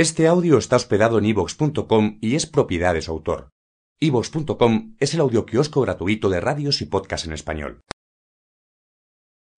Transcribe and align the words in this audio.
Este 0.00 0.26
audio 0.28 0.56
está 0.56 0.76
hospedado 0.76 1.18
en 1.18 1.26
ivox.com 1.26 2.16
y 2.22 2.34
es 2.34 2.46
propiedad 2.46 2.94
de 2.94 3.02
su 3.02 3.10
autor. 3.10 3.50
ivox.com 4.00 4.96
es 4.98 5.12
el 5.12 5.20
audioquiosco 5.20 5.82
gratuito 5.82 6.30
de 6.30 6.40
radios 6.40 6.80
y 6.80 6.86
podcasts 6.86 7.26
en 7.26 7.34
español. 7.34 7.82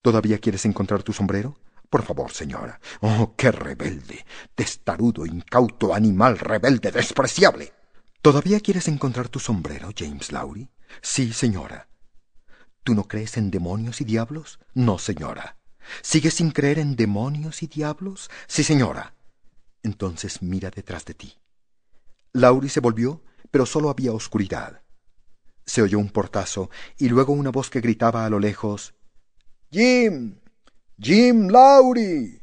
¿Todavía 0.03 0.39
quieres 0.39 0.65
encontrar 0.65 1.05
tu 1.05 1.13
sombrero? 1.13 1.61
Por 1.89 2.03
favor, 2.03 2.33
señora. 2.33 2.81
Oh, 3.03 3.35
qué 3.37 3.53
rebelde. 3.53 4.27
Testarudo, 4.57 5.27
incauto, 5.27 5.95
animal, 5.95 6.41
rebelde, 6.41 6.91
despreciable. 6.91 7.73
¿Todavía 8.21 8.59
quieres 8.59 8.89
encontrar 8.89 9.29
tu 9.29 9.39
sombrero, 9.39 9.91
James 9.97 10.33
Lowry? 10.33 10.69
Sí, 11.03 11.33
señora. 11.33 11.87
¿Tú 12.83 12.97
no 12.97 13.05
crees 13.05 13.37
en 13.37 13.53
demonios 13.53 14.01
y 14.01 14.05
diablos? 14.05 14.59
No, 14.75 14.99
señora. 14.99 15.57
¿Sigues 16.03 16.35
sin 16.35 16.51
creer 16.51 16.81
en 16.81 16.97
demonios 16.97 17.63
y 17.63 17.69
diablos? 17.69 18.29
Sí, 18.49 18.65
señora. 18.65 19.15
Entonces 19.83 20.43
mira 20.43 20.71
detrás 20.71 21.05
de 21.05 21.15
ti. 21.15 21.35
Laurie 22.33 22.71
se 22.71 22.81
volvió, 22.81 23.23
pero 23.51 23.67
solo 23.67 23.91
había 23.91 24.13
oscuridad. 24.13 24.83
Se 25.67 25.83
oyó 25.83 25.99
un 25.99 26.11
portazo 26.11 26.71
y 26.99 27.09
luego 27.09 27.33
una 27.33 27.51
voz 27.51 27.71
que 27.71 27.81
gritaba 27.81 28.25
a 28.25 28.31
lo 28.31 28.39
lejos 28.39 28.95
Jim. 29.71 30.39
Jim 30.99 31.49
Laurie. 31.49 32.43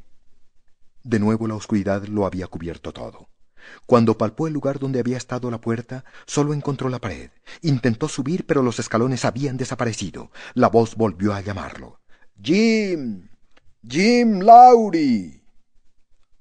De 1.03 1.19
nuevo 1.19 1.47
la 1.47 1.55
oscuridad 1.55 2.03
lo 2.05 2.25
había 2.25 2.47
cubierto 2.47 2.91
todo. 2.91 3.29
Cuando 3.85 4.17
palpó 4.17 4.47
el 4.47 4.53
lugar 4.53 4.79
donde 4.79 4.99
había 4.99 5.17
estado 5.17 5.51
la 5.51 5.61
puerta, 5.61 6.05
solo 6.25 6.53
encontró 6.53 6.89
la 6.89 6.99
pared. 6.99 7.29
Intentó 7.61 8.07
subir, 8.07 8.45
pero 8.45 8.63
los 8.63 8.79
escalones 8.79 9.25
habían 9.25 9.57
desaparecido. 9.57 10.31
La 10.53 10.69
voz 10.69 10.95
volvió 10.95 11.33
a 11.33 11.41
llamarlo. 11.41 11.99
Jim. 12.41 13.29
Jim 13.87 14.39
Laurie. 14.39 15.38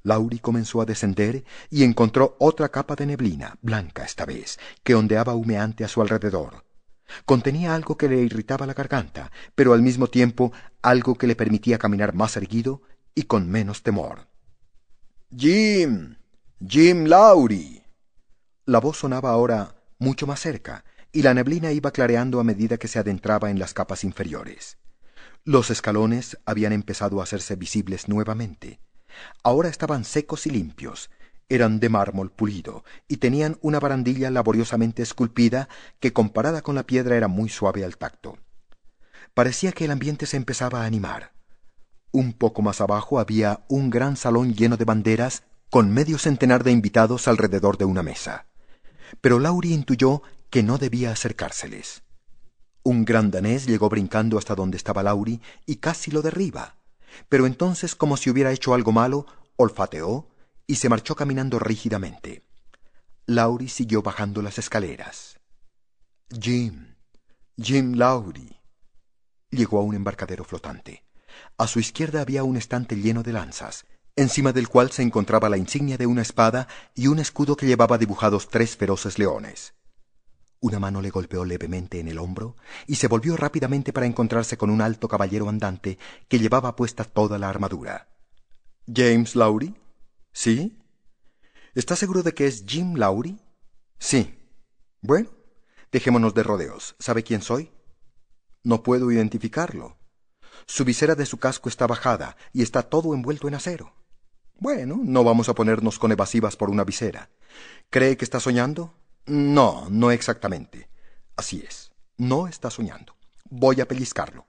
Laurie 0.09 0.41
comenzó 0.41 0.81
a 0.81 0.87
descender 0.87 1.45
y 1.71 1.85
encontró 1.85 2.37
otra 2.41 2.71
capa 2.71 2.97
de 2.97 3.07
neblina, 3.07 3.57
blanca 3.63 4.05
esta 4.05 4.25
vez, 4.25 4.59
que 4.83 4.95
ondeaba 4.95 5.35
humeante 5.35 5.85
a 5.85 5.89
su 5.89 6.03
alrededor. 6.03 6.65
Contenía 7.25 7.75
algo 7.75 7.97
que 7.97 8.09
le 8.09 8.21
irritaba 8.21 8.67
la 8.67 8.75
garganta, 8.75 9.31
pero 9.55 9.73
al 9.73 9.83
mismo 9.83 10.09
tiempo 10.09 10.53
algo 10.83 11.15
que 11.15 11.27
le 11.27 11.37
permitía 11.37 11.79
caminar 11.79 12.15
más 12.15 12.37
erguido 12.37 12.83
y 13.15 13.25
con 13.25 13.49
menos 13.49 13.83
temor. 13.83 14.29
Jim. 15.35 16.17
Jim 16.67 17.05
Laurie. 17.05 17.85
La 18.65 18.81
voz 18.81 18.99
sonaba 18.99 19.31
ahora 19.31 19.77
mucho 19.99 20.27
más 20.27 20.41
cerca, 20.41 20.85
y 21.13 21.23
la 21.23 21.35
neblina 21.35 21.73
iba 21.73 21.91
clareando 21.91 22.41
a 22.41 22.45
medida 22.45 22.77
que 22.77 22.89
se 22.89 22.99
adentraba 22.99 23.51
en 23.51 23.59
las 23.59 23.75
capas 23.75 24.05
inferiores. 24.05 24.79
Los 25.45 25.71
escalones 25.71 26.39
habían 26.45 26.73
empezado 26.73 27.21
a 27.21 27.23
hacerse 27.25 27.57
visibles 27.57 28.09
nuevamente. 28.09 28.81
Ahora 29.43 29.69
estaban 29.69 30.05
secos 30.05 30.47
y 30.47 30.51
limpios, 30.51 31.11
eran 31.49 31.81
de 31.81 31.89
mármol 31.89 32.31
pulido 32.31 32.85
y 33.09 33.19
tenían 33.19 33.59
una 33.63 33.81
barandilla 33.81 34.31
laboriosamente 34.31 35.03
esculpida 35.03 35.69
que 35.99 36.13
comparada 36.13 36.63
con 36.63 36.75
la 36.75 36.85
piedra 36.85 37.17
era 37.17 37.29
muy 37.29 37.49
suave 37.49 37.85
al 37.85 37.97
tacto. 37.97 38.39
Parecía 39.35 39.73
que 39.73 39.87
el 39.87 39.91
ambiente 39.91 40.27
se 40.27 40.37
empezaba 40.37 40.83
a 40.83 40.87
animar. 40.87 41.33
Un 42.11 42.33
poco 42.33 42.63
más 42.63 42.81
abajo 42.81 43.19
había 43.19 43.65
un 43.69 43.91
gran 43.91 44.17
salón 44.17 44.55
lleno 44.55 44.77
de 44.77 44.85
banderas 44.85 45.45
con 45.71 45.91
medio 45.91 46.19
centenar 46.19 46.65
de 46.65 46.73
invitados 46.73 47.29
alrededor 47.29 47.77
de 47.77 47.85
una 47.85 48.03
mesa. 48.03 48.47
Pero 49.21 49.39
Laurie 49.39 49.75
intuyó 49.75 50.23
que 50.51 50.63
no 50.63 50.79
debía 50.79 51.13
acercárseles. 51.13 52.03
Un 52.83 53.05
gran 53.05 53.31
danés 53.31 53.67
llegó 53.67 53.89
brincando 53.89 54.39
hasta 54.39 54.55
donde 54.55 54.79
estaba 54.79 55.03
Laurie 55.03 55.41
y 55.67 55.77
casi 55.77 56.11
lo 56.11 56.23
derriba. 56.23 56.78
Pero 57.29 57.47
entonces, 57.47 57.95
como 57.95 58.17
si 58.17 58.31
hubiera 58.31 58.53
hecho 58.53 58.75
algo 58.75 58.93
malo, 58.93 59.27
olfateó 59.57 60.29
y 60.67 60.77
se 60.77 60.89
marchó 60.89 61.17
caminando 61.17 61.59
rígidamente. 61.59 62.45
Laurie 63.27 63.69
siguió 63.69 64.03
bajando 64.03 64.43
las 64.43 64.59
escaleras. 64.59 65.41
Jim. 66.31 66.95
Jim 67.57 67.95
Laurie. 67.95 68.61
Llegó 69.51 69.81
a 69.81 69.83
un 69.83 69.95
embarcadero 69.95 70.45
flotante. 70.45 71.05
A 71.57 71.67
su 71.67 71.81
izquierda 71.81 72.21
había 72.21 72.45
un 72.45 72.57
estante 72.57 72.97
lleno 72.97 73.23
de 73.23 73.33
lanzas, 73.33 73.87
encima 74.17 74.53
del 74.53 74.69
cual 74.69 74.91
se 74.91 75.03
encontraba 75.03 75.49
la 75.49 75.57
insignia 75.57 75.97
de 75.97 76.07
una 76.07 76.23
espada 76.23 76.69
y 76.95 77.07
un 77.07 77.19
escudo 77.19 77.57
que 77.57 77.67
llevaba 77.67 77.99
dibujados 77.99 78.49
tres 78.49 78.77
feroces 78.77 79.19
leones. 79.19 79.75
Una 80.61 80.81
mano 80.81 81.01
le 81.01 81.11
golpeó 81.11 81.45
levemente 81.45 82.01
en 82.01 82.09
el 82.09 82.19
hombro 82.19 82.57
y 82.87 82.97
se 82.97 83.07
volvió 83.07 83.37
rápidamente 83.37 83.93
para 83.93 84.07
encontrarse 84.07 84.57
con 84.57 84.71
un 84.71 84.81
alto 84.81 85.07
caballero 85.07 85.49
andante 85.49 85.99
que 86.29 86.39
llevaba 86.39 86.75
puesta 86.75 87.05
toda 87.05 87.39
la 87.39 87.49
armadura. 87.49 88.09
James 88.93 89.37
Lowry? 89.37 89.77
¿Sí? 90.33 90.79
¿Está 91.75 91.95
seguro 91.95 92.23
de 92.23 92.35
que 92.35 92.47
es 92.47 92.65
Jim 92.67 92.95
Lowry? 92.97 93.41
Sí. 93.99 94.37
Bueno, 95.01 95.29
dejémonos 95.93 96.35
de 96.35 96.43
rodeos. 96.43 96.97
¿Sabe 96.99 97.23
quién 97.23 97.43
soy? 97.43 97.71
No 98.65 98.83
puedo 98.83 99.13
identificarlo. 99.13 99.97
Su 100.67 100.85
visera 100.85 101.15
de 101.15 101.27
su 101.27 101.39
casco 101.39 101.69
está 101.69 101.87
bajada 101.87 102.37
y 102.53 102.63
está 102.63 102.83
todo 102.83 103.15
envuelto 103.15 103.47
en 103.47 103.55
acero. 103.55 103.95
Bueno, 104.59 104.99
no 105.01 105.23
vamos 105.23 105.49
a 105.49 105.55
ponernos 105.55 106.01
con 106.01 106.11
evasivas 106.11 106.57
por 106.57 106.69
una 106.69 106.83
visera. 106.83 107.31
¿Cree 107.91 108.17
que 108.17 108.25
está 108.25 108.41
soñando? 108.41 108.98
No, 109.29 109.89
no 109.91 110.11
exactamente. 110.11 110.89
Así 111.37 111.63
es. 111.67 111.93
No 112.17 112.49
está 112.49 112.71
soñando. 112.71 113.15
Voy 113.51 113.81
a 113.81 113.87
pellizcarlo. 113.87 114.47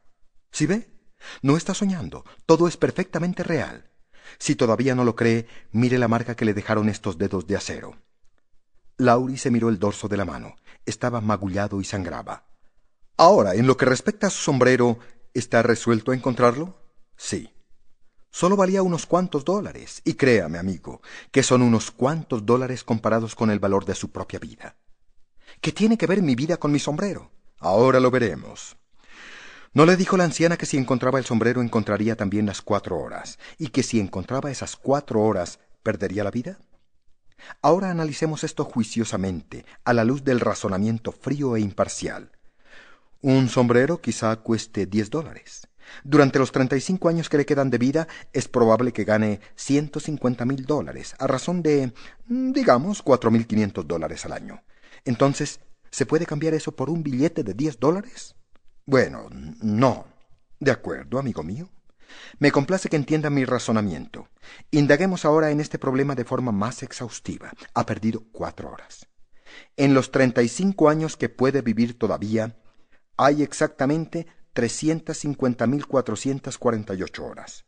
¿Sí 0.51 0.66
ve? 0.66 0.90
No 1.41 1.57
está 1.57 1.73
soñando. 1.73 2.23
Todo 2.45 2.67
es 2.67 2.78
perfectamente 2.78 3.44
real. 3.44 3.91
Si 4.38 4.56
todavía 4.56 4.95
no 4.95 5.03
lo 5.03 5.16
cree, 5.16 5.47
mire 5.72 5.97
la 5.97 6.07
marca 6.07 6.35
que 6.35 6.45
le 6.45 6.53
dejaron 6.53 6.88
estos 6.88 7.17
dedos 7.17 7.45
de 7.45 7.57
acero. 7.57 7.97
Laurie 8.97 9.38
se 9.38 9.51
miró 9.51 9.69
el 9.69 9.79
dorso 9.79 10.07
de 10.07 10.17
la 10.17 10.25
mano. 10.25 10.56
Estaba 10.85 11.19
magullado 11.19 11.81
y 11.81 11.84
sangraba. 11.84 12.46
Ahora, 13.17 13.56
en 13.56 13.67
lo 13.67 13.75
que 13.75 13.85
respecta 13.85 14.28
a 14.28 14.29
su 14.29 14.41
sombrero, 14.41 15.00
¿está 15.34 15.61
resuelto 15.61 16.11
a 16.11 16.16
encontrarlo? 16.16 16.81
Sí. 17.17 17.53
Solo 18.31 18.56
valía 18.56 18.84
unos 18.84 19.06
cuantos 19.06 19.44
dólares, 19.44 20.01
y 20.06 20.13
créame, 20.13 20.59
amigo, 20.59 21.01
que 21.31 21.44
son 21.44 21.62
unos 21.62 21.91
cuantos 21.91 22.45
dólares 22.45 22.84
comparados 22.84 23.35
con 23.35 23.50
el 23.50 23.59
valor 23.59 23.85
de 23.85 23.95
su 23.95 24.12
propia 24.12 24.40
vida. 24.40 24.75
¿Qué 25.62 25.72
tiene 25.72 25.97
que 25.97 26.07
ver 26.07 26.22
mi 26.22 26.35
vida 26.35 26.57
con 26.57 26.72
mi 26.72 26.79
sombrero? 26.79 27.31
Ahora 27.57 28.00
lo 28.00 28.12
veremos. 28.12 28.78
¿No 29.73 29.85
le 29.85 29.97
dijo 29.97 30.16
la 30.16 30.23
anciana 30.23 30.57
que 30.57 30.66
si 30.66 30.78
encontraba 30.78 31.19
el 31.19 31.25
sombrero 31.25 31.62
encontraría 31.62 32.16
también 32.16 32.45
las 32.45 32.62
cuatro 32.62 32.97
horas, 32.97 33.40
y 33.57 33.69
que 33.69 33.84
si 33.84 34.00
encontraba 34.00 34.51
esas 34.51 34.75
cuatro 34.75 35.22
horas 35.22 35.59
perdería 35.84 36.23
la 36.23 36.31
vida? 36.31 36.59
Ahora 37.61 37.90
analicemos 37.90 38.44
esto 38.44 38.63
juiciosamente, 38.66 39.66
a 39.84 39.94
la 39.94 40.03
luz 40.03 40.23
del 40.23 40.40
razonamiento 40.40 41.11
frío 41.11 41.56
e 41.56 41.61
imparcial. 41.61 42.31
Un 43.22 43.50
sombrero 43.50 44.01
quizá 44.01 44.35
cueste 44.38 44.85
diez 44.85 45.09
dólares. 45.09 45.67
Durante 46.04 46.40
los 46.40 46.52
treinta 46.52 46.76
y 46.76 46.82
cinco 46.82 47.10
años 47.10 47.30
que 47.30 47.38
le 47.38 47.46
quedan 47.46 47.70
de 47.70 47.78
vida, 47.78 48.08
es 48.34 48.48
probable 48.48 48.94
que 48.94 49.04
gane 49.04 49.42
ciento 49.56 50.00
cincuenta 50.00 50.46
mil 50.46 50.66
dólares, 50.66 51.16
a 51.20 51.28
razón 51.28 51.62
de, 51.62 51.94
mm, 52.28 52.52
digamos, 52.52 53.02
cuatro 53.02 53.32
mil 53.32 53.47
quinientos 53.47 53.88
dólares 53.88 54.26
al 54.26 54.34
año. 54.34 54.64
Entonces, 55.06 55.59
¿se 55.91 56.06
puede 56.06 56.26
cambiar 56.26 56.53
eso 56.53 56.76
por 56.76 56.90
un 56.90 57.03
billete 57.03 57.44
de 57.44 57.53
diez 57.53 57.80
dólares? 57.80 58.36
Bueno, 58.86 59.28
no. 59.62 60.08
De 60.59 60.72
acuerdo, 60.72 61.20
amigo 61.20 61.44
mío. 61.44 61.70
Me 62.40 62.52
complace 62.52 62.90
que 62.90 62.96
entienda 62.96 63.30
mi 63.30 63.46
razonamiento. 63.46 64.30
Indaguemos 64.72 65.26
ahora 65.26 65.52
en 65.52 65.59
este 65.59 65.78
problema 65.78 66.16
de 66.16 66.26
forma 66.26 66.52
más 66.52 66.84
exhaustiva. 66.84 67.52
Ha 67.74 67.85
perdido 67.85 68.24
cuatro 68.32 68.72
horas. 68.72 69.08
En 69.78 69.94
los 69.94 70.12
treinta 70.12 70.42
y 70.42 70.47
cinco 70.47 70.90
años 70.90 71.18
que 71.18 71.30
puede 71.30 71.62
vivir 71.62 71.97
todavía, 71.97 72.58
hay 73.18 73.44
exactamente 73.44 74.28
350.448 74.59 77.20
horas. 77.20 77.66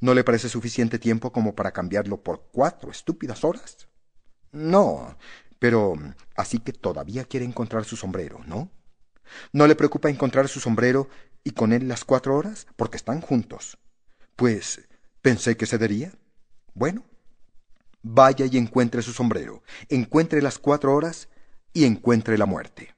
¿No 0.00 0.14
le 0.14 0.22
parece 0.22 0.48
suficiente 0.48 0.98
tiempo 0.98 1.32
como 1.32 1.54
para 1.54 1.72
cambiarlo 1.72 2.22
por 2.22 2.48
cuatro 2.52 2.90
estúpidas 2.90 3.44
horas? 3.44 3.88
No, 4.52 5.18
pero 5.58 5.94
así 6.36 6.60
que 6.60 6.72
todavía 6.72 7.24
quiere 7.24 7.46
encontrar 7.46 7.84
su 7.84 7.96
sombrero, 7.96 8.40
¿no? 8.46 8.70
¿No 9.52 9.66
le 9.66 9.74
preocupa 9.74 10.10
encontrar 10.10 10.48
su 10.48 10.60
sombrero 10.60 11.08
y 11.42 11.50
con 11.50 11.72
él 11.72 11.88
las 11.88 12.04
cuatro 12.04 12.36
horas? 12.36 12.68
Porque 12.76 12.96
están 12.96 13.20
juntos. 13.20 13.78
Pues 14.36 14.88
pensé 15.20 15.56
que 15.56 15.66
cedería. 15.66 16.12
Bueno, 16.74 17.04
Vaya 18.04 18.46
y 18.46 18.58
encuentre 18.58 19.00
su 19.00 19.12
sombrero, 19.12 19.62
encuentre 19.88 20.42
las 20.42 20.58
cuatro 20.58 20.92
horas 20.92 21.28
y 21.72 21.84
encuentre 21.84 22.36
la 22.36 22.46
muerte. 22.46 22.96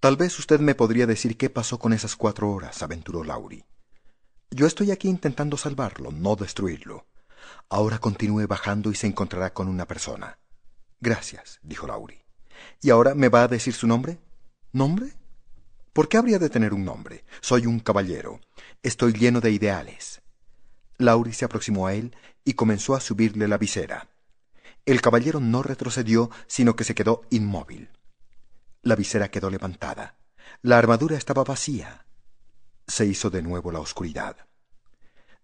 Tal 0.00 0.16
vez 0.16 0.38
usted 0.38 0.60
me 0.60 0.76
podría 0.76 1.06
decir 1.06 1.36
qué 1.36 1.50
pasó 1.50 1.80
con 1.80 1.92
esas 1.92 2.14
cuatro 2.14 2.52
horas, 2.52 2.82
aventuró 2.84 3.24
Lauri. 3.24 3.64
Yo 4.48 4.66
estoy 4.66 4.92
aquí 4.92 5.08
intentando 5.08 5.56
salvarlo, 5.56 6.12
no 6.12 6.36
destruirlo. 6.36 7.06
Ahora 7.68 7.98
continúe 7.98 8.46
bajando 8.46 8.92
y 8.92 8.94
se 8.94 9.08
encontrará 9.08 9.52
con 9.52 9.66
una 9.66 9.86
persona. 9.86 10.38
Gracias, 11.00 11.58
dijo 11.62 11.88
Lauri. 11.88 12.22
¿Y 12.80 12.90
ahora 12.90 13.16
me 13.16 13.28
va 13.28 13.42
a 13.42 13.48
decir 13.48 13.74
su 13.74 13.88
nombre? 13.88 14.20
¿Nombre? 14.72 15.14
¿Por 15.92 16.08
qué 16.08 16.16
habría 16.16 16.38
de 16.38 16.48
tener 16.48 16.74
un 16.74 16.84
nombre? 16.84 17.24
Soy 17.40 17.66
un 17.66 17.80
caballero. 17.80 18.40
Estoy 18.84 19.12
lleno 19.14 19.40
de 19.40 19.50
ideales. 19.50 20.22
Lauri 20.96 21.32
se 21.32 21.44
aproximó 21.44 21.88
a 21.88 21.94
él 21.94 22.14
y 22.44 22.54
comenzó 22.54 22.94
a 22.94 23.00
subirle 23.00 23.48
la 23.48 23.58
visera. 23.58 24.08
El 24.86 25.00
caballero 25.00 25.40
no 25.40 25.64
retrocedió, 25.64 26.30
sino 26.46 26.76
que 26.76 26.84
se 26.84 26.94
quedó 26.94 27.22
inmóvil. 27.30 27.90
La 28.82 28.96
visera 28.96 29.30
quedó 29.30 29.50
levantada. 29.50 30.16
La 30.62 30.78
armadura 30.78 31.16
estaba 31.16 31.44
vacía. 31.44 32.06
Se 32.86 33.04
hizo 33.06 33.30
de 33.30 33.42
nuevo 33.42 33.70
la 33.72 33.80
oscuridad. 33.80 34.36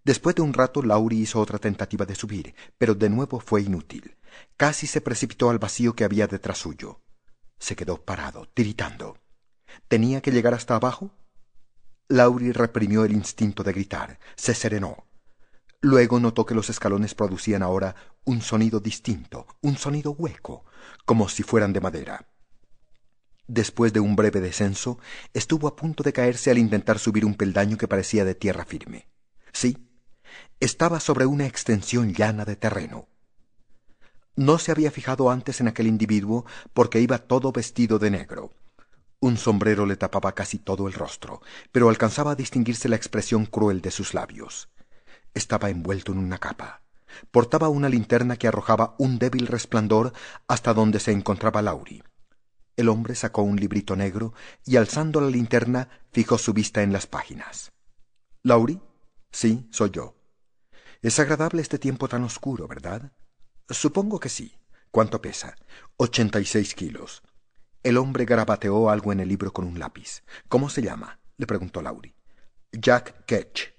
Después 0.04 0.36
de 0.36 0.42
un 0.42 0.52
rato, 0.52 0.82
Lauri 0.82 1.20
hizo 1.20 1.40
otra 1.40 1.58
tentativa 1.58 2.04
de 2.04 2.14
subir, 2.14 2.54
pero 2.78 2.94
de 2.94 3.08
nuevo 3.08 3.40
fue 3.40 3.62
inútil. 3.62 4.16
Casi 4.56 4.86
se 4.86 5.00
precipitó 5.00 5.50
al 5.50 5.58
vacío 5.58 5.94
que 5.94 6.04
había 6.04 6.26
detrás 6.26 6.58
suyo. 6.58 7.00
Se 7.58 7.74
quedó 7.74 8.04
parado, 8.04 8.46
tiritando. 8.52 9.18
¿Tenía 9.88 10.20
que 10.20 10.30
llegar 10.30 10.54
hasta 10.54 10.76
abajo? 10.76 11.10
Lauri 12.08 12.52
reprimió 12.52 13.04
el 13.04 13.12
instinto 13.12 13.62
de 13.62 13.72
gritar. 13.72 14.18
Se 14.36 14.54
serenó. 14.54 15.06
Luego 15.80 16.20
notó 16.20 16.46
que 16.46 16.54
los 16.54 16.70
escalones 16.70 17.14
producían 17.14 17.62
ahora 17.62 17.94
un 18.24 18.42
sonido 18.42 18.80
distinto, 18.80 19.46
un 19.60 19.76
sonido 19.76 20.12
hueco, 20.12 20.64
como 21.04 21.28
si 21.28 21.42
fueran 21.42 21.72
de 21.72 21.80
madera. 21.80 22.28
Después 23.46 23.92
de 23.92 24.00
un 24.00 24.16
breve 24.16 24.40
descenso, 24.40 24.98
estuvo 25.34 25.68
a 25.68 25.76
punto 25.76 26.02
de 26.02 26.12
caerse 26.12 26.50
al 26.50 26.58
intentar 26.58 26.98
subir 26.98 27.26
un 27.26 27.34
peldaño 27.34 27.76
que 27.76 27.88
parecía 27.88 28.24
de 28.24 28.34
tierra 28.34 28.64
firme. 28.64 29.08
Sí, 29.52 29.86
estaba 30.60 30.98
sobre 30.98 31.26
una 31.26 31.46
extensión 31.46 32.14
llana 32.14 32.44
de 32.44 32.56
terreno. 32.56 33.08
No 34.34 34.58
se 34.58 34.72
había 34.72 34.90
fijado 34.90 35.30
antes 35.30 35.60
en 35.60 35.68
aquel 35.68 35.86
individuo 35.86 36.44
porque 36.72 37.00
iba 37.00 37.18
todo 37.18 37.52
vestido 37.52 37.98
de 37.98 38.10
negro. 38.10 38.52
Un 39.20 39.36
sombrero 39.36 39.86
le 39.86 39.96
tapaba 39.96 40.34
casi 40.34 40.58
todo 40.58 40.88
el 40.88 40.94
rostro, 40.94 41.40
pero 41.70 41.88
alcanzaba 41.88 42.32
a 42.32 42.34
distinguirse 42.34 42.88
la 42.88 42.96
expresión 42.96 43.46
cruel 43.46 43.80
de 43.80 43.90
sus 43.90 44.12
labios. 44.12 44.70
Estaba 45.34 45.70
envuelto 45.70 46.12
en 46.12 46.18
una 46.18 46.38
capa. 46.38 46.82
Portaba 47.30 47.68
una 47.68 47.88
linterna 47.88 48.36
que 48.36 48.48
arrojaba 48.48 48.96
un 48.98 49.18
débil 49.18 49.46
resplandor 49.46 50.12
hasta 50.48 50.74
donde 50.74 50.98
se 50.98 51.12
encontraba 51.12 51.62
Lauri. 51.62 52.02
El 52.76 52.88
hombre 52.88 53.14
sacó 53.14 53.42
un 53.42 53.56
librito 53.56 53.94
negro 53.96 54.34
y 54.64 54.76
alzando 54.76 55.20
la 55.20 55.30
linterna 55.30 55.88
fijó 56.12 56.38
su 56.38 56.52
vista 56.52 56.82
en 56.82 56.92
las 56.92 57.06
páginas. 57.06 57.72
¿Lauri? 58.42 58.80
Sí, 59.30 59.68
soy 59.70 59.90
yo. 59.90 60.16
Es 61.02 61.18
agradable 61.20 61.62
este 61.62 61.78
tiempo 61.78 62.08
tan 62.08 62.24
oscuro, 62.24 62.66
¿verdad? 62.66 63.12
Supongo 63.68 64.18
que 64.18 64.28
sí. 64.28 64.54
¿Cuánto 64.90 65.20
pesa? 65.20 65.56
Ochenta 65.96 66.40
y 66.40 66.44
seis 66.44 66.74
kilos. 66.74 67.22
El 67.82 67.96
hombre 67.98 68.24
garabateó 68.24 68.90
algo 68.90 69.12
en 69.12 69.20
el 69.20 69.28
libro 69.28 69.52
con 69.52 69.66
un 69.66 69.78
lápiz. 69.78 70.22
¿Cómo 70.48 70.70
se 70.70 70.82
llama? 70.82 71.18
le 71.36 71.46
preguntó 71.46 71.82
Lauri. 71.82 72.14
Jack 72.72 73.24
Ketch. 73.26 73.74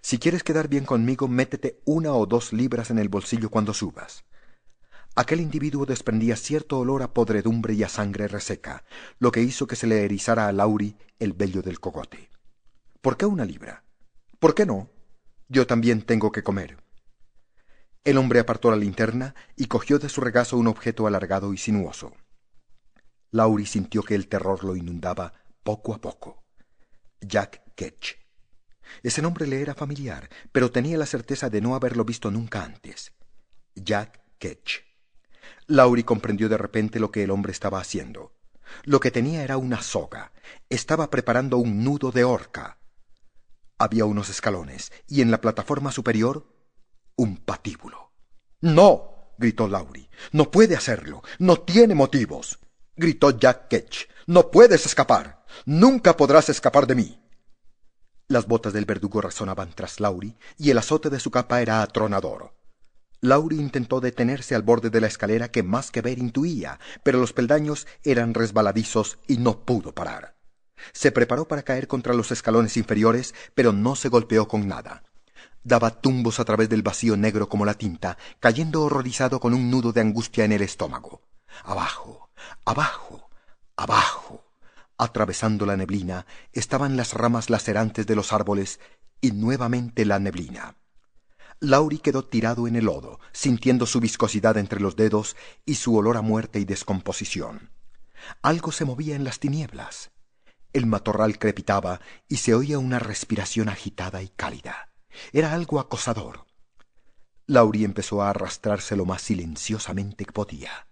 Si 0.00 0.18
quieres 0.18 0.42
quedar 0.42 0.68
bien 0.68 0.84
conmigo, 0.84 1.28
métete 1.28 1.80
una 1.84 2.12
o 2.12 2.26
dos 2.26 2.52
libras 2.52 2.90
en 2.90 2.98
el 2.98 3.08
bolsillo 3.08 3.50
cuando 3.50 3.72
subas. 3.72 4.24
Aquel 5.14 5.42
individuo 5.42 5.84
desprendía 5.84 6.36
cierto 6.36 6.78
olor 6.78 7.02
a 7.02 7.12
podredumbre 7.12 7.74
y 7.74 7.82
a 7.82 7.88
sangre 7.88 8.28
reseca, 8.28 8.84
lo 9.18 9.30
que 9.30 9.42
hizo 9.42 9.66
que 9.66 9.76
se 9.76 9.86
le 9.86 10.04
erizara 10.04 10.48
a 10.48 10.52
Lauri 10.52 10.96
el 11.18 11.34
vello 11.34 11.60
del 11.60 11.80
cogote. 11.80 12.30
¿Por 13.02 13.18
qué 13.18 13.26
una 13.26 13.44
libra? 13.44 13.84
¿Por 14.38 14.54
qué 14.54 14.64
no? 14.64 14.90
Yo 15.48 15.66
también 15.66 16.02
tengo 16.02 16.32
que 16.32 16.42
comer. 16.42 16.78
El 18.04 18.16
hombre 18.16 18.40
apartó 18.40 18.70
la 18.70 18.76
linterna 18.76 19.34
y 19.54 19.66
cogió 19.66 19.98
de 19.98 20.08
su 20.08 20.22
regazo 20.22 20.56
un 20.56 20.66
objeto 20.66 21.06
alargado 21.06 21.52
y 21.52 21.58
sinuoso. 21.58 22.14
Lauri 23.30 23.66
sintió 23.66 24.02
que 24.02 24.14
el 24.14 24.28
terror 24.28 24.64
lo 24.64 24.76
inundaba 24.76 25.34
poco 25.62 25.94
a 25.94 26.00
poco. 26.00 26.42
Jack 27.20 27.74
Ketch. 27.74 28.14
Ese 29.02 29.20
nombre 29.20 29.46
le 29.46 29.60
era 29.60 29.74
familiar, 29.74 30.28
pero 30.52 30.70
tenía 30.70 30.96
la 30.96 31.06
certeza 31.06 31.50
de 31.50 31.60
no 31.60 31.74
haberlo 31.74 32.04
visto 32.04 32.30
nunca 32.30 32.64
antes. 32.64 33.12
Jack 33.74 34.22
Ketch. 34.38 34.91
Lauri 35.72 36.04
comprendió 36.04 36.48
de 36.48 36.58
repente 36.58 37.00
lo 37.00 37.10
que 37.10 37.24
el 37.24 37.30
hombre 37.30 37.52
estaba 37.52 37.80
haciendo. 37.80 38.32
Lo 38.84 39.00
que 39.00 39.10
tenía 39.10 39.42
era 39.42 39.56
una 39.56 39.82
soga. 39.82 40.32
Estaba 40.68 41.10
preparando 41.10 41.58
un 41.58 41.84
nudo 41.84 42.10
de 42.10 42.24
horca. 42.24 42.78
Había 43.78 44.04
unos 44.04 44.28
escalones, 44.28 44.92
y 45.08 45.20
en 45.20 45.30
la 45.30 45.40
plataforma 45.40 45.92
superior 45.92 46.46
un 47.16 47.36
patíbulo. 47.36 48.12
¡No! 48.60 49.34
gritó 49.38 49.66
Lauri. 49.66 50.08
No 50.30 50.50
puede 50.50 50.76
hacerlo. 50.76 51.22
No 51.38 51.56
tiene 51.60 51.94
motivos 51.94 52.58
gritó 52.96 53.30
Jack 53.30 53.68
Ketch. 53.68 54.08
No 54.26 54.50
puedes 54.50 54.86
escapar. 54.86 55.44
Nunca 55.66 56.16
podrás 56.16 56.48
escapar 56.48 56.86
de 56.86 56.94
mí. 56.94 57.18
Las 58.28 58.46
botas 58.46 58.72
del 58.72 58.84
verdugo 58.84 59.20
resonaban 59.20 59.72
tras 59.74 60.00
Lauri 60.00 60.36
y 60.56 60.70
el 60.70 60.78
azote 60.78 61.10
de 61.10 61.20
su 61.20 61.30
capa 61.30 61.60
era 61.60 61.82
atronador. 61.82 62.54
Lauri 63.24 63.60
intentó 63.60 64.00
detenerse 64.00 64.56
al 64.56 64.62
borde 64.62 64.90
de 64.90 65.00
la 65.00 65.06
escalera 65.06 65.48
que 65.48 65.62
más 65.62 65.92
que 65.92 66.00
ver 66.00 66.18
intuía, 66.18 66.80
pero 67.04 67.20
los 67.20 67.32
peldaños 67.32 67.86
eran 68.02 68.34
resbaladizos 68.34 69.20
y 69.28 69.36
no 69.36 69.64
pudo 69.64 69.94
parar. 69.94 70.34
Se 70.92 71.12
preparó 71.12 71.46
para 71.46 71.62
caer 71.62 71.86
contra 71.86 72.14
los 72.14 72.32
escalones 72.32 72.76
inferiores, 72.76 73.32
pero 73.54 73.72
no 73.72 73.94
se 73.94 74.08
golpeó 74.08 74.48
con 74.48 74.66
nada. 74.66 75.04
Daba 75.62 76.00
tumbos 76.00 76.40
a 76.40 76.44
través 76.44 76.68
del 76.68 76.82
vacío 76.82 77.16
negro 77.16 77.48
como 77.48 77.64
la 77.64 77.74
tinta, 77.74 78.18
cayendo 78.40 78.82
horrorizado 78.82 79.38
con 79.38 79.54
un 79.54 79.70
nudo 79.70 79.92
de 79.92 80.00
angustia 80.00 80.44
en 80.44 80.50
el 80.50 80.62
estómago. 80.62 81.22
Abajo, 81.62 82.30
abajo, 82.64 83.30
abajo. 83.76 84.44
Atravesando 84.98 85.64
la 85.64 85.76
neblina 85.76 86.26
estaban 86.52 86.96
las 86.96 87.14
ramas 87.14 87.50
lacerantes 87.50 88.04
de 88.04 88.16
los 88.16 88.32
árboles 88.32 88.80
y 89.20 89.30
nuevamente 89.30 90.04
la 90.04 90.18
neblina. 90.18 90.74
Lauri 91.62 91.98
quedó 91.98 92.24
tirado 92.24 92.66
en 92.66 92.74
el 92.74 92.86
lodo, 92.86 93.20
sintiendo 93.30 93.86
su 93.86 94.00
viscosidad 94.00 94.56
entre 94.56 94.80
los 94.80 94.96
dedos 94.96 95.36
y 95.64 95.76
su 95.76 95.94
olor 95.96 96.16
a 96.16 96.20
muerte 96.20 96.58
y 96.58 96.64
descomposición. 96.64 97.70
Algo 98.42 98.72
se 98.72 98.84
movía 98.84 99.14
en 99.14 99.22
las 99.22 99.38
tinieblas. 99.38 100.10
El 100.72 100.86
matorral 100.86 101.38
crepitaba 101.38 102.00
y 102.26 102.38
se 102.38 102.52
oía 102.56 102.80
una 102.80 102.98
respiración 102.98 103.68
agitada 103.68 104.22
y 104.22 104.28
cálida. 104.28 104.90
Era 105.32 105.52
algo 105.52 105.78
acosador. 105.78 106.46
Lauri 107.46 107.84
empezó 107.84 108.22
a 108.22 108.30
arrastrarse 108.30 108.96
lo 108.96 109.04
más 109.04 109.22
silenciosamente 109.22 110.24
que 110.24 110.32
podía. 110.32 110.88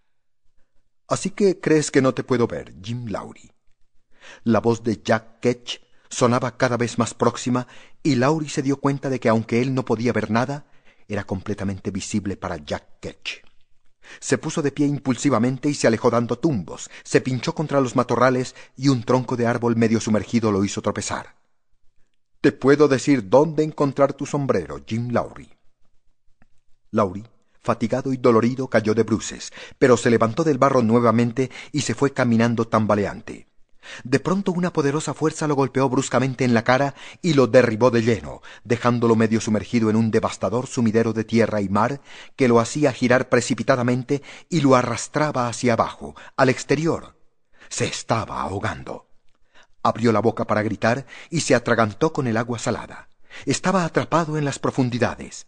Así 1.08 1.30
que 1.30 1.58
crees 1.58 1.90
que 1.90 2.00
no 2.00 2.14
te 2.14 2.22
puedo 2.22 2.46
ver, 2.46 2.76
Jim 2.80 3.06
Lowry. 3.08 3.50
La 4.44 4.60
voz 4.60 4.84
de 4.84 5.02
Jack 5.02 5.40
Ketch 5.40 5.80
sonaba 6.10 6.56
cada 6.56 6.76
vez 6.76 6.98
más 6.98 7.14
próxima 7.14 7.66
y 8.02 8.16
Lowry 8.16 8.48
se 8.48 8.62
dio 8.62 8.78
cuenta 8.78 9.08
de 9.08 9.20
que 9.20 9.28
aunque 9.28 9.62
él 9.62 9.74
no 9.74 9.84
podía 9.84 10.12
ver 10.12 10.30
nada, 10.30 10.66
era 11.10 11.24
completamente 11.24 11.90
visible 11.90 12.36
para 12.36 12.56
Jack 12.56 13.00
Ketch. 13.00 13.42
Se 14.18 14.38
puso 14.38 14.62
de 14.62 14.72
pie 14.72 14.86
impulsivamente 14.86 15.68
y 15.68 15.74
se 15.74 15.86
alejó 15.86 16.10
dando 16.10 16.38
tumbos, 16.38 16.90
se 17.04 17.20
pinchó 17.20 17.54
contra 17.54 17.80
los 17.80 17.96
matorrales 17.96 18.54
y 18.76 18.88
un 18.88 19.02
tronco 19.02 19.36
de 19.36 19.46
árbol 19.46 19.76
medio 19.76 20.00
sumergido 20.00 20.50
lo 20.50 20.64
hizo 20.64 20.82
tropezar. 20.82 21.36
Te 22.40 22.52
puedo 22.52 22.88
decir 22.88 23.28
dónde 23.28 23.62
encontrar 23.62 24.14
tu 24.14 24.26
sombrero, 24.26 24.82
Jim 24.86 25.10
Lowry. 25.10 25.50
Lowry 26.90 27.24
fatigado 27.60 28.12
y 28.12 28.16
dolorido, 28.16 28.68
cayó 28.68 28.94
de 28.94 29.02
bruces, 29.02 29.52
pero 29.78 29.96
se 29.96 30.10
levantó 30.10 30.44
del 30.44 30.58
barro 30.58 30.82
nuevamente 30.82 31.50
y 31.72 31.82
se 31.82 31.94
fue 31.94 32.12
caminando 32.12 32.66
tambaleante. 32.66 33.49
De 34.04 34.20
pronto 34.20 34.52
una 34.52 34.72
poderosa 34.72 35.14
fuerza 35.14 35.46
lo 35.46 35.54
golpeó 35.54 35.88
bruscamente 35.88 36.44
en 36.44 36.54
la 36.54 36.64
cara 36.64 36.94
y 37.22 37.34
lo 37.34 37.46
derribó 37.46 37.90
de 37.90 38.02
lleno, 38.02 38.42
dejándolo 38.64 39.16
medio 39.16 39.40
sumergido 39.40 39.90
en 39.90 39.96
un 39.96 40.10
devastador 40.10 40.66
sumidero 40.66 41.12
de 41.12 41.24
tierra 41.24 41.60
y 41.60 41.68
mar 41.68 42.00
que 42.36 42.48
lo 42.48 42.60
hacía 42.60 42.92
girar 42.92 43.28
precipitadamente 43.28 44.22
y 44.48 44.60
lo 44.60 44.74
arrastraba 44.74 45.48
hacia 45.48 45.74
abajo, 45.74 46.14
al 46.36 46.48
exterior. 46.48 47.16
Se 47.68 47.86
estaba 47.86 48.42
ahogando. 48.42 49.08
Abrió 49.82 50.12
la 50.12 50.20
boca 50.20 50.46
para 50.46 50.62
gritar 50.62 51.06
y 51.30 51.40
se 51.40 51.54
atragantó 51.54 52.12
con 52.12 52.26
el 52.26 52.36
agua 52.36 52.58
salada. 52.58 53.08
Estaba 53.46 53.84
atrapado 53.84 54.36
en 54.36 54.44
las 54.44 54.58
profundidades. 54.58 55.46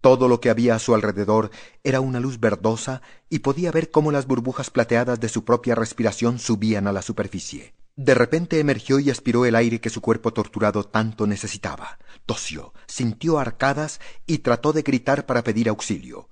Todo 0.00 0.28
lo 0.28 0.40
que 0.40 0.50
había 0.50 0.76
a 0.76 0.78
su 0.78 0.94
alrededor 0.94 1.50
era 1.82 2.00
una 2.00 2.20
luz 2.20 2.38
verdosa 2.38 3.02
y 3.28 3.40
podía 3.40 3.72
ver 3.72 3.90
cómo 3.90 4.12
las 4.12 4.26
burbujas 4.26 4.70
plateadas 4.70 5.18
de 5.18 5.28
su 5.28 5.44
propia 5.44 5.74
respiración 5.74 6.38
subían 6.38 6.86
a 6.86 6.92
la 6.92 7.02
superficie. 7.02 7.74
De 7.96 8.14
repente 8.14 8.60
emergió 8.60 9.00
y 9.00 9.10
aspiró 9.10 9.44
el 9.44 9.56
aire 9.56 9.80
que 9.80 9.90
su 9.90 10.00
cuerpo 10.00 10.32
torturado 10.32 10.84
tanto 10.84 11.26
necesitaba. 11.26 11.98
Tosió, 12.26 12.72
sintió 12.86 13.40
arcadas 13.40 14.00
y 14.24 14.38
trató 14.38 14.72
de 14.72 14.82
gritar 14.82 15.26
para 15.26 15.42
pedir 15.42 15.68
auxilio. 15.68 16.28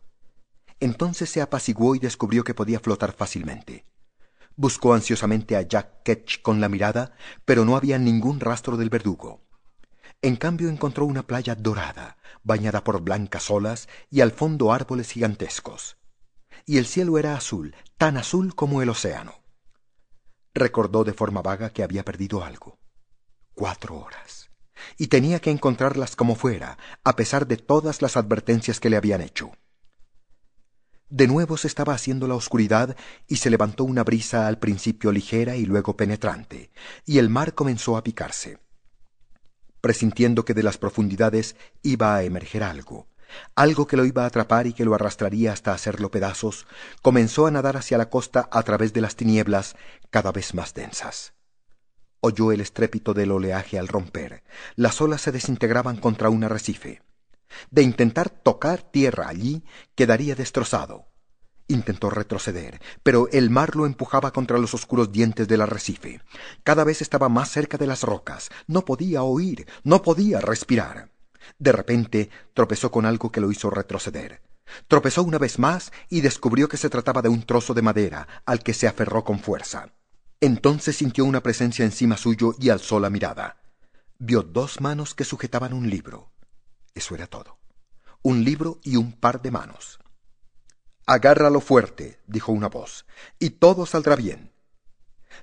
Entonces 0.78 1.28
se 1.28 1.42
apaciguó 1.42 1.96
y 1.96 1.99
descubrió 1.99 2.44
que 2.44 2.54
podía 2.54 2.78
flotar 2.78 3.12
fácilmente. 3.12 3.85
Buscó 4.54 4.94
ansiosamente 4.94 5.56
a 5.56 5.62
Jack 5.62 6.04
Ketch 6.04 6.40
con 6.40 6.61
la 6.61 6.68
mirada, 6.68 7.16
pero 7.44 7.64
no 7.64 7.76
había 7.76 7.99
ningún 7.99 8.38
rastro 8.38 8.76
del 8.76 8.88
verdugo. 8.88 9.45
En 10.26 10.35
cambio 10.35 10.68
encontró 10.68 11.04
una 11.04 11.25
playa 11.25 11.54
dorada, 11.54 12.16
bañada 12.42 12.83
por 12.83 13.00
blancas 13.00 13.49
olas 13.49 13.88
y 14.11 14.23
al 14.23 14.33
fondo 14.33 14.73
árboles 14.73 15.12
gigantescos. 15.12 15.99
Y 16.64 16.78
el 16.78 16.87
cielo 16.87 17.16
era 17.16 17.37
azul, 17.37 17.76
tan 17.97 18.16
azul 18.16 18.52
como 18.56 18.83
el 18.83 18.88
océano. 18.88 19.45
Recordó 20.52 21.04
de 21.04 21.12
forma 21.12 21.42
vaga 21.42 21.71
que 21.71 21.85
había 21.85 22.04
perdido 22.04 22.42
algo. 22.42 22.80
Cuatro 23.54 24.00
horas. 24.00 24.50
Y 24.99 25.06
tenía 25.06 25.38
que 25.38 25.52
encontrarlas 25.52 26.16
como 26.16 26.35
fuera, 26.35 26.76
a 27.04 27.14
pesar 27.14 27.47
de 27.47 27.56
todas 27.56 28.02
las 28.02 28.16
advertencias 28.16 28.80
que 28.80 28.90
le 28.90 28.97
habían 28.97 29.21
hecho. 29.21 29.52
De 31.09 31.28
nuevo 31.28 31.56
se 31.56 31.68
estaba 31.68 31.95
haciendo 31.95 32.26
la 32.26 32.35
oscuridad 32.35 32.97
y 33.28 33.37
se 33.37 33.49
levantó 33.49 33.85
una 33.85 34.02
brisa 34.02 34.49
al 34.49 34.59
principio 34.59 35.12
ligera 35.12 35.54
y 35.54 35.66
luego 35.66 35.97
penetrante, 35.97 36.73
y 37.04 37.18
el 37.18 37.28
mar 37.28 37.54
comenzó 37.54 37.97
a 37.97 38.02
picarse. 38.02 38.65
Presintiendo 39.86 40.44
que 40.44 40.52
de 40.52 40.64
las 40.64 40.78
profundidades 40.78 41.54
iba 41.80 42.16
a 42.16 42.24
emerger 42.24 42.64
algo, 42.64 43.06
algo 43.54 43.86
que 43.86 43.96
lo 43.96 44.04
iba 44.04 44.24
a 44.24 44.26
atrapar 44.26 44.66
y 44.66 44.72
que 44.72 44.84
lo 44.84 44.96
arrastraría 44.96 45.52
hasta 45.52 45.72
hacerlo 45.72 46.10
pedazos, 46.10 46.66
comenzó 47.02 47.46
a 47.46 47.52
nadar 47.52 47.76
hacia 47.76 47.96
la 47.96 48.10
costa 48.10 48.48
a 48.50 48.64
través 48.64 48.92
de 48.92 49.00
las 49.00 49.14
tinieblas 49.14 49.76
cada 50.10 50.32
vez 50.32 50.54
más 50.54 50.74
densas. 50.74 51.34
Oyó 52.18 52.50
el 52.50 52.62
estrépito 52.62 53.14
del 53.14 53.30
oleaje 53.30 53.78
al 53.78 53.86
romper. 53.86 54.42
Las 54.74 55.00
olas 55.00 55.20
se 55.20 55.30
desintegraban 55.30 55.98
contra 55.98 56.30
un 56.30 56.42
arrecife. 56.42 57.00
De 57.70 57.82
intentar 57.82 58.28
tocar 58.28 58.82
tierra 58.82 59.28
allí, 59.28 59.62
quedaría 59.94 60.34
destrozado. 60.34 61.06
Intentó 61.68 62.11
retroceder, 62.11 62.80
pero 63.02 63.28
el 63.32 63.50
mar 63.50 63.75
lo 63.75 63.87
empujaba 63.87 64.32
contra 64.32 64.58
los 64.58 64.73
oscuros 64.75 65.11
dientes 65.11 65.49
del 65.49 65.62
arrecife. 65.62 66.20
Cada 66.62 66.85
vez 66.85 67.02
estaba 67.02 67.28
más 67.28 67.50
cerca 67.50 67.76
de 67.76 67.88
las 67.88 68.02
rocas. 68.02 68.50
No 68.68 68.85
podía 68.85 69.25
oír, 69.25 69.66
no 69.82 70.02
podía 70.02 70.40
respirar. 70.40 71.11
De 71.58 71.73
repente 71.73 72.30
tropezó 72.54 72.90
con 72.90 73.04
algo 73.04 73.32
que 73.32 73.40
lo 73.40 73.50
hizo 73.50 73.70
retroceder. 73.70 74.42
Tropezó 74.88 75.23
una 75.23 75.38
vez 75.38 75.58
más 75.58 75.92
y 76.08 76.20
descubrió 76.20 76.68
que 76.68 76.76
se 76.76 76.90
trataba 76.90 77.23
de 77.23 77.28
un 77.28 77.42
trozo 77.42 77.75
de 77.75 77.82
madera 77.82 78.28
al 78.44 78.62
que 78.62 78.75
se 78.75 78.87
aferró 78.87 79.25
con 79.25 79.40
fuerza. 79.40 79.92
Entonces 80.40 80.96
sintió 80.96 81.25
una 81.25 81.42
presencia 81.42 81.85
encima 81.85 82.16
suyo 82.16 82.54
y 82.61 82.68
alzó 82.68 83.00
la 83.00 83.11
mirada. 83.11 83.56
Vio 84.18 84.42
dos 84.42 84.80
manos 84.80 85.14
que 85.14 85.25
sujetaban 85.25 85.73
un 85.73 85.90
libro. 85.90 86.30
Eso 86.94 87.14
era 87.14 87.26
todo. 87.26 87.58
Un 88.23 88.44
libro 88.44 88.78
y 88.82 88.96
un 88.96 89.12
par 89.12 89.42
de 89.42 89.50
manos. 89.50 89.99
Agárralo 91.06 91.60
fuerte, 91.60 92.18
dijo 92.26 92.50
una 92.50 92.68
voz, 92.68 93.06
y 93.38 93.50
todo 93.50 93.86
saldrá 93.86 94.16
bien. 94.16 94.50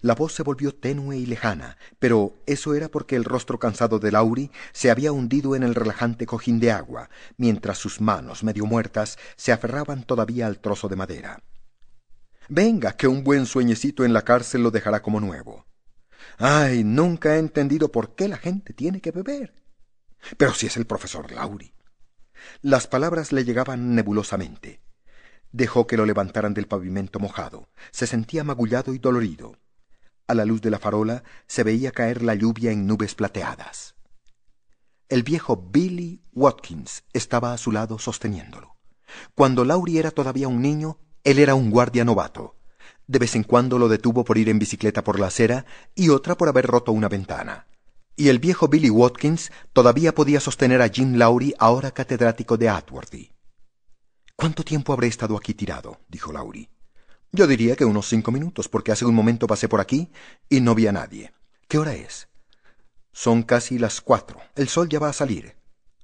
La 0.02 0.14
voz 0.14 0.34
se 0.34 0.44
volvió 0.44 0.76
tenue 0.76 1.16
y 1.16 1.26
lejana, 1.26 1.78
pero 2.00 2.36
eso 2.46 2.74
era 2.74 2.90
porque 2.90 3.16
el 3.16 3.24
rostro 3.24 3.60
cansado 3.60 3.98
de 4.00 4.12
Lauri 4.12 4.52
se 4.74 4.92
había 4.92 5.14
hundido 5.14 5.56
en 5.56 5.64
el 5.64 5.74
relajante 5.74 6.26
cojín 6.26 6.60
de 6.60 6.72
agua, 6.72 7.10
mientras 7.38 7.78
sus 7.78 8.02
manos, 8.02 8.44
medio 8.44 8.66
muertas, 8.66 9.18
se 9.38 9.54
aferraban 9.54 10.04
todavía 10.04 10.48
al 10.48 10.60
trozo 10.60 10.90
de 10.90 10.98
madera. 10.98 11.44
Venga, 12.50 12.98
que 12.98 13.08
un 13.08 13.24
buen 13.24 13.46
sueñecito 13.46 14.04
en 14.04 14.12
la 14.12 14.24
cárcel 14.24 14.64
lo 14.64 14.72
dejará 14.72 15.02
como 15.02 15.22
nuevo. 15.22 15.66
Ay, 16.38 16.84
nunca 16.84 17.36
he 17.36 17.40
entendido 17.40 17.90
por 17.90 18.16
qué 18.16 18.28
la 18.28 18.38
gente 18.38 18.74
tiene 18.74 19.00
que 19.00 19.12
beber. 19.12 19.54
Pero 20.36 20.54
si 20.54 20.68
es 20.68 20.76
el 20.76 20.86
profesor 20.86 21.32
Lauri. 21.32 21.74
Las 22.62 22.88
palabras 22.88 23.32
le 23.32 23.46
llegaban 23.46 23.96
nebulosamente. 23.96 24.82
Dejó 25.54 25.88
que 25.88 25.96
lo 25.96 26.06
levantaran 26.06 26.54
del 26.54 26.68
pavimento 26.68 27.20
mojado. 27.20 27.70
Se 27.92 28.06
sentía 28.06 28.44
magullado 28.44 28.94
y 28.94 28.98
dolorido. 28.98 29.56
A 30.28 30.34
la 30.34 30.44
luz 30.44 30.62
de 30.62 30.70
la 30.70 30.80
farola 30.80 31.24
se 31.48 31.64
veía 31.64 31.92
caer 31.92 32.22
la 32.22 32.36
lluvia 32.36 32.72
en 32.72 32.86
nubes 32.86 33.16
plateadas. 33.16 33.96
El 35.08 35.24
viejo 35.24 35.56
Billy 35.72 36.22
Watkins 36.34 37.06
estaba 37.14 37.54
a 37.54 37.58
su 37.58 37.72
lado 37.72 37.98
sosteniéndolo. 38.00 38.76
Cuando 39.36 39.64
Lauri 39.64 39.98
era 39.98 40.12
todavía 40.12 40.50
un 40.50 40.62
niño, 40.62 40.98
él 41.24 41.40
era 41.40 41.56
un 41.56 41.72
guardia 41.72 42.04
novato. 42.04 42.58
De 43.08 43.20
vez 43.20 43.36
en 43.38 43.44
cuando 43.44 43.80
lo 43.80 43.88
detuvo 43.88 44.26
por 44.26 44.38
ir 44.38 44.50
en 44.50 44.60
bicicleta 44.60 45.04
por 45.04 45.20
la 45.20 45.28
acera 45.28 45.66
y 45.96 46.10
otra 46.10 46.36
por 46.36 46.50
haber 46.50 46.68
roto 46.68 46.92
una 46.92 47.08
ventana 47.08 47.68
y 48.16 48.30
el 48.30 48.40
viejo 48.40 48.68
Billy 48.68 48.90
Watkins 48.90 49.52
todavía 49.74 50.14
podía 50.14 50.40
sostener 50.40 50.82
a 50.82 50.90
Jim 50.90 51.16
Lowry, 51.16 51.56
ahora 51.58 51.92
catedrático 51.92 52.58
de 52.58 52.70
Atworthy. 52.70 53.33
¿Cuánto 54.36 54.64
tiempo 54.64 54.94
habré 54.94 55.08
estado 55.08 55.38
aquí 55.38 55.54
tirado? 55.54 56.00
dijo 56.10 56.32
Lowry. 56.32 56.70
Yo 57.32 57.48
diría 57.48 57.76
que 57.76 57.86
unos 57.86 58.08
cinco 58.08 58.32
minutos, 58.32 58.68
porque 58.68 58.92
hace 58.92 59.06
un 59.06 59.16
momento 59.16 59.48
pasé 59.48 59.68
por 59.68 59.80
aquí 59.80 60.12
y 60.50 60.60
no 60.62 60.76
vi 60.76 60.88
a 60.88 60.92
nadie. 60.92 61.34
¿Qué 61.68 61.78
hora 61.78 61.94
es? 61.94 62.28
Son 63.12 63.44
casi 63.44 63.78
las 63.80 64.02
cuatro. 64.02 64.40
El 64.56 64.70
sol 64.70 64.90
ya 64.90 65.00
va 65.00 65.10
a 65.10 65.14
salir. 65.14 65.56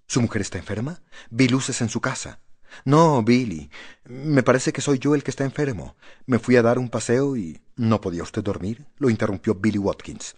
¿Su 0.07 0.21
mujer 0.21 0.41
está 0.41 0.57
enferma? 0.57 1.01
Vi 1.29 1.47
luces 1.47 1.81
en 1.81 1.89
su 1.89 2.01
casa. 2.01 2.39
No, 2.85 3.21
Billy. 3.23 3.69
Me 4.05 4.43
parece 4.43 4.71
que 4.73 4.81
soy 4.81 4.99
yo 4.99 5.15
el 5.15 5.23
que 5.23 5.31
está 5.31 5.43
enfermo. 5.43 5.95
Me 6.25 6.39
fui 6.39 6.55
a 6.55 6.61
dar 6.61 6.79
un 6.79 6.89
paseo 6.89 7.35
y. 7.35 7.61
¿No 7.75 7.99
podía 7.99 8.23
usted 8.23 8.43
dormir? 8.43 8.85
lo 8.97 9.09
interrumpió 9.09 9.55
Billy 9.55 9.79
Watkins. 9.79 10.35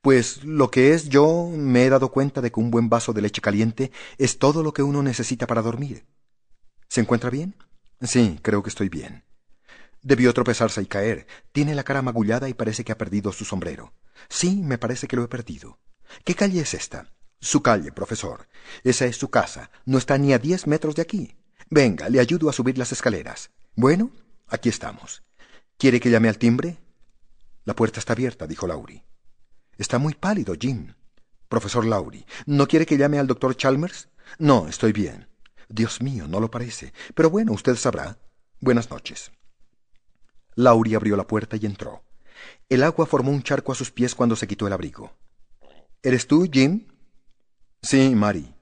Pues 0.00 0.44
lo 0.44 0.70
que 0.70 0.92
es 0.92 1.08
yo 1.08 1.50
me 1.50 1.84
he 1.84 1.90
dado 1.90 2.10
cuenta 2.10 2.40
de 2.40 2.52
que 2.52 2.60
un 2.60 2.70
buen 2.70 2.88
vaso 2.88 3.12
de 3.12 3.22
leche 3.22 3.40
caliente 3.40 3.90
es 4.18 4.38
todo 4.38 4.62
lo 4.62 4.72
que 4.72 4.82
uno 4.82 5.02
necesita 5.02 5.46
para 5.46 5.62
dormir. 5.62 6.04
¿Se 6.92 7.00
encuentra 7.00 7.30
bien? 7.30 7.54
Sí, 8.02 8.38
creo 8.42 8.62
que 8.62 8.68
estoy 8.68 8.90
bien. 8.90 9.24
Debió 10.02 10.34
tropezarse 10.34 10.82
y 10.82 10.84
caer. 10.84 11.26
Tiene 11.50 11.74
la 11.74 11.84
cara 11.84 12.02
magullada 12.02 12.50
y 12.50 12.52
parece 12.52 12.84
que 12.84 12.92
ha 12.92 12.98
perdido 12.98 13.32
su 13.32 13.46
sombrero. 13.46 13.94
Sí, 14.28 14.56
me 14.56 14.76
parece 14.76 15.08
que 15.08 15.16
lo 15.16 15.24
he 15.24 15.28
perdido. 15.28 15.78
¿Qué 16.22 16.34
calle 16.34 16.60
es 16.60 16.74
esta? 16.74 17.10
Su 17.40 17.62
calle, 17.62 17.92
profesor. 17.92 18.46
Esa 18.84 19.06
es 19.06 19.16
su 19.16 19.30
casa. 19.30 19.70
No 19.86 19.96
está 19.96 20.18
ni 20.18 20.34
a 20.34 20.38
diez 20.38 20.66
metros 20.66 20.94
de 20.94 21.00
aquí. 21.00 21.34
Venga, 21.70 22.10
le 22.10 22.20
ayudo 22.20 22.50
a 22.50 22.52
subir 22.52 22.76
las 22.76 22.92
escaleras. 22.92 23.48
Bueno, 23.74 24.10
aquí 24.46 24.68
estamos. 24.68 25.22
¿Quiere 25.78 25.98
que 25.98 26.10
llame 26.10 26.28
al 26.28 26.36
timbre? 26.36 26.76
La 27.64 27.74
puerta 27.74 28.00
está 28.00 28.12
abierta, 28.12 28.46
dijo 28.46 28.66
Laurie. 28.66 29.02
Está 29.78 29.96
muy 29.96 30.12
pálido, 30.12 30.54
Jim. 30.60 30.92
Profesor 31.48 31.86
Lowry, 31.86 32.26
¿no 32.44 32.68
quiere 32.68 32.84
que 32.84 32.98
llame 32.98 33.18
al 33.18 33.28
doctor 33.28 33.56
Chalmers? 33.56 34.10
No, 34.38 34.68
estoy 34.68 34.92
bien. 34.92 35.31
Dios 35.72 36.02
mío, 36.02 36.28
no 36.28 36.38
lo 36.38 36.50
parece. 36.50 36.92
Pero 37.14 37.30
bueno, 37.30 37.52
usted 37.52 37.76
sabrá. 37.76 38.18
Buenas 38.60 38.90
noches. 38.90 39.32
Lowry 40.54 40.94
abrió 40.94 41.16
la 41.16 41.26
puerta 41.26 41.56
y 41.56 41.64
entró. 41.64 42.04
El 42.68 42.82
agua 42.82 43.06
formó 43.06 43.30
un 43.30 43.42
charco 43.42 43.72
a 43.72 43.74
sus 43.74 43.90
pies 43.90 44.14
cuando 44.14 44.36
se 44.36 44.46
quitó 44.46 44.66
el 44.66 44.74
abrigo. 44.74 45.16
¿Eres 46.02 46.26
tú, 46.26 46.46
Jim? 46.52 46.86
Sí, 47.80 48.14
Mary. 48.14 48.54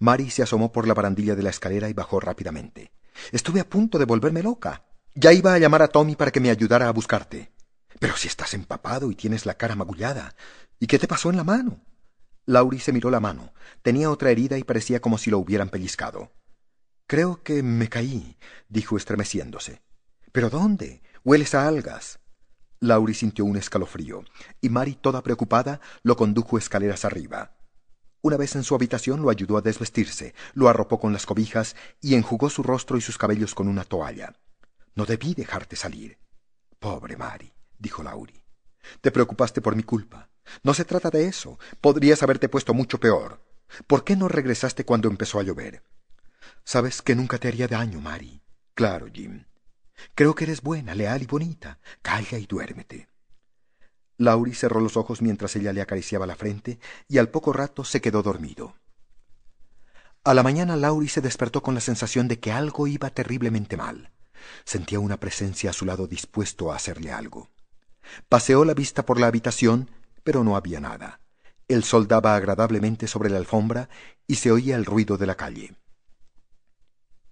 Mary 0.00 0.28
se 0.30 0.42
asomó 0.42 0.72
por 0.72 0.88
la 0.88 0.94
barandilla 0.94 1.36
de 1.36 1.44
la 1.44 1.50
escalera 1.50 1.88
y 1.88 1.92
bajó 1.92 2.18
rápidamente. 2.18 2.90
Estuve 3.30 3.60
a 3.60 3.68
punto 3.68 3.98
de 3.98 4.06
volverme 4.06 4.42
loca. 4.42 4.86
Ya 5.14 5.32
iba 5.32 5.54
a 5.54 5.58
llamar 5.58 5.82
a 5.82 5.88
Tommy 5.88 6.16
para 6.16 6.32
que 6.32 6.40
me 6.40 6.50
ayudara 6.50 6.88
a 6.88 6.92
buscarte. 6.92 7.52
Pero 8.00 8.16
si 8.16 8.26
estás 8.26 8.54
empapado 8.54 9.12
y 9.12 9.14
tienes 9.14 9.46
la 9.46 9.54
cara 9.54 9.76
magullada. 9.76 10.34
¿Y 10.80 10.88
qué 10.88 10.98
te 10.98 11.06
pasó 11.06 11.30
en 11.30 11.36
la 11.36 11.44
mano? 11.44 11.80
Lauri 12.46 12.80
se 12.80 12.92
miró 12.92 13.08
la 13.10 13.20
mano. 13.20 13.52
Tenía 13.82 14.10
otra 14.10 14.30
herida 14.32 14.58
y 14.58 14.64
parecía 14.64 15.00
como 15.00 15.16
si 15.16 15.30
lo 15.30 15.38
hubieran 15.38 15.68
pellizcado. 15.68 16.32
Creo 17.10 17.42
que 17.42 17.64
me 17.64 17.88
caí, 17.88 18.36
dijo 18.68 18.96
estremeciéndose. 18.96 19.82
¿Pero 20.30 20.48
dónde? 20.48 21.02
Hueles 21.24 21.56
a 21.56 21.66
algas. 21.66 22.20
Lauri 22.78 23.14
sintió 23.14 23.44
un 23.44 23.56
escalofrío, 23.56 24.22
y 24.60 24.68
Mari, 24.68 24.94
toda 24.94 25.20
preocupada, 25.20 25.80
lo 26.04 26.14
condujo 26.14 26.56
escaleras 26.56 27.04
arriba. 27.04 27.56
Una 28.22 28.36
vez 28.36 28.54
en 28.54 28.62
su 28.62 28.76
habitación 28.76 29.22
lo 29.22 29.30
ayudó 29.30 29.56
a 29.56 29.60
desvestirse, 29.60 30.36
lo 30.54 30.68
arropó 30.68 31.00
con 31.00 31.12
las 31.12 31.26
cobijas 31.26 31.74
y 32.00 32.14
enjugó 32.14 32.48
su 32.48 32.62
rostro 32.62 32.96
y 32.96 33.00
sus 33.00 33.18
cabellos 33.18 33.56
con 33.56 33.66
una 33.66 33.82
toalla. 33.82 34.36
No 34.94 35.04
debí 35.04 35.34
dejarte 35.34 35.74
salir. 35.74 36.16
Pobre 36.78 37.16
Mari 37.16 37.52
dijo 37.76 38.04
Lauri. 38.04 38.40
Te 39.00 39.10
preocupaste 39.10 39.60
por 39.60 39.74
mi 39.74 39.82
culpa. 39.82 40.30
No 40.62 40.74
se 40.74 40.84
trata 40.84 41.10
de 41.10 41.26
eso. 41.26 41.58
Podrías 41.80 42.22
haberte 42.22 42.48
puesto 42.48 42.72
mucho 42.72 43.00
peor. 43.00 43.42
¿Por 43.88 44.04
qué 44.04 44.14
no 44.14 44.28
regresaste 44.28 44.84
cuando 44.84 45.08
empezó 45.08 45.40
a 45.40 45.42
llover? 45.42 45.82
Sabes 46.64 47.02
que 47.02 47.14
nunca 47.14 47.38
te 47.38 47.48
haría 47.48 47.68
daño, 47.68 48.00
Mari. 48.00 48.42
Claro, 48.74 49.06
Jim. 49.12 49.44
Creo 50.14 50.34
que 50.34 50.44
eres 50.44 50.62
buena, 50.62 50.94
leal 50.94 51.22
y 51.22 51.26
bonita. 51.26 51.78
Calla 52.02 52.38
y 52.38 52.46
duérmete. 52.46 53.08
Lauri 54.16 54.54
cerró 54.54 54.80
los 54.80 54.96
ojos 54.96 55.22
mientras 55.22 55.56
ella 55.56 55.72
le 55.72 55.80
acariciaba 55.80 56.26
la 56.26 56.36
frente 56.36 56.78
y 57.08 57.18
al 57.18 57.30
poco 57.30 57.52
rato 57.52 57.84
se 57.84 58.00
quedó 58.00 58.22
dormido. 58.22 58.74
A 60.24 60.34
la 60.34 60.42
mañana 60.42 60.76
Lauri 60.76 61.08
se 61.08 61.22
despertó 61.22 61.62
con 61.62 61.74
la 61.74 61.80
sensación 61.80 62.28
de 62.28 62.38
que 62.38 62.52
algo 62.52 62.86
iba 62.86 63.08
terriblemente 63.08 63.78
mal. 63.78 64.12
Sentía 64.64 65.00
una 65.00 65.18
presencia 65.18 65.70
a 65.70 65.72
su 65.72 65.86
lado 65.86 66.06
dispuesto 66.06 66.70
a 66.70 66.76
hacerle 66.76 67.12
algo. 67.12 67.48
Paseó 68.28 68.66
la 68.66 68.74
vista 68.74 69.06
por 69.06 69.18
la 69.18 69.28
habitación, 69.28 69.90
pero 70.22 70.44
no 70.44 70.56
había 70.56 70.80
nada. 70.80 71.20
El 71.68 71.84
sol 71.84 72.06
daba 72.06 72.34
agradablemente 72.34 73.06
sobre 73.06 73.30
la 73.30 73.38
alfombra 73.38 73.88
y 74.26 74.34
se 74.36 74.52
oía 74.52 74.76
el 74.76 74.84
ruido 74.84 75.16
de 75.16 75.26
la 75.26 75.36
calle. 75.36 75.74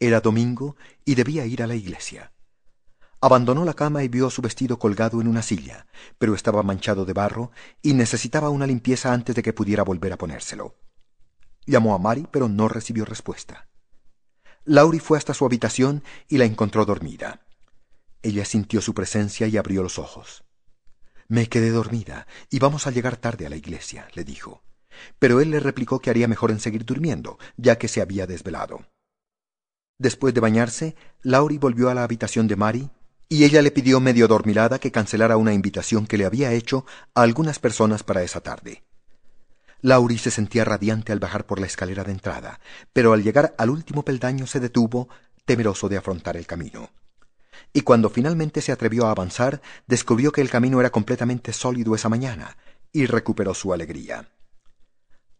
Era 0.00 0.20
domingo 0.20 0.76
y 1.04 1.14
debía 1.14 1.44
ir 1.46 1.62
a 1.62 1.66
la 1.66 1.74
iglesia. 1.74 2.32
Abandonó 3.20 3.64
la 3.64 3.74
cama 3.74 4.04
y 4.04 4.08
vio 4.08 4.30
su 4.30 4.42
vestido 4.42 4.78
colgado 4.78 5.20
en 5.20 5.26
una 5.26 5.42
silla, 5.42 5.86
pero 6.18 6.34
estaba 6.34 6.62
manchado 6.62 7.04
de 7.04 7.12
barro 7.12 7.50
y 7.82 7.94
necesitaba 7.94 8.48
una 8.48 8.66
limpieza 8.66 9.12
antes 9.12 9.34
de 9.34 9.42
que 9.42 9.52
pudiera 9.52 9.82
volver 9.82 10.12
a 10.12 10.18
ponérselo. 10.18 10.76
Llamó 11.66 11.94
a 11.94 11.98
Mari, 11.98 12.28
pero 12.30 12.48
no 12.48 12.68
recibió 12.68 13.04
respuesta. 13.04 13.68
Laurie 14.64 15.00
fue 15.00 15.18
hasta 15.18 15.34
su 15.34 15.44
habitación 15.44 16.04
y 16.28 16.38
la 16.38 16.44
encontró 16.44 16.84
dormida. 16.84 17.40
Ella 18.22 18.44
sintió 18.44 18.80
su 18.80 18.94
presencia 18.94 19.48
y 19.48 19.56
abrió 19.56 19.82
los 19.82 19.98
ojos. 19.98 20.44
Me 21.26 21.48
quedé 21.48 21.70
dormida 21.70 22.26
y 22.50 22.60
vamos 22.60 22.86
a 22.86 22.90
llegar 22.90 23.16
tarde 23.16 23.46
a 23.46 23.50
la 23.50 23.56
iglesia, 23.56 24.08
le 24.14 24.24
dijo. 24.24 24.62
Pero 25.18 25.40
él 25.40 25.50
le 25.50 25.60
replicó 25.60 25.98
que 26.00 26.10
haría 26.10 26.28
mejor 26.28 26.50
en 26.50 26.60
seguir 26.60 26.84
durmiendo, 26.84 27.38
ya 27.56 27.78
que 27.78 27.88
se 27.88 28.00
había 28.00 28.26
desvelado. 28.26 28.86
Después 29.98 30.32
de 30.32 30.40
bañarse, 30.40 30.94
Laurie 31.22 31.58
volvió 31.58 31.90
a 31.90 31.94
la 31.94 32.04
habitación 32.04 32.46
de 32.46 32.54
Mari 32.54 32.90
y 33.28 33.44
ella 33.44 33.62
le 33.62 33.72
pidió 33.72 33.98
medio 33.98 34.28
dormilada 34.28 34.78
que 34.78 34.92
cancelara 34.92 35.36
una 35.36 35.52
invitación 35.52 36.06
que 36.06 36.16
le 36.16 36.24
había 36.24 36.52
hecho 36.52 36.86
a 37.14 37.22
algunas 37.22 37.58
personas 37.58 38.04
para 38.04 38.22
esa 38.22 38.40
tarde. 38.40 38.84
Laurie 39.80 40.18
se 40.18 40.30
sentía 40.30 40.64
radiante 40.64 41.12
al 41.12 41.18
bajar 41.18 41.46
por 41.46 41.58
la 41.58 41.66
escalera 41.66 42.04
de 42.04 42.12
entrada, 42.12 42.60
pero 42.92 43.12
al 43.12 43.24
llegar 43.24 43.56
al 43.58 43.70
último 43.70 44.04
peldaño 44.04 44.46
se 44.46 44.60
detuvo, 44.60 45.08
temeroso 45.44 45.88
de 45.88 45.96
afrontar 45.96 46.36
el 46.36 46.46
camino. 46.46 46.90
Y 47.72 47.80
cuando 47.80 48.08
finalmente 48.08 48.60
se 48.60 48.70
atrevió 48.70 49.06
a 49.06 49.10
avanzar, 49.10 49.60
descubrió 49.88 50.30
que 50.30 50.40
el 50.40 50.50
camino 50.50 50.78
era 50.80 50.90
completamente 50.90 51.52
sólido 51.52 51.94
esa 51.96 52.08
mañana, 52.08 52.56
y 52.92 53.06
recuperó 53.06 53.52
su 53.52 53.72
alegría. 53.72 54.28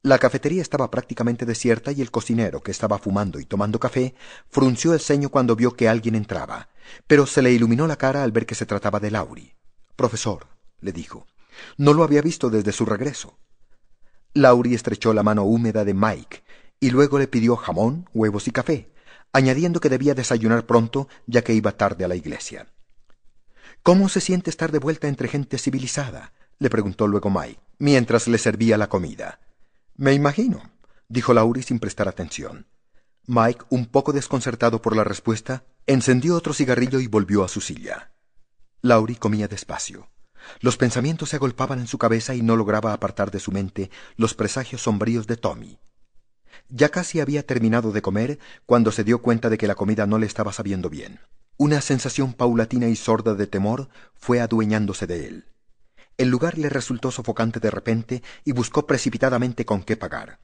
La 0.02 0.18
cafetería 0.18 0.62
estaba 0.62 0.90
prácticamente 0.90 1.44
desierta 1.44 1.90
y 1.90 2.00
el 2.00 2.12
cocinero, 2.12 2.62
que 2.62 2.70
estaba 2.70 2.98
fumando 2.98 3.40
y 3.40 3.44
tomando 3.44 3.80
café, 3.80 4.14
frunció 4.48 4.94
el 4.94 5.00
ceño 5.00 5.28
cuando 5.28 5.56
vio 5.56 5.74
que 5.74 5.88
alguien 5.88 6.14
entraba, 6.14 6.68
pero 7.08 7.26
se 7.26 7.42
le 7.42 7.52
iluminó 7.52 7.86
la 7.88 7.96
cara 7.96 8.22
al 8.22 8.30
ver 8.30 8.46
que 8.46 8.54
se 8.54 8.64
trataba 8.64 9.00
de 9.00 9.10
Lauri. 9.10 9.54
Profesor, 9.96 10.46
le 10.80 10.92
dijo, 10.92 11.26
no 11.76 11.94
lo 11.94 12.04
había 12.04 12.22
visto 12.22 12.48
desde 12.48 12.70
su 12.70 12.84
regreso. 12.84 13.38
Lauri 14.34 14.74
estrechó 14.74 15.12
la 15.12 15.24
mano 15.24 15.42
húmeda 15.42 15.84
de 15.84 15.94
Mike 15.94 16.44
y 16.78 16.90
luego 16.90 17.18
le 17.18 17.26
pidió 17.26 17.56
jamón, 17.56 18.08
huevos 18.14 18.46
y 18.46 18.52
café, 18.52 18.92
añadiendo 19.32 19.80
que 19.80 19.88
debía 19.88 20.14
desayunar 20.14 20.64
pronto 20.64 21.08
ya 21.26 21.42
que 21.42 21.54
iba 21.54 21.72
tarde 21.72 22.04
a 22.04 22.08
la 22.08 22.14
iglesia. 22.14 22.68
¿Cómo 23.82 24.08
se 24.08 24.20
siente 24.20 24.50
estar 24.50 24.70
de 24.70 24.78
vuelta 24.78 25.08
entre 25.08 25.26
gente 25.26 25.58
civilizada? 25.58 26.32
le 26.60 26.70
preguntó 26.70 27.08
luego 27.08 27.30
Mike, 27.30 27.60
mientras 27.78 28.28
le 28.28 28.38
servía 28.38 28.78
la 28.78 28.88
comida. 28.88 29.40
Me 29.98 30.12
imagino, 30.12 30.62
dijo 31.08 31.34
Lauri 31.34 31.64
sin 31.64 31.80
prestar 31.80 32.06
atención. 32.06 32.68
Mike, 33.26 33.64
un 33.68 33.86
poco 33.86 34.12
desconcertado 34.12 34.80
por 34.80 34.94
la 34.94 35.02
respuesta, 35.02 35.64
encendió 35.88 36.36
otro 36.36 36.54
cigarrillo 36.54 37.00
y 37.00 37.08
volvió 37.08 37.42
a 37.42 37.48
su 37.48 37.60
silla. 37.60 38.12
Laurie 38.80 39.18
comía 39.18 39.48
despacio. 39.48 40.08
Los 40.60 40.76
pensamientos 40.76 41.30
se 41.30 41.36
agolpaban 41.36 41.80
en 41.80 41.88
su 41.88 41.98
cabeza 41.98 42.36
y 42.36 42.42
no 42.42 42.54
lograba 42.54 42.92
apartar 42.92 43.32
de 43.32 43.40
su 43.40 43.50
mente 43.50 43.90
los 44.16 44.34
presagios 44.34 44.82
sombríos 44.82 45.26
de 45.26 45.36
Tommy. 45.36 45.80
Ya 46.68 46.90
casi 46.90 47.18
había 47.18 47.44
terminado 47.44 47.90
de 47.90 48.00
comer 48.00 48.38
cuando 48.66 48.92
se 48.92 49.02
dio 49.02 49.20
cuenta 49.20 49.50
de 49.50 49.58
que 49.58 49.66
la 49.66 49.74
comida 49.74 50.06
no 50.06 50.20
le 50.20 50.26
estaba 50.26 50.52
sabiendo 50.52 50.88
bien. 50.90 51.18
Una 51.56 51.80
sensación 51.80 52.34
paulatina 52.34 52.86
y 52.86 52.94
sorda 52.94 53.34
de 53.34 53.48
temor 53.48 53.88
fue 54.14 54.40
adueñándose 54.40 55.08
de 55.08 55.26
él. 55.26 55.46
El 56.18 56.30
lugar 56.30 56.58
le 56.58 56.68
resultó 56.68 57.12
sofocante 57.12 57.60
de 57.60 57.70
repente 57.70 58.25
y 58.44 58.50
buscó 58.50 58.88
precipitadamente 58.88 59.64
con 59.64 59.84
qué 59.84 59.96
pagar. 59.96 60.40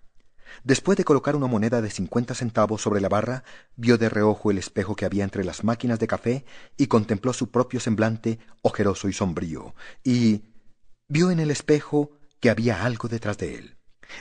Después 0.63 0.97
de 0.97 1.05
colocar 1.05 1.35
una 1.35 1.49
moneda 1.49 1.83
de 1.83 1.91
cincuenta 1.91 2.37
centavos 2.37 2.81
sobre 2.81 3.01
la 3.01 3.09
barra, 3.09 3.43
vio 3.75 3.99
de 3.99 4.09
reojo 4.09 4.53
el 4.53 4.59
espejo 4.59 4.95
que 4.95 5.05
había 5.05 5.25
entre 5.25 5.43
las 5.43 5.65
máquinas 5.65 5.99
de 5.99 6.07
café 6.07 6.45
y 6.77 6.87
contempló 6.87 7.33
su 7.33 7.51
propio 7.51 7.81
semblante 7.81 8.39
ojeroso 8.63 9.09
y 9.09 9.13
sombrío, 9.13 9.75
y 10.05 10.45
vio 11.09 11.33
en 11.33 11.41
el 11.41 11.51
espejo 11.51 12.13
que 12.39 12.51
había 12.51 12.85
algo 12.85 13.09
detrás 13.09 13.37
de 13.39 13.57
él, 13.57 13.77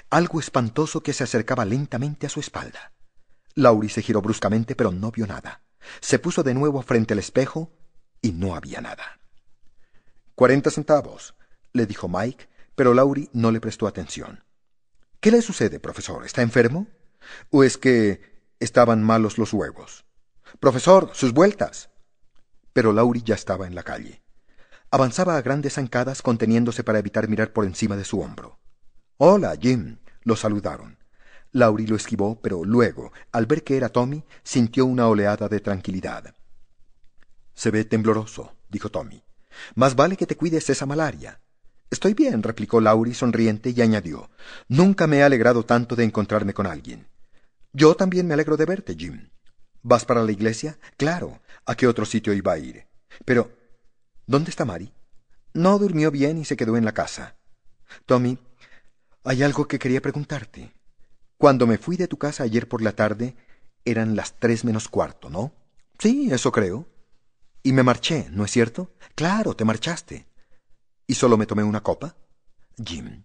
algo 0.10 0.40
espantoso 0.40 1.04
que 1.04 1.14
se 1.14 1.24
acercaba 1.24 1.66
lentamente 1.66 2.26
a 2.26 2.30
su 2.30 2.40
espalda. 2.40 2.94
Laurie 3.54 3.92
se 3.92 4.02
giró 4.02 4.24
bruscamente, 4.24 4.76
pero 4.76 4.92
no 4.92 5.12
vio 5.12 5.28
nada. 5.28 5.62
Se 6.02 6.18
puso 6.18 6.42
de 6.42 6.56
nuevo 6.56 6.82
frente 6.82 7.14
al 7.14 7.20
espejo 7.20 7.72
y 8.24 8.32
no 8.32 8.56
había 8.56 8.82
nada. 8.82 9.20
Cuarenta 10.34 10.72
centavos, 10.72 11.36
le 11.74 11.86
dijo 11.86 12.08
Mike, 12.08 12.48
pero 12.76 12.94
Laurie 12.94 13.30
no 13.34 13.52
le 13.52 13.60
prestó 13.60 13.88
atención. 13.88 14.44
¿Qué 15.20 15.32
le 15.32 15.42
sucede, 15.42 15.80
profesor? 15.80 16.26
¿Está 16.26 16.42
enfermo? 16.42 16.88
¿O 17.50 17.64
es 17.64 17.78
que 17.78 18.22
estaban 18.60 19.04
malos 19.04 19.38
los 19.38 19.54
huevos? 19.54 20.06
Profesor, 20.60 21.12
sus 21.14 21.34
vueltas. 21.34 21.90
Pero 22.74 22.94
Laurie 22.94 23.24
ya 23.24 23.36
estaba 23.36 23.68
en 23.68 23.76
la 23.76 23.84
calle. 23.84 24.24
Avanzaba 24.92 25.38
a 25.38 25.42
grandes 25.42 25.74
zancadas 25.74 26.22
conteniéndose 26.22 26.84
para 26.84 27.00
evitar 27.00 27.28
mirar 27.28 27.54
por 27.54 27.66
encima 27.66 27.96
de 27.96 28.06
su 28.06 28.22
hombro. 28.22 28.60
Hola, 29.18 29.56
Jim. 29.60 29.98
lo 30.24 30.36
saludaron. 30.36 31.00
Laurie 31.52 31.88
lo 31.88 31.96
esquivó, 31.96 32.42
pero 32.42 32.64
luego, 32.64 33.12
al 33.32 33.46
ver 33.46 33.64
que 33.64 33.78
era 33.78 33.90
Tommy, 33.90 34.24
sintió 34.44 34.86
una 34.86 35.08
oleada 35.08 35.48
de 35.50 35.60
tranquilidad. 35.60 36.36
Se 37.54 37.72
ve 37.72 37.86
tembloroso, 37.86 38.56
dijo 38.70 38.90
Tommy. 38.90 39.24
Más 39.76 39.96
vale 39.96 40.18
que 40.18 40.26
te 40.26 40.36
cuides 40.36 40.70
esa 40.70 40.86
malaria. 40.86 41.40
Estoy 41.94 42.16
bien, 42.16 42.42
replicó 42.42 42.82
Laurie 42.82 43.14
sonriente 43.14 43.70
y 43.70 43.80
añadió. 43.80 44.32
Nunca 44.68 45.06
me 45.06 45.18
he 45.18 45.24
alegrado 45.24 45.64
tanto 45.64 45.96
de 45.96 46.04
encontrarme 46.04 46.52
con 46.52 46.66
alguien. 46.66 47.06
Yo 47.72 47.94
también 47.94 48.26
me 48.26 48.34
alegro 48.34 48.58
de 48.58 48.66
verte, 48.66 48.96
Jim. 48.98 49.30
¿Vas 49.84 50.04
para 50.04 50.24
la 50.24 50.32
iglesia? 50.32 50.80
Claro. 50.98 51.40
¿A 51.68 51.76
qué 51.76 51.86
otro 51.86 52.06
sitio 52.06 52.34
iba 52.34 52.52
a 52.52 52.58
ir? 52.58 52.88
Pero. 53.26 53.52
¿Dónde 54.26 54.50
está 54.50 54.66
Mari? 54.66 54.92
No 55.54 55.78
durmió 55.78 56.10
bien 56.10 56.40
y 56.40 56.46
se 56.46 56.58
quedó 56.58 56.78
en 56.78 56.86
la 56.86 56.96
casa. 56.96 57.36
Tommy, 58.08 58.40
hay 59.24 59.44
algo 59.44 59.68
que 59.68 59.78
quería 59.78 60.02
preguntarte. 60.02 60.74
Cuando 61.38 61.68
me 61.68 61.78
fui 61.78 61.96
de 61.96 62.08
tu 62.08 62.18
casa 62.18 62.44
ayer 62.44 62.68
por 62.68 62.82
la 62.82 62.94
tarde, 62.94 63.36
eran 63.86 64.16
las 64.16 64.40
tres 64.40 64.66
menos 64.66 64.90
cuarto, 64.90 65.30
¿no? 65.30 65.54
Sí, 66.00 66.30
eso 66.32 66.52
creo. 66.52 66.88
Y 67.62 67.72
me 67.72 67.84
marché, 67.84 68.30
¿no 68.32 68.46
es 68.46 68.50
cierto? 68.50 68.96
Claro, 69.14 69.56
te 69.56 69.64
marchaste. 69.64 70.33
¿Y 71.08 71.16
solo 71.16 71.38
me 71.38 71.46
tomé 71.46 71.64
una 71.64 71.84
copa? 71.84 72.16
Jim, 72.84 73.24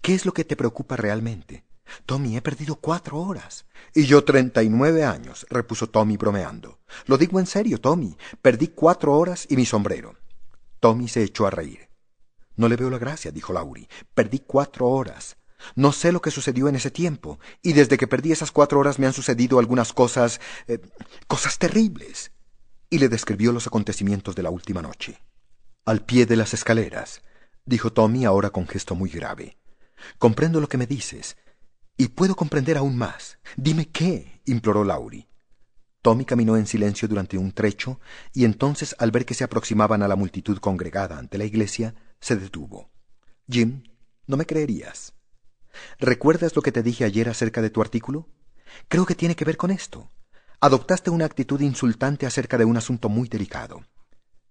¿qué 0.00 0.14
es 0.14 0.24
lo 0.26 0.32
que 0.32 0.44
te 0.44 0.56
preocupa 0.56 0.96
realmente? 0.96 1.64
Tommy, 2.04 2.36
he 2.36 2.42
perdido 2.42 2.76
cuatro 2.76 3.18
horas. 3.18 3.66
Y 3.94 4.06
yo 4.06 4.24
treinta 4.24 4.62
y 4.62 4.68
nueve 4.68 5.04
años, 5.04 5.46
repuso 5.50 5.88
Tommy 5.88 6.16
bromeando. 6.16 6.80
Lo 7.06 7.18
digo 7.18 7.38
en 7.40 7.46
serio, 7.46 7.80
Tommy. 7.80 8.16
Perdí 8.42 8.68
cuatro 8.68 9.16
horas 9.16 9.46
y 9.48 9.56
mi 9.56 9.66
sombrero. 9.66 10.16
Tommy 10.80 11.08
se 11.08 11.22
echó 11.22 11.46
a 11.46 11.50
reír. 11.50 11.88
No 12.56 12.68
le 12.68 12.76
veo 12.76 12.90
la 12.90 12.98
gracia, 12.98 13.30
dijo 13.30 13.52
Laurie. 13.52 13.88
Perdí 14.14 14.40
cuatro 14.40 14.88
horas. 14.88 15.36
No 15.74 15.92
sé 15.92 16.12
lo 16.12 16.20
que 16.20 16.30
sucedió 16.30 16.68
en 16.68 16.76
ese 16.76 16.90
tiempo, 16.90 17.38
y 17.62 17.72
desde 17.72 17.96
que 17.96 18.06
perdí 18.06 18.30
esas 18.30 18.52
cuatro 18.52 18.78
horas 18.78 18.98
me 18.98 19.06
han 19.06 19.12
sucedido 19.12 19.58
algunas 19.58 19.92
cosas. 19.92 20.40
Eh, 20.68 20.80
cosas 21.26 21.58
terribles. 21.58 22.32
Y 22.88 22.98
le 22.98 23.08
describió 23.08 23.52
los 23.52 23.66
acontecimientos 23.66 24.34
de 24.36 24.42
la 24.42 24.50
última 24.50 24.80
noche. 24.80 25.20
Al 25.86 26.04
pie 26.04 26.26
de 26.26 26.34
las 26.34 26.52
escaleras, 26.52 27.22
dijo 27.64 27.92
Tommy 27.92 28.24
ahora 28.24 28.50
con 28.50 28.66
gesto 28.66 28.96
muy 28.96 29.08
grave. 29.08 29.56
Comprendo 30.18 30.60
lo 30.60 30.68
que 30.68 30.78
me 30.78 30.88
dices, 30.88 31.36
y 31.96 32.08
puedo 32.08 32.34
comprender 32.34 32.76
aún 32.76 32.98
más. 32.98 33.38
Dime 33.56 33.86
qué, 33.86 34.42
imploró 34.46 34.82
Laurie. 34.82 35.28
Tommy 36.02 36.24
caminó 36.24 36.56
en 36.56 36.66
silencio 36.66 37.06
durante 37.06 37.38
un 37.38 37.52
trecho, 37.52 38.00
y 38.32 38.44
entonces, 38.44 38.96
al 38.98 39.12
ver 39.12 39.24
que 39.24 39.34
se 39.34 39.44
aproximaban 39.44 40.02
a 40.02 40.08
la 40.08 40.16
multitud 40.16 40.58
congregada 40.58 41.18
ante 41.18 41.38
la 41.38 41.44
iglesia, 41.44 41.94
se 42.18 42.34
detuvo. 42.34 42.90
Jim, 43.48 43.84
no 44.26 44.36
me 44.36 44.44
creerías. 44.44 45.14
¿Recuerdas 46.00 46.56
lo 46.56 46.62
que 46.62 46.72
te 46.72 46.82
dije 46.82 47.04
ayer 47.04 47.28
acerca 47.28 47.62
de 47.62 47.70
tu 47.70 47.80
artículo? 47.80 48.28
Creo 48.88 49.06
que 49.06 49.14
tiene 49.14 49.36
que 49.36 49.44
ver 49.44 49.56
con 49.56 49.70
esto. 49.70 50.10
Adoptaste 50.58 51.10
una 51.10 51.26
actitud 51.26 51.60
insultante 51.60 52.26
acerca 52.26 52.58
de 52.58 52.64
un 52.64 52.76
asunto 52.76 53.08
muy 53.08 53.28
delicado. 53.28 53.84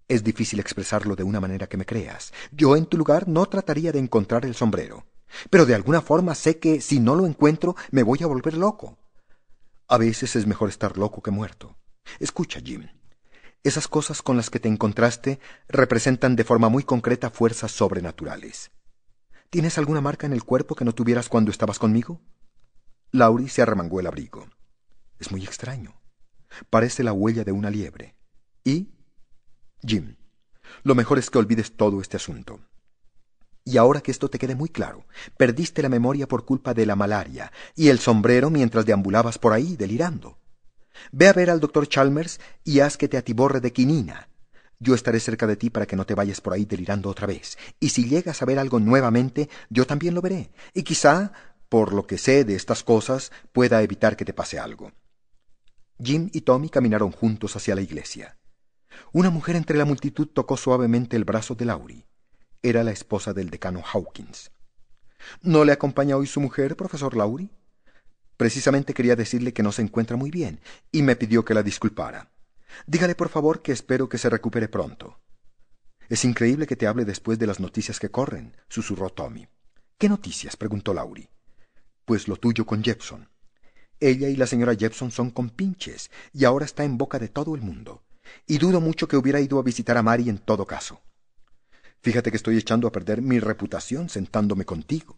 Es 0.07 0.23
difícil 0.23 0.59
expresarlo 0.59 1.15
de 1.15 1.23
una 1.23 1.39
manera 1.39 1.67
que 1.67 1.77
me 1.77 1.85
creas. 1.85 2.31
Yo 2.51 2.75
en 2.75 2.85
tu 2.85 2.97
lugar 2.97 3.27
no 3.27 3.45
trataría 3.47 3.91
de 3.91 3.99
encontrar 3.99 4.45
el 4.45 4.53
sombrero. 4.53 5.05
Pero 5.49 5.65
de 5.65 5.73
alguna 5.73 6.01
forma 6.01 6.35
sé 6.35 6.59
que 6.59 6.79
si 6.79 6.99
no 6.99 7.15
lo 7.15 7.25
encuentro 7.25 7.75
me 7.91 8.03
voy 8.03 8.19
a 8.21 8.27
volver 8.27 8.55
loco. 8.55 8.99
A 9.87 9.97
veces 9.97 10.35
es 10.35 10.45
mejor 10.45 10.69
estar 10.69 10.97
loco 10.97 11.21
que 11.21 11.31
muerto. 11.31 11.75
Escucha, 12.19 12.59
Jim. 12.63 12.87
Esas 13.63 13.87
cosas 13.87 14.21
con 14.21 14.37
las 14.37 14.51
que 14.51 14.59
te 14.59 14.69
encontraste 14.69 15.39
representan 15.67 16.35
de 16.35 16.43
forma 16.43 16.69
muy 16.69 16.83
concreta 16.83 17.31
fuerzas 17.31 17.71
sobrenaturales. 17.71 18.71
¿Tienes 19.49 19.77
alguna 19.79 20.01
marca 20.01 20.27
en 20.27 20.33
el 20.33 20.43
cuerpo 20.43 20.75
que 20.75 20.85
no 20.85 20.93
tuvieras 20.93 21.29
cuando 21.29 21.49
estabas 21.49 21.79
conmigo? 21.79 22.21
Laurie 23.11 23.49
se 23.49 23.63
arremangó 23.63 23.99
el 23.99 24.07
abrigo. 24.07 24.47
Es 25.19 25.31
muy 25.31 25.43
extraño. 25.43 25.99
Parece 26.69 27.03
la 27.03 27.13
huella 27.13 27.43
de 27.43 27.51
una 27.51 27.71
liebre. 27.71 28.15
¿Y? 28.63 28.94
Jim, 29.81 30.15
lo 30.83 30.95
mejor 30.95 31.19
es 31.19 31.29
que 31.29 31.38
olvides 31.38 31.75
todo 31.75 32.01
este 32.01 32.17
asunto. 32.17 32.59
Y 33.63 33.77
ahora 33.77 34.01
que 34.01 34.11
esto 34.11 34.29
te 34.29 34.38
quede 34.38 34.53
muy 34.53 34.69
claro, 34.69 35.05
perdiste 35.38 35.81
la 35.81 35.89
memoria 35.89 36.27
por 36.27 36.45
culpa 36.45 36.73
de 36.73 36.85
la 36.85 36.95
malaria 36.95 37.51
y 37.75 37.89
el 37.89 37.99
sombrero 37.99 38.51
mientras 38.51 38.85
deambulabas 38.85 39.39
por 39.39 39.53
ahí 39.53 39.75
delirando. 39.75 40.38
Ve 41.11 41.27
a 41.27 41.33
ver 41.33 41.49
al 41.49 41.59
doctor 41.59 41.88
Chalmers 41.88 42.39
y 42.63 42.79
haz 42.79 42.95
que 42.95 43.07
te 43.07 43.17
atiborre 43.17 43.59
de 43.59 43.73
quinina. 43.73 44.29
Yo 44.79 44.93
estaré 44.93 45.19
cerca 45.19 45.47
de 45.47 45.55
ti 45.55 45.69
para 45.69 45.85
que 45.88 45.95
no 45.95 46.05
te 46.05 46.13
vayas 46.13 46.41
por 46.41 46.53
ahí 46.53 46.65
delirando 46.65 47.09
otra 47.09 47.25
vez. 47.25 47.57
Y 47.79 47.89
si 47.89 48.07
llegas 48.07 48.41
a 48.41 48.45
ver 48.45 48.59
algo 48.59 48.79
nuevamente, 48.79 49.49
yo 49.69 49.88
también 49.88 50.13
lo 50.13 50.21
veré. 50.21 50.51
Y 50.73 50.83
quizá, 50.83 51.31
por 51.67 51.93
lo 51.93 52.05
que 52.05 52.17
sé 52.17 52.43
de 52.43 52.55
estas 52.55 52.83
cosas, 52.83 53.31
pueda 53.51 53.81
evitar 53.81 54.15
que 54.15 54.25
te 54.25 54.33
pase 54.33 54.59
algo. 54.59 54.91
Jim 56.01 56.29
y 56.33 56.41
Tommy 56.41 56.69
caminaron 56.69 57.11
juntos 57.11 57.55
hacia 57.55 57.73
la 57.73 57.81
iglesia. 57.81 58.38
Una 59.12 59.29
mujer 59.29 59.55
entre 59.55 59.77
la 59.77 59.86
multitud 59.86 60.27
tocó 60.27 60.58
suavemente 60.58 61.15
el 61.15 61.25
brazo 61.25 61.55
de 61.55 61.65
Laurie. 61.65 62.05
Era 62.62 62.84
la 62.84 62.91
esposa 62.91 63.34
del 63.34 63.49
decano 63.49 63.81
Hawkins. 63.81 64.51
¿No 65.41 65.65
le 65.65 65.71
acompaña 65.71 66.17
hoy 66.17 66.27
su 66.27 66.41
mujer, 66.41 66.75
profesor 66.75 67.15
Laurie? 67.15 67.49
Precisamente 68.38 68.93
quería 68.93 69.15
decirle 69.15 69.53
que 69.53 69.63
no 69.63 69.71
se 69.71 69.81
encuentra 69.81 70.17
muy 70.17 70.29
bien, 70.29 70.60
y 70.91 71.01
me 71.01 71.15
pidió 71.15 71.45
que 71.45 71.53
la 71.53 71.63
disculpara. 71.63 72.31
Dígale, 72.86 73.15
por 73.15 73.29
favor, 73.29 73.62
que 73.62 73.71
espero 73.71 74.10
que 74.10 74.17
se 74.17 74.29
recupere 74.29 74.67
pronto. 74.67 75.19
Es 76.10 76.25
increíble 76.25 76.67
que 76.67 76.75
te 76.75 76.88
hable 76.88 77.05
después 77.05 77.39
de 77.39 77.47
las 77.47 77.60
noticias 77.60 77.99
que 77.99 78.12
corren, 78.12 78.55
susurró 78.67 79.10
Tommy. 79.10 79.47
¿Qué 79.97 80.10
noticias? 80.10 80.58
preguntó 80.58 80.93
Laurie. 80.93 81.29
Pues 82.03 82.27
lo 82.27 82.36
tuyo 82.36 82.65
con 82.65 82.84
Jepson. 82.84 83.29
Ella 83.99 84.27
y 84.27 84.36
la 84.36 84.45
señora 84.45 84.75
Jepson 84.75 85.10
son 85.10 85.31
compinches, 85.31 86.12
y 86.34 86.45
ahora 86.45 86.65
está 86.65 86.84
en 86.84 86.97
boca 86.97 87.17
de 87.17 87.29
todo 87.29 87.55
el 87.55 87.62
mundo. 87.62 88.03
Y 88.47 88.57
dudo 88.57 88.81
mucho 88.81 89.07
que 89.07 89.17
hubiera 89.17 89.39
ido 89.39 89.59
a 89.59 89.63
visitar 89.63 89.97
a 89.97 90.03
Mary 90.03 90.29
en 90.29 90.38
todo 90.38 90.65
caso. 90.65 91.01
Fíjate 92.01 92.29
que 92.29 92.38
estoy 92.38 92.57
echando 92.57 92.88
a 92.88 92.91
perder 92.91 93.21
mi 93.21 93.39
reputación 93.39 94.09
sentándome 94.09 94.65
contigo. 94.65 95.17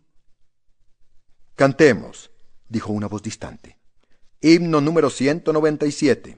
Cantemos, 1.56 2.32
dijo 2.70 2.93
una 2.93 3.08
voz 3.08 3.24
distante. 3.24 3.78
Himno 4.41 4.80
número 4.80 5.10
197. 5.10 6.38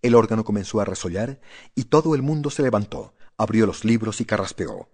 El 0.00 0.14
órgano 0.14 0.44
comenzó 0.44 0.80
a 0.80 0.84
resollar 0.84 1.40
y 1.74 1.84
todo 1.84 2.14
el 2.14 2.22
mundo 2.22 2.50
se 2.50 2.62
levantó, 2.62 3.14
abrió 3.36 3.66
los 3.66 3.84
libros 3.84 4.20
y 4.20 4.24
carraspeó. 4.24 4.88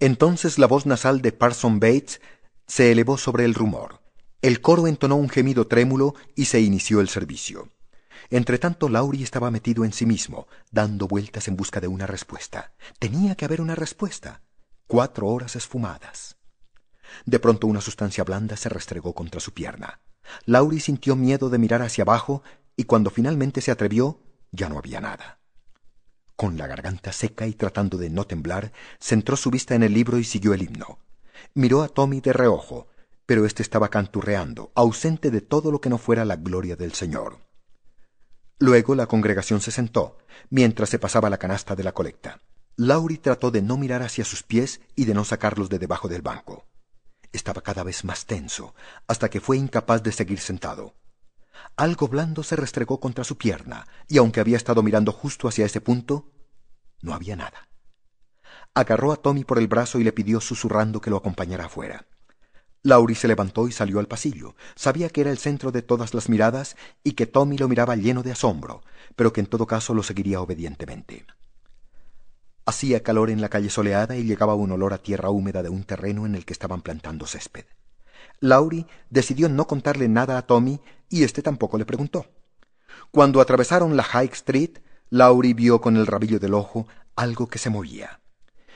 Entonces 0.00 0.58
la 0.58 0.66
voz 0.66 0.86
nasal 0.86 1.22
de 1.22 1.32
Parson 1.32 1.80
Bates 1.80 2.20
se 2.66 2.90
elevó 2.90 3.18
sobre 3.18 3.44
el 3.44 3.54
rumor. 3.54 4.00
El 4.40 4.60
coro 4.60 4.86
entonó 4.86 5.16
un 5.16 5.28
gemido 5.28 5.68
trémulo 5.68 6.14
y 6.34 6.46
se 6.46 6.60
inició 6.60 7.00
el 7.00 7.08
servicio. 7.08 7.68
Entretanto, 8.30 8.88
Laurie 8.88 9.24
estaba 9.24 9.50
metido 9.50 9.84
en 9.84 9.92
sí 9.92 10.06
mismo, 10.06 10.46
dando 10.70 11.08
vueltas 11.08 11.48
en 11.48 11.56
busca 11.56 11.80
de 11.80 11.88
una 11.88 12.06
respuesta. 12.06 12.72
Tenía 12.98 13.34
que 13.34 13.44
haber 13.44 13.60
una 13.60 13.74
respuesta. 13.74 14.42
Cuatro 14.86 15.28
horas 15.28 15.56
esfumadas. 15.56 16.36
De 17.26 17.38
pronto 17.38 17.66
una 17.66 17.80
sustancia 17.80 18.24
blanda 18.24 18.56
se 18.56 18.68
restregó 18.68 19.14
contra 19.14 19.40
su 19.40 19.52
pierna. 19.52 20.00
Laurie 20.46 20.80
sintió 20.80 21.16
miedo 21.16 21.50
de 21.50 21.58
mirar 21.58 21.82
hacia 21.82 22.02
abajo 22.02 22.42
y 22.76 22.84
cuando 22.84 23.10
finalmente 23.10 23.60
se 23.60 23.70
atrevió, 23.70 24.20
ya 24.50 24.68
no 24.68 24.78
había 24.78 25.00
nada. 25.00 25.40
Con 26.36 26.56
la 26.58 26.66
garganta 26.66 27.12
seca 27.12 27.46
y 27.46 27.52
tratando 27.52 27.98
de 27.98 28.10
no 28.10 28.26
temblar, 28.26 28.72
centró 28.98 29.36
su 29.36 29.50
vista 29.50 29.74
en 29.74 29.82
el 29.82 29.92
libro 29.92 30.18
y 30.18 30.24
siguió 30.24 30.54
el 30.54 30.62
himno. 30.62 30.98
Miró 31.54 31.82
a 31.82 31.88
Tommy 31.88 32.20
de 32.20 32.32
reojo, 32.32 32.88
pero 33.26 33.46
éste 33.46 33.62
estaba 33.62 33.88
canturreando, 33.88 34.72
ausente 34.74 35.30
de 35.30 35.40
todo 35.40 35.70
lo 35.70 35.80
que 35.80 35.90
no 35.90 35.98
fuera 35.98 36.24
la 36.24 36.36
gloria 36.36 36.76
del 36.76 36.92
Señor. 36.92 37.38
Luego 38.58 38.94
la 38.94 39.06
congregación 39.06 39.60
se 39.60 39.70
sentó, 39.70 40.18
mientras 40.50 40.88
se 40.88 40.98
pasaba 40.98 41.30
la 41.30 41.38
canasta 41.38 41.74
de 41.74 41.84
la 41.84 41.92
colecta. 41.92 42.40
Laurie 42.76 43.18
trató 43.18 43.50
de 43.50 43.62
no 43.62 43.76
mirar 43.76 44.02
hacia 44.02 44.24
sus 44.24 44.42
pies 44.42 44.80
y 44.94 45.04
de 45.04 45.14
no 45.14 45.24
sacarlos 45.24 45.68
de 45.68 45.78
debajo 45.78 46.08
del 46.08 46.22
banco. 46.22 46.66
Estaba 47.32 47.62
cada 47.62 47.82
vez 47.82 48.04
más 48.04 48.26
tenso, 48.26 48.74
hasta 49.06 49.30
que 49.30 49.40
fue 49.40 49.56
incapaz 49.56 50.02
de 50.02 50.12
seguir 50.12 50.40
sentado. 50.40 50.94
Algo 51.76 52.08
blando 52.08 52.42
se 52.42 52.56
restregó 52.56 53.00
contra 53.00 53.24
su 53.24 53.36
pierna, 53.36 53.86
y 54.08 54.18
aunque 54.18 54.40
había 54.40 54.56
estado 54.56 54.82
mirando 54.82 55.12
justo 55.12 55.48
hacia 55.48 55.66
ese 55.66 55.80
punto, 55.80 56.30
no 57.00 57.14
había 57.14 57.36
nada. 57.36 57.68
Agarró 58.74 59.12
a 59.12 59.16
Tommy 59.16 59.44
por 59.44 59.58
el 59.58 59.68
brazo 59.68 59.98
y 59.98 60.04
le 60.04 60.12
pidió 60.12 60.40
susurrando 60.40 61.00
que 61.00 61.10
lo 61.10 61.16
acompañara 61.16 61.66
afuera. 61.66 62.06
Laurie 62.84 63.14
se 63.14 63.28
levantó 63.28 63.68
y 63.68 63.72
salió 63.72 64.00
al 64.00 64.08
pasillo. 64.08 64.56
Sabía 64.74 65.08
que 65.08 65.20
era 65.20 65.30
el 65.30 65.38
centro 65.38 65.70
de 65.70 65.82
todas 65.82 66.14
las 66.14 66.28
miradas 66.28 66.76
y 67.04 67.12
que 67.12 67.26
Tommy 67.26 67.56
lo 67.56 67.68
miraba 67.68 67.94
lleno 67.94 68.22
de 68.22 68.32
asombro, 68.32 68.82
pero 69.14 69.32
que 69.32 69.40
en 69.40 69.46
todo 69.46 69.66
caso 69.66 69.94
lo 69.94 70.02
seguiría 70.02 70.40
obedientemente. 70.40 71.24
Hacía 72.64 73.02
calor 73.02 73.30
en 73.30 73.40
la 73.40 73.48
calle 73.48 73.70
soleada 73.70 74.16
y 74.16 74.24
llegaba 74.24 74.54
un 74.54 74.72
olor 74.72 74.92
a 74.92 74.98
tierra 74.98 75.30
húmeda 75.30 75.62
de 75.62 75.68
un 75.68 75.84
terreno 75.84 76.26
en 76.26 76.34
el 76.34 76.44
que 76.44 76.52
estaban 76.52 76.82
plantando 76.82 77.26
césped. 77.26 77.66
Laurie 78.40 78.86
decidió 79.10 79.48
no 79.48 79.66
contarle 79.68 80.08
nada 80.08 80.36
a 80.36 80.42
Tommy 80.42 80.80
y 81.08 81.22
éste 81.22 81.42
tampoco 81.42 81.78
le 81.78 81.86
preguntó. 81.86 82.26
Cuando 83.12 83.40
atravesaron 83.40 83.96
la 83.96 84.02
High 84.02 84.30
Street, 84.32 84.78
Laurie 85.10 85.54
vio 85.54 85.80
con 85.80 85.96
el 85.96 86.06
rabillo 86.06 86.40
del 86.40 86.54
ojo 86.54 86.88
algo 87.14 87.48
que 87.48 87.58
se 87.58 87.70
movía. 87.70 88.20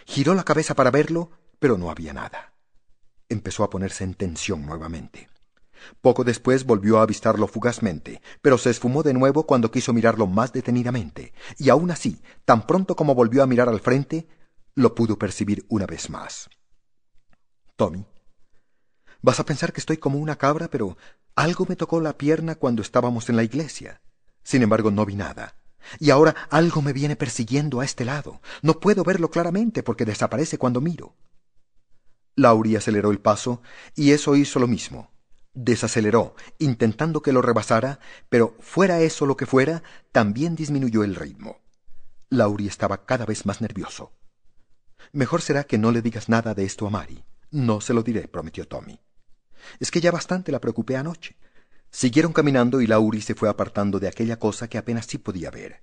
Giró 0.05 0.35
la 0.35 0.45
cabeza 0.45 0.75
para 0.75 0.91
verlo, 0.91 1.31
pero 1.59 1.79
no 1.79 1.91
había 1.91 2.13
nada. 2.13 2.56
Empezó 3.29 3.65
a 3.65 3.71
ponerse 3.71 4.05
en 4.05 4.15
tensión 4.15 4.65
nuevamente. 4.67 5.29
Poco 6.01 6.25
después 6.25 6.65
volvió 6.65 6.99
a 6.99 7.03
avistarlo 7.03 7.47
fugazmente, 7.47 8.21
pero 8.41 8.59
se 8.59 8.71
esfumó 8.71 9.03
de 9.03 9.15
nuevo 9.15 9.47
cuando 9.47 9.71
quiso 9.71 9.93
mirarlo 9.93 10.27
más 10.27 10.53
detenidamente, 10.53 11.33
y 11.59 11.69
aún 11.69 11.91
así, 11.91 12.23
tan 12.45 12.67
pronto 12.67 12.97
como 12.97 13.15
volvió 13.15 13.43
a 13.43 13.47
mirar 13.47 13.69
al 13.69 13.81
frente, 13.81 14.27
lo 14.75 14.95
pudo 14.95 15.19
percibir 15.19 15.65
una 15.69 15.87
vez 15.87 16.11
más. 16.11 16.49
Tommy, 17.77 18.07
vas 19.23 19.41
a 19.41 19.45
pensar 19.45 19.73
que 19.73 19.81
estoy 19.81 19.99
como 19.99 20.19
una 20.19 20.37
cabra, 20.37 20.69
pero 20.69 20.97
algo 21.35 21.67
me 21.69 21.77
tocó 21.77 22.01
la 22.01 22.17
pierna 22.17 22.55
cuando 22.55 22.83
estábamos 22.83 23.29
en 23.29 23.37
la 23.37 23.43
iglesia. 23.43 24.01
Sin 24.43 24.63
embargo, 24.63 24.91
no 24.91 25.05
vi 25.05 25.17
nada. 25.17 25.57
Y 25.99 26.11
ahora 26.11 26.35
algo 26.51 26.83
me 26.83 26.93
viene 26.93 27.17
persiguiendo 27.17 27.81
a 27.81 27.85
este 27.85 28.05
lado. 28.05 28.41
No 28.63 28.81
puedo 28.81 29.05
verlo 29.05 29.31
claramente 29.31 29.83
porque 29.83 30.05
desaparece 30.05 30.59
cuando 30.59 30.81
miro. 30.81 31.15
Laurie 32.37 32.77
aceleró 32.77 33.11
el 33.11 33.19
paso, 33.19 33.63
y 33.95 34.13
eso 34.13 34.37
hizo 34.37 34.61
lo 34.61 34.69
mismo 34.69 35.11
desaceleró, 35.57 36.37
intentando 36.59 37.23
que 37.23 37.33
lo 37.33 37.43
rebasara, 37.43 37.99
pero 38.29 38.55
fuera 38.61 39.01
eso 39.01 39.27
lo 39.27 39.37
que 39.37 39.47
fuera, 39.47 39.83
también 40.13 40.55
disminuyó 40.55 41.03
el 41.03 41.17
ritmo. 41.17 41.61
Laurie 42.29 42.69
estaba 42.69 43.07
cada 43.07 43.25
vez 43.25 43.47
más 43.47 43.61
nervioso. 43.61 44.13
Mejor 45.13 45.41
será 45.41 45.65
que 45.65 45.79
no 45.79 45.91
le 45.93 46.03
digas 46.03 46.29
nada 46.29 46.55
de 46.55 46.65
esto 46.65 46.87
a 46.87 46.91
Mary. 46.91 47.25
No 47.51 47.81
se 47.81 47.95
lo 47.95 48.03
diré, 48.03 48.29
prometió 48.29 48.69
Tommy. 48.69 49.01
Es 49.81 49.91
que 49.91 50.01
ya 50.01 50.11
bastante 50.11 50.53
la 50.53 50.61
preocupé 50.61 50.97
anoche. 50.97 51.37
Siguieron 51.91 52.33
caminando 52.33 52.81
y 52.81 52.87
Laurie 52.87 53.23
se 53.23 53.35
fue 53.35 53.49
apartando 53.49 53.99
de 53.99 54.09
aquella 54.09 54.39
cosa 54.39 54.69
que 54.69 54.77
apenas 54.77 55.07
sí 55.07 55.17
podía 55.17 55.51
ver. 55.51 55.83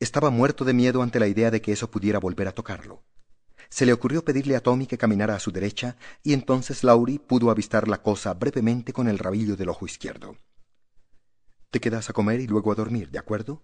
Estaba 0.00 0.30
muerto 0.30 0.64
de 0.64 0.74
miedo 0.74 1.02
ante 1.02 1.18
la 1.18 1.28
idea 1.28 1.50
de 1.50 1.62
que 1.62 1.72
eso 1.72 1.90
pudiera 1.90 2.18
volver 2.18 2.48
a 2.48 2.52
tocarlo. 2.52 3.04
Se 3.68 3.84
le 3.84 3.92
ocurrió 3.92 4.24
pedirle 4.24 4.56
a 4.56 4.62
Tommy 4.62 4.86
que 4.86 4.98
caminara 4.98 5.34
a 5.34 5.40
su 5.40 5.52
derecha, 5.52 5.96
y 6.22 6.32
entonces 6.32 6.84
Laurie 6.84 7.18
pudo 7.18 7.50
avistar 7.50 7.88
la 7.88 8.02
cosa 8.02 8.34
brevemente 8.34 8.92
con 8.92 9.08
el 9.08 9.18
rabillo 9.18 9.56
del 9.56 9.68
ojo 9.68 9.86
izquierdo. 9.86 10.36
Te 11.70 11.80
quedas 11.80 12.08
a 12.08 12.12
comer 12.12 12.40
y 12.40 12.46
luego 12.46 12.72
a 12.72 12.74
dormir, 12.74 13.10
¿de 13.10 13.18
acuerdo? 13.18 13.62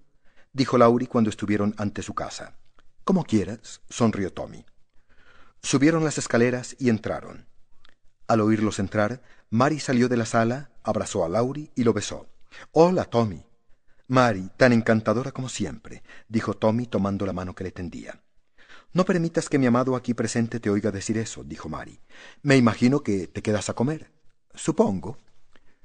dijo 0.52 0.78
Laurie 0.78 1.08
cuando 1.08 1.30
estuvieron 1.30 1.74
ante 1.78 2.02
su 2.02 2.14
casa. 2.14 2.58
Como 3.02 3.24
quieras, 3.24 3.80
sonrió 3.88 4.32
Tommy. 4.32 4.64
Subieron 5.62 6.04
las 6.04 6.18
escaleras 6.18 6.76
y 6.78 6.90
entraron. 6.90 7.46
Al 8.28 8.40
oírlos 8.40 8.78
entrar, 8.78 9.22
Mary 9.50 9.80
salió 9.80 10.08
de 10.08 10.16
la 10.16 10.26
sala, 10.26 10.70
abrazó 10.82 11.24
a 11.24 11.28
Laurie 11.28 11.70
y 11.74 11.84
lo 11.84 11.92
besó. 11.92 12.28
Hola, 12.72 13.04
Tommy. 13.04 13.44
Mary, 14.06 14.50
tan 14.56 14.72
encantadora 14.72 15.32
como 15.32 15.48
siempre, 15.48 16.02
dijo 16.28 16.54
Tommy 16.54 16.86
tomando 16.86 17.24
la 17.24 17.32
mano 17.32 17.54
que 17.54 17.64
le 17.64 17.72
tendía. 17.72 18.23
No 18.94 19.04
permitas 19.04 19.48
que 19.48 19.58
mi 19.58 19.66
amado 19.66 19.96
aquí 19.96 20.14
presente 20.14 20.60
te 20.60 20.70
oiga 20.70 20.92
decir 20.92 21.18
eso, 21.18 21.42
dijo 21.42 21.68
Mary. 21.68 21.98
Me 22.42 22.56
imagino 22.56 23.02
que 23.02 23.26
te 23.26 23.42
quedas 23.42 23.68
a 23.68 23.74
comer. 23.74 24.12
Supongo. 24.54 25.18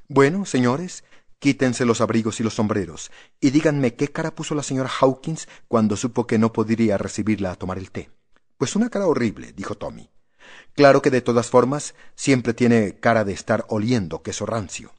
Bueno, 0.07 0.45
señores, 0.45 1.03
quítense 1.39 1.85
los 1.85 2.01
abrigos 2.01 2.39
y 2.39 2.43
los 2.43 2.53
sombreros, 2.53 3.09
y 3.41 3.49
díganme 3.49 3.95
qué 3.95 4.09
cara 4.09 4.35
puso 4.35 4.53
la 4.53 4.61
señora 4.61 4.91
Hawkins 5.01 5.47
cuando 5.67 5.97
supo 5.97 6.27
que 6.27 6.37
no 6.37 6.53
podría 6.53 6.99
recibirla 6.99 7.51
a 7.51 7.55
tomar 7.55 7.79
el 7.79 7.89
té. 7.89 8.11
Pues 8.59 8.75
una 8.75 8.89
cara 8.89 9.07
horrible, 9.07 9.53
dijo 9.53 9.75
Tommy. 9.75 10.11
Claro 10.75 11.01
que 11.01 11.09
de 11.09 11.21
todas 11.21 11.49
formas 11.49 11.95
siempre 12.13 12.53
tiene 12.53 12.99
cara 12.99 13.23
de 13.23 13.33
estar 13.33 13.65
oliendo 13.69 14.21
queso 14.21 14.45
rancio. 14.45 14.93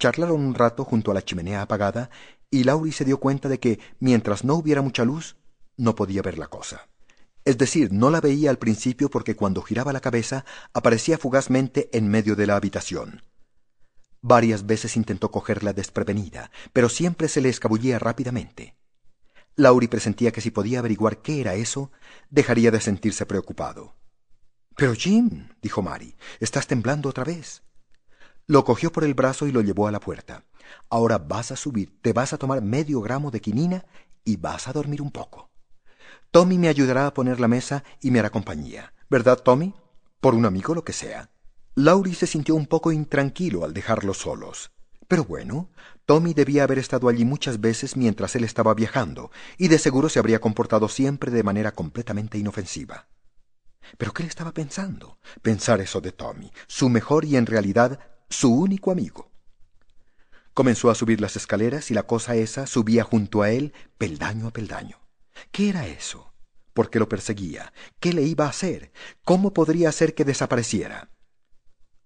Charlaron 0.00 0.44
un 0.44 0.54
rato 0.54 0.84
junto 0.84 1.12
a 1.12 1.14
la 1.14 1.22
chimenea 1.22 1.62
apagada, 1.62 2.10
y 2.50 2.64
Laurie 2.64 2.92
se 2.92 3.04
dio 3.04 3.20
cuenta 3.20 3.48
de 3.48 3.60
que, 3.60 3.78
mientras 4.00 4.42
no 4.42 4.54
hubiera 4.54 4.82
mucha 4.82 5.04
luz, 5.04 5.36
no 5.76 5.94
podía 5.94 6.20
ver 6.20 6.38
la 6.38 6.48
cosa. 6.48 6.88
Es 7.44 7.58
decir, 7.58 7.92
no 7.92 8.10
la 8.10 8.20
veía 8.20 8.50
al 8.50 8.58
principio 8.58 9.10
porque 9.10 9.36
cuando 9.36 9.62
giraba 9.62 9.92
la 9.92 10.00
cabeza 10.00 10.44
aparecía 10.72 11.18
fugazmente 11.18 11.90
en 11.92 12.08
medio 12.08 12.36
de 12.36 12.46
la 12.46 12.56
habitación. 12.56 13.22
Varias 14.22 14.64
veces 14.64 14.96
intentó 14.96 15.30
cogerla 15.30 15.74
desprevenida, 15.74 16.50
pero 16.72 16.88
siempre 16.88 17.28
se 17.28 17.42
le 17.42 17.50
escabullía 17.50 17.98
rápidamente. 17.98 18.74
Laurie 19.56 19.88
presentía 19.88 20.32
que 20.32 20.40
si 20.40 20.50
podía 20.50 20.78
averiguar 20.78 21.20
qué 21.20 21.40
era 21.40 21.54
eso, 21.54 21.92
dejaría 22.30 22.70
de 22.70 22.80
sentirse 22.80 23.26
preocupado. 23.26 23.94
Pero 24.76 24.94
Jim, 24.94 25.48
dijo 25.60 25.82
Mary, 25.82 26.16
estás 26.40 26.66
temblando 26.66 27.10
otra 27.10 27.24
vez. 27.24 27.62
Lo 28.46 28.64
cogió 28.64 28.90
por 28.90 29.04
el 29.04 29.14
brazo 29.14 29.46
y 29.46 29.52
lo 29.52 29.60
llevó 29.60 29.86
a 29.86 29.92
la 29.92 30.00
puerta. 30.00 30.44
Ahora 30.88 31.18
vas 31.18 31.52
a 31.52 31.56
subir, 31.56 32.00
te 32.00 32.12
vas 32.12 32.32
a 32.32 32.38
tomar 32.38 32.62
medio 32.62 33.00
gramo 33.02 33.30
de 33.30 33.40
quinina 33.40 33.84
y 34.24 34.36
vas 34.36 34.66
a 34.66 34.72
dormir 34.72 35.02
un 35.02 35.10
poco. 35.10 35.50
Tommy 36.34 36.58
me 36.58 36.66
ayudará 36.66 37.06
a 37.06 37.14
poner 37.14 37.38
la 37.38 37.46
mesa 37.46 37.84
y 38.00 38.10
me 38.10 38.18
hará 38.18 38.28
compañía. 38.28 38.92
¿Verdad, 39.08 39.38
Tommy? 39.38 39.72
Por 40.20 40.34
un 40.34 40.46
amigo 40.46 40.74
lo 40.74 40.82
que 40.82 40.92
sea. 40.92 41.30
Laurie 41.76 42.16
se 42.16 42.26
sintió 42.26 42.56
un 42.56 42.66
poco 42.66 42.90
intranquilo 42.90 43.64
al 43.64 43.72
dejarlos 43.72 44.18
solos. 44.18 44.72
Pero 45.06 45.24
bueno, 45.24 45.70
Tommy 46.06 46.34
debía 46.34 46.64
haber 46.64 46.80
estado 46.80 47.08
allí 47.08 47.24
muchas 47.24 47.60
veces 47.60 47.96
mientras 47.96 48.34
él 48.34 48.42
estaba 48.42 48.74
viajando, 48.74 49.30
y 49.58 49.68
de 49.68 49.78
seguro 49.78 50.08
se 50.08 50.18
habría 50.18 50.40
comportado 50.40 50.88
siempre 50.88 51.30
de 51.30 51.44
manera 51.44 51.70
completamente 51.70 52.36
inofensiva. 52.36 53.06
¿Pero 53.96 54.12
qué 54.12 54.24
le 54.24 54.28
estaba 54.28 54.52
pensando? 54.52 55.18
Pensar 55.40 55.80
eso 55.80 56.00
de 56.00 56.10
Tommy, 56.10 56.50
su 56.66 56.88
mejor 56.88 57.24
y 57.24 57.36
en 57.36 57.46
realidad 57.46 58.00
su 58.28 58.52
único 58.52 58.90
amigo. 58.90 59.30
Comenzó 60.52 60.90
a 60.90 60.96
subir 60.96 61.20
las 61.20 61.36
escaleras 61.36 61.92
y 61.92 61.94
la 61.94 62.02
cosa 62.02 62.34
esa 62.34 62.66
subía 62.66 63.04
junto 63.04 63.42
a 63.42 63.50
él, 63.50 63.72
peldaño 63.98 64.48
a 64.48 64.50
peldaño. 64.50 65.03
¿Qué 65.50 65.68
era 65.68 65.86
eso? 65.86 66.32
¿Por 66.72 66.90
qué 66.90 66.98
lo 66.98 67.08
perseguía? 67.08 67.72
¿Qué 68.00 68.12
le 68.12 68.22
iba 68.22 68.46
a 68.46 68.50
hacer? 68.50 68.92
¿Cómo 69.24 69.52
podría 69.52 69.88
hacer 69.88 70.14
que 70.14 70.24
desapareciera? 70.24 71.10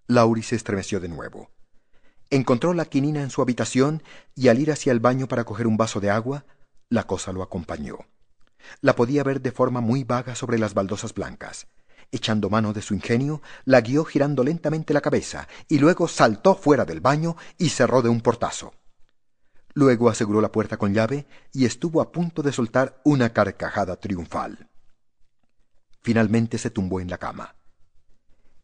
Laurie 0.06 0.44
se 0.44 0.56
estremeció 0.56 1.00
de 1.00 1.08
nuevo. 1.08 1.50
Encontró 2.30 2.74
la 2.74 2.84
quinina 2.84 3.22
en 3.22 3.30
su 3.30 3.40
habitación 3.40 4.02
y 4.34 4.48
al 4.48 4.58
ir 4.58 4.70
hacia 4.70 4.92
el 4.92 5.00
baño 5.00 5.28
para 5.28 5.44
coger 5.44 5.66
un 5.66 5.78
vaso 5.78 6.00
de 6.00 6.10
agua, 6.10 6.44
la 6.90 7.04
cosa 7.04 7.32
lo 7.32 7.42
acompañó. 7.42 7.98
La 8.80 8.94
podía 8.94 9.22
ver 9.22 9.40
de 9.40 9.52
forma 9.52 9.80
muy 9.80 10.04
vaga 10.04 10.34
sobre 10.34 10.58
las 10.58 10.74
baldosas 10.74 11.14
blancas. 11.14 11.66
Echando 12.10 12.48
mano 12.48 12.72
de 12.72 12.82
su 12.82 12.94
ingenio, 12.94 13.42
la 13.64 13.80
guió 13.80 14.04
girando 14.04 14.44
lentamente 14.44 14.94
la 14.94 15.00
cabeza 15.00 15.48
y 15.68 15.78
luego 15.78 16.08
saltó 16.08 16.54
fuera 16.54 16.84
del 16.84 17.00
baño 17.00 17.36
y 17.58 17.70
cerró 17.70 18.02
de 18.02 18.08
un 18.08 18.20
portazo. 18.20 18.74
Luego 19.78 20.10
aseguró 20.10 20.40
la 20.40 20.50
puerta 20.50 20.76
con 20.76 20.92
llave 20.92 21.28
y 21.52 21.64
estuvo 21.64 22.00
a 22.00 22.10
punto 22.10 22.42
de 22.42 22.50
soltar 22.50 23.00
una 23.04 23.32
carcajada 23.32 23.94
triunfal. 23.94 24.68
Finalmente 26.00 26.58
se 26.58 26.70
tumbó 26.70 26.98
en 26.98 27.08
la 27.08 27.18
cama. 27.18 27.54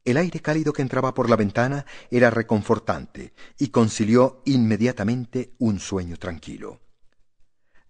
El 0.05 0.16
aire 0.16 0.40
cálido 0.40 0.72
que 0.72 0.83
entraba 0.83 1.14
por 1.14 1.31
la 1.31 1.37
ventana 1.37 1.87
era 2.11 2.31
reconfortante 2.31 3.33
y 3.61 3.68
concilió 3.68 4.42
inmediatamente 4.44 5.55
un 5.61 5.79
sueño 5.79 6.16
tranquilo. 6.16 6.81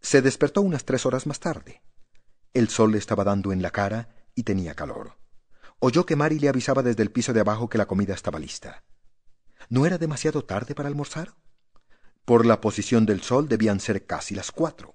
Se 0.03 0.21
despertó 0.21 0.61
unas 0.61 0.85
tres 0.85 1.07
horas 1.07 1.27
más 1.27 1.41
tarde. 1.41 1.81
El 2.53 2.69
sol 2.69 2.93
le 2.93 2.99
estaba 2.99 3.25
dando 3.25 3.53
en 3.53 3.63
la 3.63 3.71
cara 3.71 4.15
y 4.35 4.43
tenía 4.43 4.75
calor. 4.75 5.17
Oyó 5.79 6.05
que 6.05 6.15
Mary 6.15 6.39
le 6.39 6.51
avisaba 6.51 6.83
desde 6.83 7.03
el 7.03 7.11
piso 7.11 7.33
de 7.33 7.41
abajo 7.41 7.71
que 7.71 7.79
la 7.79 7.87
comida 7.87 8.13
estaba 8.13 8.39
lista. 8.39 8.85
¿No 9.71 9.87
era 9.87 9.97
demasiado 9.97 10.45
tarde 10.45 10.75
para 10.75 10.91
almorzar? 10.91 11.37
Por 12.25 12.47
la 12.47 12.61
posición 12.61 13.05
del 13.05 13.23
sol 13.23 13.49
debían 13.49 13.81
ser 13.81 14.07
casi 14.07 14.35
las 14.35 14.51
cuatro. 14.51 14.95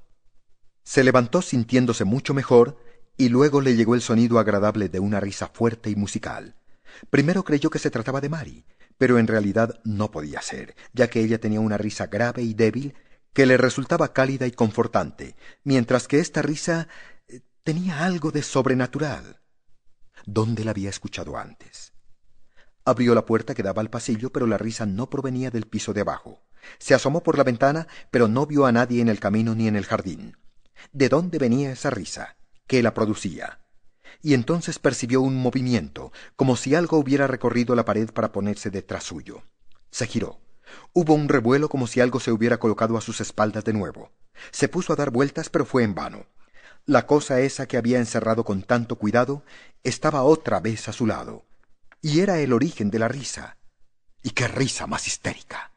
Se 0.83 1.03
levantó 1.03 1.41
sintiéndose 1.41 2.03
mucho 2.03 2.33
mejor 2.33 2.77
y 3.17 3.29
luego 3.29 3.61
le 3.61 3.75
llegó 3.75 3.93
el 3.93 4.01
sonido 4.01 4.39
agradable 4.39 4.89
de 4.89 4.99
una 4.99 5.19
risa 5.19 5.47
fuerte 5.47 5.89
y 5.89 5.95
musical. 5.95 6.55
Primero 7.09 7.43
creyó 7.43 7.69
que 7.69 7.77
se 7.77 7.91
trataba 7.91 8.21
de 8.21 8.29
Mary, 8.29 8.65
pero 8.97 9.19
en 9.19 9.27
realidad 9.27 9.79
no 9.83 10.09
podía 10.09 10.41
ser, 10.41 10.75
ya 10.93 11.09
que 11.09 11.21
ella 11.21 11.39
tenía 11.39 11.59
una 11.59 11.77
risa 11.77 12.07
grave 12.07 12.41
y 12.41 12.55
débil 12.55 12.95
que 13.33 13.45
le 13.45 13.57
resultaba 13.57 14.11
cálida 14.11 14.47
y 14.47 14.51
confortante, 14.51 15.35
mientras 15.63 16.07
que 16.07 16.19
esta 16.19 16.41
risa 16.41 16.87
eh, 17.27 17.41
tenía 17.63 18.03
algo 18.03 18.31
de 18.31 18.41
sobrenatural. 18.41 19.39
¿Dónde 20.25 20.65
la 20.65 20.71
había 20.71 20.89
escuchado 20.89 21.37
antes? 21.37 21.93
Abrió 22.85 23.13
la 23.13 23.25
puerta 23.25 23.53
que 23.53 23.61
daba 23.61 23.81
al 23.81 23.91
pasillo, 23.91 24.31
pero 24.31 24.47
la 24.47 24.57
risa 24.57 24.87
no 24.87 25.09
provenía 25.09 25.51
del 25.51 25.67
piso 25.67 25.93
de 25.93 26.01
abajo. 26.01 26.41
Se 26.77 26.93
asomó 26.93 27.23
por 27.23 27.37
la 27.37 27.43
ventana, 27.43 27.87
pero 28.11 28.27
no 28.27 28.45
vio 28.45 28.65
a 28.65 28.71
nadie 28.71 29.01
en 29.01 29.09
el 29.09 29.19
camino 29.19 29.55
ni 29.55 29.67
en 29.67 29.75
el 29.75 29.85
jardín. 29.85 30.37
¿De 30.91 31.09
dónde 31.09 31.39
venía 31.39 31.71
esa 31.71 31.89
risa? 31.89 32.35
¿Qué 32.67 32.83
la 32.83 32.93
producía? 32.93 33.59
y 34.21 34.33
entonces 34.33 34.79
percibió 34.79 35.21
un 35.21 35.35
movimiento, 35.37 36.11
como 36.35 36.55
si 36.55 36.75
algo 36.75 36.97
hubiera 36.97 37.27
recorrido 37.27 37.75
la 37.75 37.85
pared 37.85 38.09
para 38.11 38.31
ponerse 38.31 38.69
detrás 38.69 39.05
suyo. 39.05 39.43
Se 39.91 40.07
giró. 40.07 40.39
Hubo 40.93 41.13
un 41.13 41.29
revuelo 41.29 41.69
como 41.69 41.87
si 41.87 41.99
algo 41.99 42.19
se 42.19 42.31
hubiera 42.31 42.59
colocado 42.59 42.97
a 42.97 43.01
sus 43.01 43.21
espaldas 43.21 43.63
de 43.63 43.73
nuevo. 43.73 44.11
Se 44.51 44.67
puso 44.67 44.93
a 44.93 44.95
dar 44.95 45.09
vueltas, 45.09 45.49
pero 45.49 45.65
fue 45.65 45.83
en 45.83 45.95
vano. 45.95 46.25
La 46.85 47.05
cosa 47.05 47.39
esa 47.39 47.67
que 47.67 47.77
había 47.77 47.97
encerrado 47.97 48.43
con 48.43 48.63
tanto 48.63 48.97
cuidado 48.97 49.43
estaba 49.83 50.23
otra 50.23 50.59
vez 50.59 50.87
a 50.87 50.93
su 50.93 51.07
lado. 51.07 51.45
Y 52.01 52.19
era 52.19 52.39
el 52.39 52.53
origen 52.53 52.91
de 52.91 52.99
la 52.99 53.07
risa. 53.07 53.57
Y 54.21 54.31
qué 54.31 54.47
risa 54.47 54.85
más 54.85 55.07
histérica. 55.07 55.71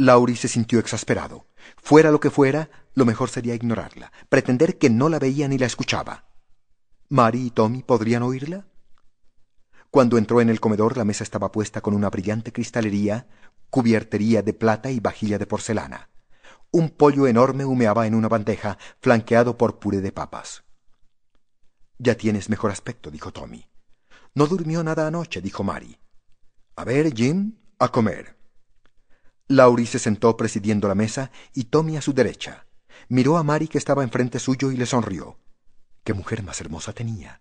Laurie 0.00 0.36
se 0.36 0.46
sintió 0.46 0.78
exasperado. 0.78 1.48
Fuera 1.76 2.12
lo 2.12 2.20
que 2.20 2.30
fuera, 2.30 2.70
lo 2.94 3.04
mejor 3.04 3.30
sería 3.30 3.56
ignorarla, 3.56 4.12
pretender 4.28 4.78
que 4.78 4.90
no 4.90 5.08
la 5.08 5.18
veía 5.18 5.48
ni 5.48 5.58
la 5.58 5.66
escuchaba. 5.66 6.28
¿Mary 7.08 7.46
y 7.46 7.50
Tommy 7.50 7.82
podrían 7.82 8.22
oírla? 8.22 8.68
Cuando 9.90 10.16
entró 10.16 10.40
en 10.40 10.50
el 10.50 10.60
comedor 10.60 10.96
la 10.96 11.04
mesa 11.04 11.24
estaba 11.24 11.50
puesta 11.50 11.80
con 11.80 11.94
una 11.94 12.10
brillante 12.10 12.52
cristalería, 12.52 13.26
cubiertería 13.70 14.42
de 14.42 14.52
plata 14.52 14.92
y 14.92 15.00
vajilla 15.00 15.36
de 15.36 15.46
porcelana. 15.46 16.10
Un 16.70 16.90
pollo 16.90 17.26
enorme 17.26 17.64
humeaba 17.64 18.06
en 18.06 18.14
una 18.14 18.28
bandeja, 18.28 18.78
flanqueado 19.00 19.58
por 19.58 19.80
puré 19.80 20.00
de 20.00 20.12
papas. 20.12 20.62
Ya 21.98 22.14
tienes 22.14 22.48
mejor 22.48 22.70
aspecto, 22.70 23.10
dijo 23.10 23.32
Tommy. 23.32 23.66
No 24.32 24.46
durmió 24.46 24.84
nada 24.84 25.08
anoche, 25.08 25.40
dijo 25.40 25.64
Mary. 25.64 25.98
A 26.76 26.84
ver, 26.84 27.12
Jim, 27.12 27.58
a 27.80 27.88
comer. 27.88 28.37
Laurie 29.48 29.86
se 29.86 29.98
sentó 29.98 30.36
presidiendo 30.36 30.88
la 30.88 30.94
mesa 30.94 31.30
y 31.54 31.64
Tommy 31.64 31.96
a 31.96 32.02
su 32.02 32.12
derecha. 32.12 32.66
Miró 33.08 33.38
a 33.38 33.42
Mary 33.42 33.66
que 33.66 33.78
estaba 33.78 34.02
enfrente 34.02 34.38
suyo 34.38 34.70
y 34.70 34.76
le 34.76 34.84
sonrió. 34.84 35.38
Qué 36.04 36.12
mujer 36.12 36.42
más 36.42 36.60
hermosa 36.60 36.92
tenía. 36.92 37.40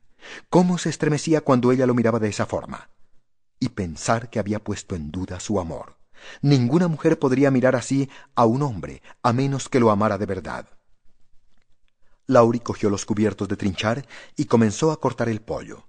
Cómo 0.49 0.77
se 0.77 0.89
estremecía 0.89 1.41
cuando 1.41 1.71
ella 1.71 1.85
lo 1.85 1.93
miraba 1.93 2.19
de 2.19 2.29
esa 2.29 2.45
forma. 2.45 2.89
Y 3.59 3.69
pensar 3.69 4.29
que 4.29 4.39
había 4.39 4.63
puesto 4.63 4.95
en 4.95 5.11
duda 5.11 5.41
su 5.41 5.59
amor. 5.59 5.97
Ninguna 6.41 6.87
mujer 6.87 7.19
podría 7.19 7.51
mirar 7.51 7.75
así 7.75 8.09
a 8.35 8.45
un 8.45 8.61
hombre, 8.61 9.01
a 9.21 9.33
menos 9.33 9.67
que 9.67 9.79
lo 9.79 9.91
amara 9.91 10.17
de 10.17 10.25
verdad. 10.25 10.67
Lauri 12.25 12.59
cogió 12.59 12.89
los 12.89 13.05
cubiertos 13.05 13.47
de 13.47 13.57
trinchar 13.57 14.05
y 14.35 14.45
comenzó 14.45 14.91
a 14.91 14.99
cortar 14.99 15.27
el 15.27 15.41
pollo. 15.41 15.87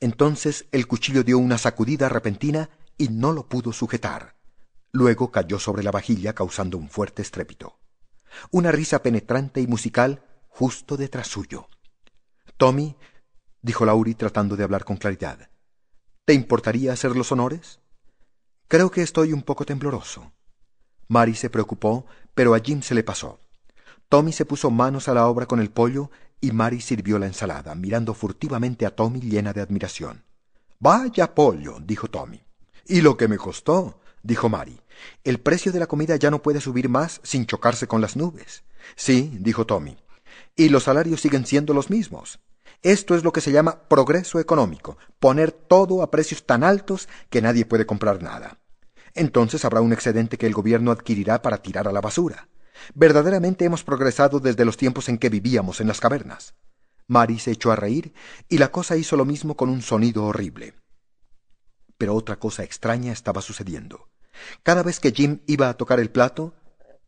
Entonces 0.00 0.66
el 0.72 0.86
cuchillo 0.86 1.22
dio 1.22 1.38
una 1.38 1.58
sacudida 1.58 2.08
repentina 2.08 2.70
y 2.96 3.08
no 3.08 3.32
lo 3.32 3.46
pudo 3.48 3.72
sujetar. 3.72 4.41
Luego 4.92 5.30
cayó 5.30 5.58
sobre 5.58 5.82
la 5.82 5.90
vajilla 5.90 6.34
causando 6.34 6.76
un 6.76 6.90
fuerte 6.90 7.22
estrépito. 7.22 7.78
Una 8.50 8.70
risa 8.70 9.02
penetrante 9.02 9.60
y 9.62 9.66
musical 9.66 10.22
justo 10.48 10.98
detrás 10.98 11.28
suyo. 11.28 11.68
Tommy, 12.58 12.96
dijo 13.62 13.86
Laurie 13.86 14.14
tratando 14.14 14.54
de 14.54 14.64
hablar 14.64 14.84
con 14.84 14.98
claridad, 14.98 15.48
¿te 16.26 16.34
importaría 16.34 16.92
hacer 16.92 17.16
los 17.16 17.32
honores? 17.32 17.80
Creo 18.68 18.90
que 18.90 19.02
estoy 19.02 19.32
un 19.32 19.42
poco 19.42 19.64
tembloroso. 19.64 20.32
Mary 21.08 21.34
se 21.34 21.50
preocupó, 21.50 22.06
pero 22.34 22.54
a 22.54 22.60
Jim 22.60 22.82
se 22.82 22.94
le 22.94 23.02
pasó. 23.02 23.40
Tommy 24.08 24.32
se 24.32 24.44
puso 24.44 24.70
manos 24.70 25.08
a 25.08 25.14
la 25.14 25.26
obra 25.26 25.46
con 25.46 25.58
el 25.60 25.70
pollo 25.70 26.10
y 26.40 26.52
Mary 26.52 26.82
sirvió 26.82 27.18
la 27.18 27.26
ensalada, 27.26 27.74
mirando 27.74 28.12
furtivamente 28.12 28.84
a 28.84 28.94
Tommy 28.94 29.20
llena 29.20 29.54
de 29.54 29.62
admiración. 29.62 30.24
Vaya 30.78 31.34
pollo, 31.34 31.78
dijo 31.80 32.08
Tommy. 32.08 32.42
¿Y 32.84 33.00
lo 33.00 33.16
que 33.16 33.28
me 33.28 33.38
costó? 33.38 34.01
Dijo 34.22 34.48
Mary. 34.48 34.80
El 35.24 35.40
precio 35.40 35.72
de 35.72 35.80
la 35.80 35.86
comida 35.86 36.16
ya 36.16 36.30
no 36.30 36.42
puede 36.42 36.60
subir 36.60 36.88
más 36.88 37.20
sin 37.22 37.46
chocarse 37.46 37.86
con 37.86 38.00
las 38.00 38.16
nubes. 38.16 38.64
Sí, 38.96 39.36
dijo 39.40 39.66
Tommy 39.66 39.96
y 40.56 40.68
los 40.68 40.84
salarios 40.84 41.20
siguen 41.20 41.46
siendo 41.46 41.74
los 41.74 41.90
mismos. 41.90 42.40
Esto 42.82 43.14
es 43.14 43.24
lo 43.24 43.32
que 43.32 43.40
se 43.40 43.52
llama 43.52 43.88
progreso 43.88 44.40
económico, 44.40 44.98
poner 45.20 45.52
todo 45.52 46.02
a 46.02 46.10
precios 46.10 46.46
tan 46.46 46.64
altos 46.64 47.08
que 47.30 47.42
nadie 47.42 47.64
puede 47.64 47.86
comprar 47.86 48.22
nada. 48.22 48.58
Entonces 49.14 49.64
habrá 49.64 49.80
un 49.80 49.92
excedente 49.92 50.36
que 50.36 50.46
el 50.46 50.54
gobierno 50.54 50.90
adquirirá 50.90 51.42
para 51.42 51.58
tirar 51.58 51.86
a 51.86 51.92
la 51.92 52.00
basura. 52.00 52.48
Verdaderamente 52.94 53.64
hemos 53.64 53.84
progresado 53.84 54.40
desde 54.40 54.64
los 54.64 54.76
tiempos 54.76 55.08
en 55.08 55.18
que 55.18 55.28
vivíamos 55.28 55.80
en 55.80 55.86
las 55.86 56.00
cavernas. 56.00 56.54
Mary 57.06 57.38
se 57.38 57.52
echó 57.52 57.70
a 57.70 57.76
reír 57.76 58.14
y 58.48 58.58
la 58.58 58.72
cosa 58.72 58.96
hizo 58.96 59.16
lo 59.16 59.24
mismo 59.24 59.56
con 59.56 59.68
un 59.68 59.82
sonido 59.82 60.24
horrible. 60.24 60.74
Pero 61.98 62.14
otra 62.14 62.36
cosa 62.36 62.64
extraña 62.64 63.12
estaba 63.12 63.42
sucediendo. 63.42 64.08
Cada 64.62 64.82
vez 64.82 65.00
que 65.00 65.12
Jim 65.12 65.40
iba 65.46 65.68
a 65.68 65.74
tocar 65.74 66.00
el 66.00 66.10
plato, 66.10 66.54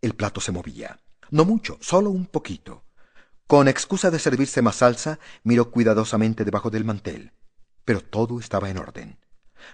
el 0.00 0.14
plato 0.14 0.40
se 0.40 0.52
movía. 0.52 1.00
No 1.30 1.44
mucho, 1.44 1.78
solo 1.80 2.10
un 2.10 2.26
poquito. 2.26 2.84
Con 3.46 3.68
excusa 3.68 4.10
de 4.10 4.18
servirse 4.18 4.62
más 4.62 4.76
salsa, 4.76 5.18
miró 5.42 5.70
cuidadosamente 5.70 6.44
debajo 6.44 6.70
del 6.70 6.84
mantel, 6.84 7.32
pero 7.84 8.00
todo 8.00 8.40
estaba 8.40 8.70
en 8.70 8.78
orden. 8.78 9.18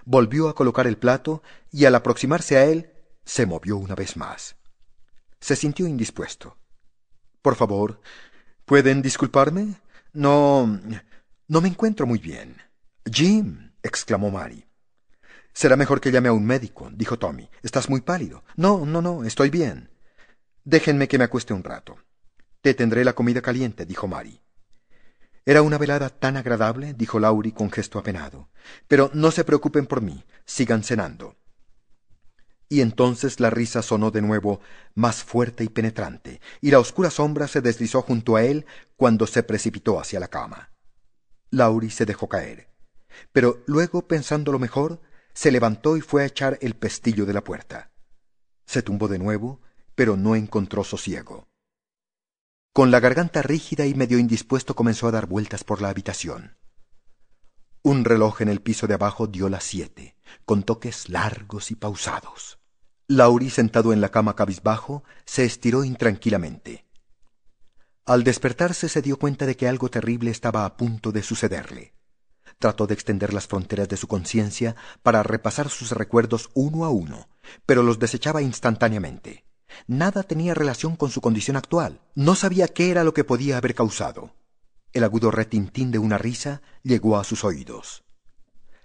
Volvió 0.05 0.49
a 0.49 0.55
colocar 0.55 0.87
el 0.87 0.97
plato 0.97 1.41
y 1.71 1.85
al 1.85 1.95
aproximarse 1.95 2.57
a 2.57 2.65
él, 2.65 2.91
se 3.25 3.45
movió 3.45 3.77
una 3.77 3.95
vez 3.95 4.17
más. 4.17 4.55
Se 5.39 5.55
sintió 5.55 5.87
indispuesto. 5.87 6.57
Por 7.41 7.55
favor, 7.55 8.01
¿pueden 8.65 9.01
disculparme? 9.01 9.81
No. 10.13 10.79
no 11.47 11.61
me 11.61 11.67
encuentro 11.67 12.05
muy 12.05 12.19
bien. 12.19 12.57
Jim, 13.11 13.71
exclamó 13.81 14.29
Mary. 14.29 14.65
Será 15.53 15.75
mejor 15.75 15.99
que 15.99 16.11
llame 16.11 16.29
a 16.29 16.33
un 16.33 16.45
médico, 16.45 16.89
dijo 16.93 17.19
Tommy. 17.19 17.49
Estás 17.61 17.89
muy 17.89 18.01
pálido. 18.01 18.43
No, 18.55 18.85
no, 18.85 19.01
no, 19.01 19.23
estoy 19.23 19.49
bien. 19.49 19.89
Déjenme 20.63 21.07
que 21.07 21.17
me 21.17 21.25
acueste 21.25 21.53
un 21.53 21.63
rato. 21.63 21.97
Te 22.61 22.73
tendré 22.73 23.03
la 23.03 23.13
comida 23.13 23.41
caliente, 23.41 23.85
dijo 23.85 24.07
Mary. 24.07 24.41
Era 25.45 25.63
una 25.63 25.77
velada 25.77 26.09
tan 26.09 26.37
agradable, 26.37 26.93
dijo 26.93 27.19
Laurie 27.19 27.53
con 27.53 27.71
gesto 27.71 27.97
apenado. 27.97 28.49
Pero 28.87 29.09
no 29.13 29.31
se 29.31 29.43
preocupen 29.43 29.87
por 29.87 30.01
mí, 30.01 30.23
sigan 30.45 30.83
cenando. 30.83 31.35
Y 32.69 32.81
entonces 32.81 33.39
la 33.39 33.49
risa 33.49 33.81
sonó 33.81 34.11
de 34.11 34.21
nuevo 34.21 34.61
más 34.93 35.23
fuerte 35.23 35.63
y 35.63 35.69
penetrante, 35.69 36.39
y 36.61 36.71
la 36.71 36.79
oscura 36.79 37.09
sombra 37.09 37.47
se 37.47 37.59
deslizó 37.59 38.01
junto 38.01 38.35
a 38.35 38.43
él 38.43 38.65
cuando 38.95 39.27
se 39.27 39.43
precipitó 39.43 39.99
hacia 39.99 40.19
la 40.19 40.29
cama. 40.29 40.71
Laurie 41.49 41.89
se 41.89 42.05
dejó 42.05 42.29
caer. 42.29 42.69
Pero 43.33 43.61
luego, 43.65 44.07
pensándolo 44.07 44.57
mejor, 44.57 45.01
se 45.33 45.51
levantó 45.51 45.97
y 45.97 46.01
fue 46.01 46.23
a 46.23 46.25
echar 46.25 46.57
el 46.61 46.75
pestillo 46.75 47.25
de 47.25 47.33
la 47.33 47.43
puerta. 47.43 47.91
Se 48.65 48.81
tumbó 48.81 49.07
de 49.07 49.19
nuevo, 49.19 49.61
pero 49.95 50.17
no 50.17 50.35
encontró 50.35 50.83
sosiego. 50.83 51.47
Con 52.73 52.89
la 52.89 52.99
garganta 52.99 53.41
rígida 53.41 53.85
y 53.85 53.93
medio 53.93 54.17
indispuesto 54.17 54.75
comenzó 54.75 55.07
a 55.07 55.11
dar 55.11 55.27
vueltas 55.27 55.63
por 55.63 55.81
la 55.81 55.89
habitación. 55.89 56.57
Un 57.83 58.05
reloj 58.05 58.41
en 58.41 58.47
el 58.47 58.61
piso 58.61 58.87
de 58.87 58.93
abajo 58.93 59.27
dio 59.27 59.49
las 59.49 59.63
siete, 59.63 60.15
con 60.45 60.63
toques 60.63 61.09
largos 61.09 61.71
y 61.71 61.75
pausados. 61.75 62.59
Lauri, 63.07 63.49
sentado 63.49 63.91
en 63.91 63.99
la 63.99 64.09
cama 64.09 64.35
cabizbajo, 64.35 65.03
se 65.25 65.43
estiró 65.43 65.83
intranquilamente. 65.83 66.85
Al 68.05 68.23
despertarse 68.23 68.87
se 68.87 69.01
dio 69.01 69.17
cuenta 69.17 69.45
de 69.45 69.57
que 69.57 69.67
algo 69.67 69.89
terrible 69.89 70.31
estaba 70.31 70.63
a 70.65 70.77
punto 70.77 71.11
de 71.11 71.23
sucederle. 71.23 71.93
Trató 72.61 72.85
de 72.85 72.93
extender 72.93 73.33
las 73.33 73.47
fronteras 73.47 73.89
de 73.89 73.97
su 73.97 74.07
conciencia 74.07 74.75
para 75.01 75.23
repasar 75.23 75.67
sus 75.69 75.93
recuerdos 75.93 76.51
uno 76.53 76.85
a 76.85 76.91
uno, 76.91 77.27
pero 77.65 77.81
los 77.81 77.97
desechaba 77.97 78.43
instantáneamente. 78.43 79.45
Nada 79.87 80.21
tenía 80.21 80.53
relación 80.53 80.95
con 80.95 81.09
su 81.09 81.21
condición 81.21 81.57
actual. 81.57 82.01
No 82.13 82.35
sabía 82.35 82.67
qué 82.67 82.91
era 82.91 83.03
lo 83.03 83.15
que 83.15 83.23
podía 83.23 83.57
haber 83.57 83.73
causado. 83.73 84.35
El 84.93 85.03
agudo 85.03 85.31
retintín 85.31 85.89
de 85.89 85.97
una 85.97 86.19
risa 86.19 86.61
llegó 86.83 87.17
a 87.17 87.23
sus 87.23 87.43
oídos. 87.43 88.03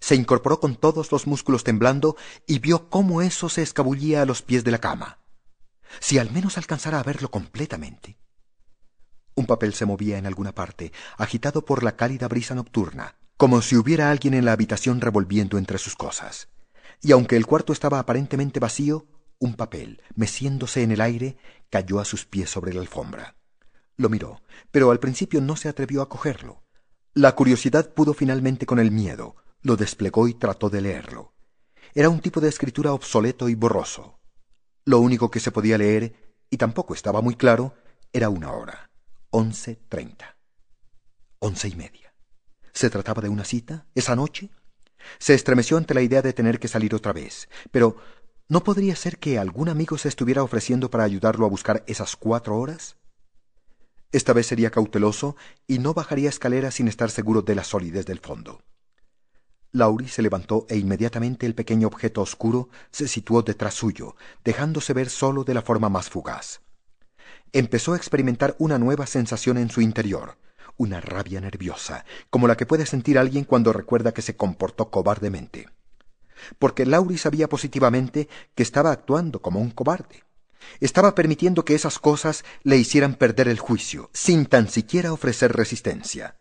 Se 0.01 0.15
incorporó 0.15 0.59
con 0.59 0.77
todos 0.77 1.13
los 1.13 1.27
músculos 1.27 1.63
temblando 1.63 2.17
y 2.47 2.61
vio 2.61 2.89
cómo 2.89 3.21
eso 3.21 3.51
se 3.51 3.61
escabullía 3.61 4.23
a 4.23 4.25
los 4.27 4.41
pies 4.41 4.65
de 4.65 4.71
la 4.71 4.79
cama. 4.79 5.19
Si 6.01 6.17
al 6.17 6.31
menos 6.31 6.57
alcanzara 6.57 6.99
a 6.99 7.03
verlo 7.03 7.31
completamente. 7.31 8.17
Un 9.35 9.45
papel 9.45 9.75
se 9.75 9.85
movía 9.85 10.17
en 10.17 10.25
alguna 10.25 10.55
parte, 10.55 10.93
agitado 11.19 11.67
por 11.67 11.83
la 11.83 11.95
cálida 11.95 12.27
brisa 12.27 12.55
nocturna, 12.55 13.17
como 13.37 13.61
si 13.61 13.77
hubiera 13.77 14.11
alguien 14.11 14.35
en 14.35 14.45
la 14.45 14.53
habitación 14.53 15.01
revolviendo 15.01 15.59
entre 15.59 15.79
sus 15.79 15.95
cosas. 15.95 16.49
Y 17.03 17.13
aunque 17.13 17.37
el 17.37 17.47
cuarto 17.47 17.73
estaba 17.73 17.99
aparentemente 17.99 18.61
vacío, 18.61 19.07
un 19.39 19.55
papel, 19.55 20.03
meciéndose 20.15 20.83
en 20.83 20.93
el 20.93 21.01
aire, 21.01 21.37
cayó 21.69 22.01
a 22.01 22.05
sus 22.05 22.25
pies 22.25 22.49
sobre 22.49 22.73
la 22.73 22.81
alfombra. 22.81 23.37
Lo 23.97 24.09
miró, 24.09 24.41
pero 24.71 24.91
al 24.91 25.01
principio 25.01 25.41
no 25.41 25.57
se 25.57 25.69
atrevió 25.69 26.01
a 26.01 26.09
cogerlo. 26.09 26.63
La 27.13 27.35
curiosidad 27.35 27.93
pudo 27.93 28.15
finalmente 28.15 28.67
con 28.67 28.79
el 28.79 28.91
miedo, 28.91 29.37
lo 29.63 29.77
desplegó 29.77 30.29
y 30.29 30.35
trató 30.35 30.71
de 30.71 30.81
leerlo. 30.81 31.35
Era 31.95 32.09
un 32.09 32.21
tipo 32.21 32.41
de 32.41 32.49
escritura 32.49 32.93
obsoleto 32.93 33.49
y 33.49 33.55
borroso. 33.55 34.19
Lo 34.85 35.01
único 35.01 35.31
que 35.31 35.41
se 35.41 35.51
podía 35.51 35.79
leer, 35.79 36.37
y 36.51 36.57
tampoco 36.57 36.95
estaba 36.95 37.21
muy 37.21 37.35
claro, 37.37 37.75
era 38.13 38.29
una 38.29 38.53
hora. 38.53 38.91
Once 39.31 39.81
treinta. 39.89 40.39
Once 41.39 41.69
y 41.69 41.75
media. 41.75 42.06
¿Se 42.77 42.91
trataba 42.91 43.23
de 43.23 43.31
una 43.31 43.43
cita? 43.43 43.87
¿Esa 43.95 44.15
noche? 44.15 44.51
Se 45.19 45.33
estremeció 45.33 45.79
ante 45.79 45.95
la 45.95 46.03
idea 46.03 46.21
de 46.21 46.35
tener 46.35 46.61
que 46.61 46.69
salir 46.69 46.95
otra 46.95 47.15
vez, 47.15 47.49
pero 47.71 47.97
¿No 48.49 48.63
podría 48.63 48.95
ser 48.95 49.19
que 49.19 49.41
algún 49.41 49.69
amigo 49.69 49.99
se 49.99 50.09
estuviera 50.09 50.45
ofreciendo 50.45 50.89
para 50.89 51.03
ayudarlo 51.03 51.47
a 51.47 51.49
buscar 51.49 51.83
esas 51.89 52.15
cuatro 52.15 52.57
horas? 52.57 52.97
Esta 54.13 54.33
vez 54.33 54.47
sería 54.47 54.71
cauteloso 54.71 55.35
y 55.67 55.81
no 55.81 55.95
bajaría 55.95 56.29
escaleras 56.29 56.75
sin 56.75 56.87
estar 56.87 57.11
seguro 57.11 57.43
de 57.43 57.57
la 57.57 57.65
solidez 57.65 58.07
del 58.07 58.21
fondo. 58.21 58.63
Laurie 59.73 60.09
se 60.09 60.23
levantó 60.23 60.65
e 60.69 60.77
inmediatamente 60.77 61.45
el 61.45 61.57
pequeño 61.57 61.89
objeto 61.89 62.21
oscuro 62.21 62.69
se 62.93 63.09
situó 63.09 63.43
detrás 63.43 63.75
suyo, 63.75 64.15
dejándose 64.45 64.93
ver 64.93 65.11
solo 65.11 65.43
de 65.43 65.55
la 65.55 65.63
forma 65.63 65.89
más 65.89 66.09
fugaz. 66.09 66.61
Empezó 67.53 67.95
a 67.95 67.97
experimentar 67.97 68.55
una 68.61 68.79
nueva 68.79 69.07
sensación 69.07 69.59
en 69.59 69.71
su 69.71 69.81
interior, 69.81 70.39
una 70.77 71.01
rabia 71.01 71.41
nerviosa, 71.41 72.05
como 72.31 72.49
la 72.49 72.57
que 72.57 72.67
puede 72.67 72.87
sentir 72.87 73.19
alguien 73.19 73.45
cuando 73.45 73.73
recuerda 73.73 74.13
que 74.13 74.23
se 74.23 74.37
comportó 74.37 74.91
cobardemente 74.91 75.67
porque 76.59 76.87
Laurie 76.87 77.19
sabía 77.19 77.49
positivamente 77.49 78.29
que 78.55 78.63
estaba 78.63 78.93
actuando 78.93 79.41
como 79.43 79.61
un 79.61 79.71
cobarde. 79.71 80.25
Estaba 80.81 81.15
permitiendo 81.15 81.65
que 81.65 81.75
esas 81.75 81.99
cosas 81.99 82.45
le 82.63 82.77
hicieran 82.77 83.15
perder 83.15 83.49
el 83.49 83.59
juicio, 83.59 84.11
sin 84.13 84.47
tan 84.47 84.69
siquiera 84.69 85.13
ofrecer 85.13 85.53
resistencia. 85.53 86.39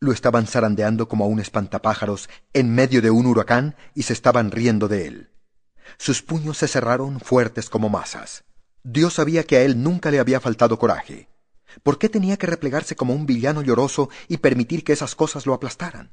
Lo 0.00 0.12
estaban 0.12 0.46
zarandeando 0.46 1.08
como 1.08 1.24
a 1.24 1.28
un 1.28 1.40
espantapájaros 1.40 2.28
en 2.52 2.74
medio 2.74 3.02
de 3.02 3.10
un 3.10 3.26
huracán 3.26 3.76
y 3.94 4.02
se 4.02 4.12
estaban 4.12 4.50
riendo 4.50 4.88
de 4.88 5.06
él. 5.06 5.30
Sus 5.96 6.22
puños 6.22 6.58
se 6.58 6.68
cerraron 6.68 7.20
fuertes 7.20 7.70
como 7.70 7.88
masas. 7.88 8.44
Dios 8.84 9.14
sabía 9.14 9.44
que 9.44 9.56
a 9.56 9.62
él 9.62 9.82
nunca 9.82 10.10
le 10.10 10.18
había 10.18 10.40
faltado 10.40 10.78
coraje. 10.78 11.28
¿Por 11.82 11.98
qué 11.98 12.08
tenía 12.08 12.36
que 12.36 12.46
replegarse 12.46 12.96
como 12.96 13.14
un 13.14 13.26
villano 13.26 13.62
lloroso 13.62 14.08
y 14.28 14.38
permitir 14.38 14.84
que 14.84 14.92
esas 14.92 15.14
cosas 15.14 15.46
lo 15.46 15.54
aplastaran? 15.54 16.12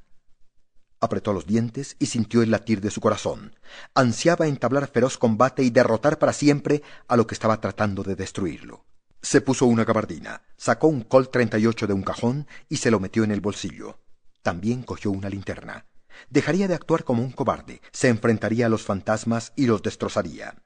Apretó 1.00 1.34
los 1.34 1.46
dientes 1.46 1.96
y 2.00 2.08
sintió 2.08 2.42
el 2.42 2.52
latir 2.52 2.82
de 2.82 2.90
su 2.90 3.02
corazón. 3.02 3.56
Ansiaba 3.94 4.48
entablar 4.48 4.88
feroz 4.88 5.18
combate 5.18 5.64
y 5.64 5.70
derrotar 5.70 6.18
para 6.18 6.34
siempre 6.34 6.82
a 7.08 7.18
lo 7.18 7.28
que 7.28 7.36
estaba 7.36 7.60
tratando 7.60 8.04
de 8.04 8.16
destruirlo. 8.16 8.86
Se 9.22 9.42
puso 9.42 9.66
una 9.66 9.86
gabardina, 9.86 10.44
sacó 10.56 10.88
un 10.88 11.02
Colt 11.02 11.32
38 11.32 11.88
de 11.88 11.94
un 11.94 12.04
cajón 12.04 12.48
y 12.70 12.78
se 12.78 12.92
lo 12.92 13.00
metió 13.00 13.24
en 13.24 13.32
el 13.32 13.42
bolsillo. 13.42 14.00
También 14.42 14.84
cogió 14.84 15.12
una 15.12 15.30
linterna. 15.30 15.86
Dejaría 16.30 16.68
de 16.68 16.76
actuar 16.76 17.04
como 17.04 17.24
un 17.24 17.32
cobarde, 17.32 17.82
se 17.92 18.08
enfrentaría 18.08 18.68
a 18.68 18.70
los 18.70 18.84
fantasmas 18.84 19.52
y 19.56 19.66
los 19.66 19.82
destrozaría. 19.82 20.64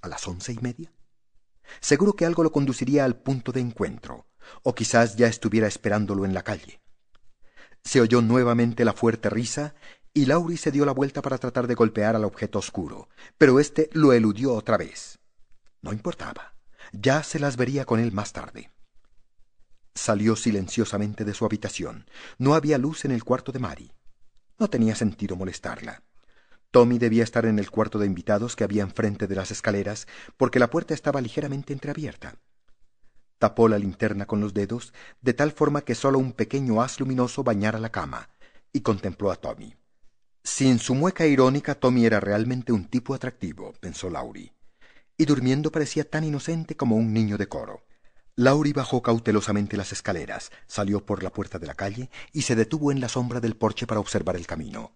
¿A 0.00 0.08
las 0.08 0.26
once 0.26 0.52
y 0.52 0.58
media? 0.60 0.92
Seguro 1.80 2.14
que 2.14 2.26
algo 2.26 2.42
lo 2.42 2.52
conduciría 2.52 3.04
al 3.04 3.16
punto 3.16 3.52
de 3.52 3.60
encuentro, 3.60 4.26
o 4.62 4.74
quizás 4.74 5.16
ya 5.16 5.26
estuviera 5.26 5.66
esperándolo 5.66 6.24
en 6.24 6.34
la 6.34 6.42
calle. 6.42 6.80
Se 7.84 8.00
oyó 8.00 8.22
nuevamente 8.22 8.84
la 8.84 8.92
fuerte 8.92 9.30
risa 9.30 9.74
y 10.12 10.26
Laurie 10.26 10.58
se 10.58 10.72
dio 10.72 10.84
la 10.84 10.92
vuelta 10.92 11.22
para 11.22 11.38
tratar 11.38 11.66
de 11.66 11.74
golpear 11.74 12.16
al 12.16 12.24
objeto 12.24 12.58
oscuro, 12.58 13.08
pero 13.36 13.60
éste 13.60 13.88
lo 13.92 14.12
eludió 14.12 14.54
otra 14.54 14.76
vez. 14.76 15.18
No 15.80 15.92
importaba. 15.92 16.54
Ya 16.92 17.22
se 17.22 17.38
las 17.38 17.56
vería 17.56 17.84
con 17.84 18.00
él 18.00 18.12
más 18.12 18.32
tarde. 18.32 18.72
Salió 19.94 20.36
silenciosamente 20.36 21.24
de 21.24 21.34
su 21.34 21.44
habitación. 21.44 22.06
No 22.38 22.54
había 22.54 22.78
luz 22.78 23.04
en 23.04 23.10
el 23.10 23.24
cuarto 23.24 23.52
de 23.52 23.58
Mary. 23.58 23.92
No 24.58 24.68
tenía 24.68 24.94
sentido 24.94 25.36
molestarla. 25.36 26.02
Tommy 26.70 26.98
debía 26.98 27.24
estar 27.24 27.46
en 27.46 27.58
el 27.58 27.70
cuarto 27.70 27.98
de 27.98 28.06
invitados 28.06 28.54
que 28.54 28.64
había 28.64 28.82
enfrente 28.82 29.26
de 29.26 29.34
las 29.34 29.50
escaleras, 29.50 30.06
porque 30.36 30.58
la 30.58 30.68
puerta 30.68 30.92
estaba 30.92 31.22
ligeramente 31.22 31.72
entreabierta. 31.72 32.36
Tapó 33.38 33.68
la 33.68 33.78
linterna 33.78 34.26
con 34.26 34.40
los 34.40 34.52
dedos, 34.52 34.92
de 35.22 35.32
tal 35.32 35.52
forma 35.52 35.82
que 35.82 35.94
sólo 35.94 36.18
un 36.18 36.32
pequeño 36.32 36.82
haz 36.82 37.00
luminoso 37.00 37.42
bañara 37.42 37.78
la 37.78 37.90
cama, 37.90 38.28
y 38.70 38.80
contempló 38.82 39.30
a 39.30 39.36
Tommy. 39.36 39.76
Sin 40.44 40.78
su 40.78 40.94
mueca 40.94 41.26
irónica, 41.26 41.74
Tommy 41.74 42.04
era 42.04 42.20
realmente 42.20 42.72
un 42.72 42.84
tipo 42.84 43.14
atractivo, 43.14 43.72
pensó 43.80 44.10
Laurie, 44.10 44.52
y 45.16 45.24
durmiendo 45.24 45.72
parecía 45.72 46.08
tan 46.08 46.24
inocente 46.24 46.76
como 46.76 46.96
un 46.96 47.14
niño 47.14 47.38
de 47.38 47.48
coro. 47.48 47.86
Laurie 48.36 48.74
bajó 48.74 49.02
cautelosamente 49.02 49.78
las 49.78 49.92
escaleras, 49.92 50.52
salió 50.66 51.04
por 51.04 51.22
la 51.22 51.32
puerta 51.32 51.58
de 51.58 51.66
la 51.66 51.74
calle 51.74 52.10
y 52.32 52.42
se 52.42 52.56
detuvo 52.56 52.92
en 52.92 53.00
la 53.00 53.08
sombra 53.08 53.40
del 53.40 53.56
porche 53.56 53.86
para 53.86 54.00
observar 54.00 54.36
el 54.36 54.46
camino. 54.46 54.92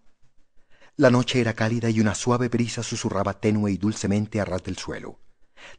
La 0.95 1.09
noche 1.09 1.41
era 1.41 1.53
cálida 1.53 1.89
y 1.89 1.99
una 1.99 2.13
suave 2.13 2.49
brisa 2.49 2.83
susurraba 2.83 3.39
tenue 3.39 3.71
y 3.71 3.77
dulcemente 3.77 4.39
a 4.39 4.45
ras 4.45 4.63
del 4.63 4.77
suelo. 4.77 5.19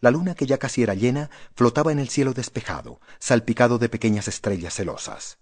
La 0.01 0.11
luna, 0.11 0.35
que 0.35 0.47
ya 0.47 0.59
casi 0.59 0.83
era 0.83 0.95
llena, 0.95 1.31
flotaba 1.55 1.93
en 1.93 2.01
el 2.01 2.09
cielo 2.09 2.33
despejado, 2.33 3.01
salpicado 3.21 3.79
de 3.79 3.89
pequeñas 3.89 4.27
estrellas 4.27 4.75
celosas. 4.75 5.39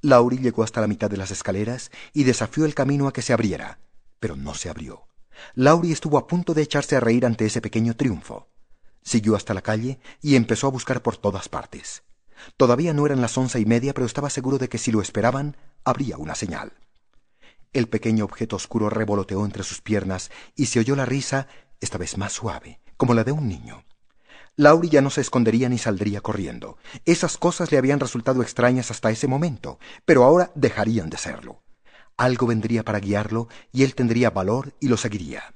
Lauri 0.00 0.38
llegó 0.38 0.62
hasta 0.62 0.80
la 0.80 0.86
mitad 0.86 1.10
de 1.10 1.18
las 1.18 1.30
escaleras 1.30 1.90
y 2.14 2.24
desafió 2.24 2.64
el 2.64 2.74
camino 2.74 3.06
a 3.06 3.12
que 3.12 3.20
se 3.20 3.34
abriera, 3.34 3.80
pero 4.18 4.34
no 4.34 4.54
se 4.54 4.70
abrió. 4.70 5.08
Lauri 5.54 5.92
estuvo 5.92 6.16
a 6.16 6.26
punto 6.26 6.54
de 6.54 6.62
echarse 6.62 6.96
a 6.96 7.00
reír 7.00 7.26
ante 7.26 7.44
ese 7.44 7.60
pequeño 7.60 7.96
triunfo. 7.96 8.48
Siguió 9.02 9.36
hasta 9.36 9.52
la 9.52 9.62
calle 9.62 10.00
y 10.22 10.36
empezó 10.36 10.68
a 10.68 10.70
buscar 10.70 11.02
por 11.02 11.18
todas 11.18 11.50
partes. 11.50 12.02
Todavía 12.56 12.94
no 12.94 13.04
eran 13.04 13.20
las 13.20 13.36
once 13.36 13.60
y 13.60 13.66
media, 13.66 13.92
pero 13.92 14.06
estaba 14.06 14.30
seguro 14.30 14.56
de 14.56 14.70
que 14.70 14.78
si 14.78 14.90
lo 14.90 15.02
esperaban, 15.02 15.58
habría 15.84 16.16
una 16.16 16.34
señal. 16.34 16.72
El 17.72 17.88
pequeño 17.88 18.24
objeto 18.24 18.56
oscuro 18.56 18.90
revoloteó 18.90 19.44
entre 19.44 19.62
sus 19.62 19.80
piernas 19.80 20.30
y 20.56 20.66
se 20.66 20.80
oyó 20.80 20.96
la 20.96 21.06
risa, 21.06 21.46
esta 21.80 21.98
vez 21.98 22.18
más 22.18 22.32
suave, 22.32 22.80
como 22.96 23.14
la 23.14 23.22
de 23.22 23.32
un 23.32 23.48
niño. 23.48 23.84
Laurie 24.56 24.90
ya 24.90 25.00
no 25.00 25.10
se 25.10 25.20
escondería 25.20 25.68
ni 25.68 25.78
saldría 25.78 26.20
corriendo. 26.20 26.76
Esas 27.04 27.38
cosas 27.38 27.70
le 27.70 27.78
habían 27.78 28.00
resultado 28.00 28.42
extrañas 28.42 28.90
hasta 28.90 29.10
ese 29.10 29.28
momento, 29.28 29.78
pero 30.04 30.24
ahora 30.24 30.50
dejarían 30.54 31.10
de 31.10 31.16
serlo. 31.16 31.62
Algo 32.16 32.46
vendría 32.46 32.84
para 32.84 32.98
guiarlo 32.98 33.48
y 33.72 33.84
él 33.84 33.94
tendría 33.94 34.30
valor 34.30 34.74
y 34.80 34.88
lo 34.88 34.96
seguiría. 34.96 35.54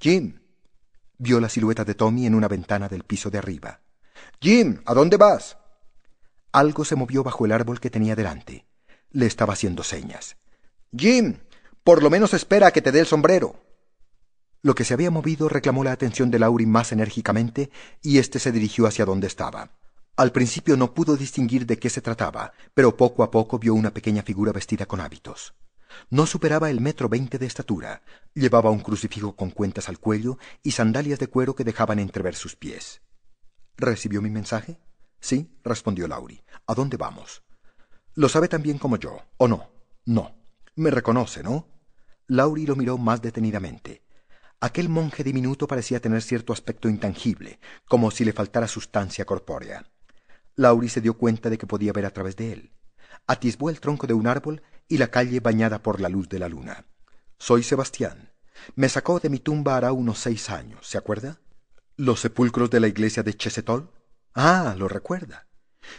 Jim. 0.00 0.40
Vio 1.16 1.40
la 1.40 1.48
silueta 1.48 1.84
de 1.84 1.94
Tommy 1.94 2.26
en 2.26 2.34
una 2.34 2.48
ventana 2.48 2.88
del 2.88 3.04
piso 3.04 3.30
de 3.30 3.38
arriba. 3.38 3.80
Jim, 4.40 4.82
¿a 4.84 4.94
dónde 4.94 5.16
vas? 5.16 5.56
Algo 6.52 6.84
se 6.84 6.96
movió 6.96 7.22
bajo 7.22 7.46
el 7.46 7.52
árbol 7.52 7.78
que 7.78 7.88
tenía 7.88 8.16
delante. 8.16 8.66
Le 9.10 9.26
estaba 9.26 9.52
haciendo 9.54 9.84
señas. 9.84 10.36
Jim, 10.96 11.38
por 11.82 12.02
lo 12.02 12.10
menos 12.10 12.34
espera 12.34 12.70
que 12.70 12.80
te 12.80 12.92
dé 12.92 13.00
el 13.00 13.06
sombrero. 13.06 13.56
Lo 14.62 14.74
que 14.74 14.84
se 14.84 14.94
había 14.94 15.10
movido 15.10 15.48
reclamó 15.48 15.82
la 15.82 15.92
atención 15.92 16.30
de 16.30 16.38
Laurie 16.38 16.66
más 16.66 16.92
enérgicamente 16.92 17.70
y 18.00 18.18
éste 18.18 18.38
se 18.38 18.52
dirigió 18.52 18.86
hacia 18.86 19.04
donde 19.04 19.26
estaba. 19.26 19.70
Al 20.16 20.30
principio 20.30 20.76
no 20.76 20.94
pudo 20.94 21.16
distinguir 21.16 21.66
de 21.66 21.78
qué 21.78 21.90
se 21.90 22.00
trataba, 22.00 22.52
pero 22.72 22.96
poco 22.96 23.24
a 23.24 23.30
poco 23.30 23.58
vio 23.58 23.74
una 23.74 23.92
pequeña 23.92 24.22
figura 24.22 24.52
vestida 24.52 24.86
con 24.86 25.00
hábitos. 25.00 25.54
No 26.10 26.26
superaba 26.26 26.70
el 26.70 26.80
metro 26.80 27.08
veinte 27.08 27.38
de 27.38 27.46
estatura, 27.46 28.02
llevaba 28.32 28.70
un 28.70 28.80
crucifijo 28.80 29.34
con 29.34 29.50
cuentas 29.50 29.88
al 29.88 29.98
cuello 29.98 30.38
y 30.62 30.70
sandalias 30.70 31.18
de 31.18 31.26
cuero 31.26 31.56
que 31.56 31.64
dejaban 31.64 31.98
entrever 31.98 32.36
sus 32.36 32.54
pies. 32.54 33.02
¿Recibió 33.76 34.22
mi 34.22 34.30
mensaje? 34.30 34.78
Sí, 35.18 35.58
respondió 35.64 36.06
Laurie. 36.06 36.44
¿A 36.66 36.74
dónde 36.74 36.96
vamos? 36.96 37.42
Lo 38.14 38.28
sabe 38.28 38.46
tan 38.46 38.62
bien 38.62 38.78
como 38.78 38.96
yo, 38.96 39.18
¿o 39.36 39.48
no? 39.48 39.70
No. 40.06 40.43
Me 40.76 40.90
reconoce, 40.90 41.42
¿no? 41.42 41.68
Laurie 42.26 42.66
lo 42.66 42.74
miró 42.74 42.98
más 42.98 43.22
detenidamente. 43.22 44.02
Aquel 44.60 44.88
monje 44.88 45.22
diminuto 45.22 45.66
parecía 45.66 46.00
tener 46.00 46.22
cierto 46.22 46.52
aspecto 46.52 46.88
intangible, 46.88 47.60
como 47.86 48.10
si 48.10 48.24
le 48.24 48.32
faltara 48.32 48.66
sustancia 48.66 49.24
corpórea. 49.24 49.90
Laurie 50.56 50.90
se 50.90 51.00
dio 51.00 51.18
cuenta 51.18 51.50
de 51.50 51.58
que 51.58 51.66
podía 51.66 51.92
ver 51.92 52.06
a 52.06 52.10
través 52.10 52.36
de 52.36 52.52
él. 52.52 52.72
Atisbó 53.26 53.70
el 53.70 53.80
tronco 53.80 54.06
de 54.06 54.14
un 54.14 54.26
árbol 54.26 54.62
y 54.88 54.98
la 54.98 55.08
calle 55.08 55.40
bañada 55.40 55.82
por 55.82 56.00
la 56.00 56.08
luz 56.08 56.28
de 56.28 56.38
la 56.38 56.48
luna. 56.48 56.86
Soy 57.38 57.62
Sebastián. 57.62 58.32
Me 58.74 58.88
sacó 58.88 59.20
de 59.20 59.28
mi 59.28 59.38
tumba 59.38 59.76
hará 59.76 59.92
unos 59.92 60.18
seis 60.18 60.50
años, 60.50 60.86
¿se 60.86 60.98
acuerda? 60.98 61.40
¿Los 61.96 62.20
sepulcros 62.20 62.70
de 62.70 62.80
la 62.80 62.88
iglesia 62.88 63.22
de 63.22 63.34
Chesetol? 63.34 63.90
Ah, 64.34 64.74
lo 64.78 64.88
recuerda. 64.88 65.46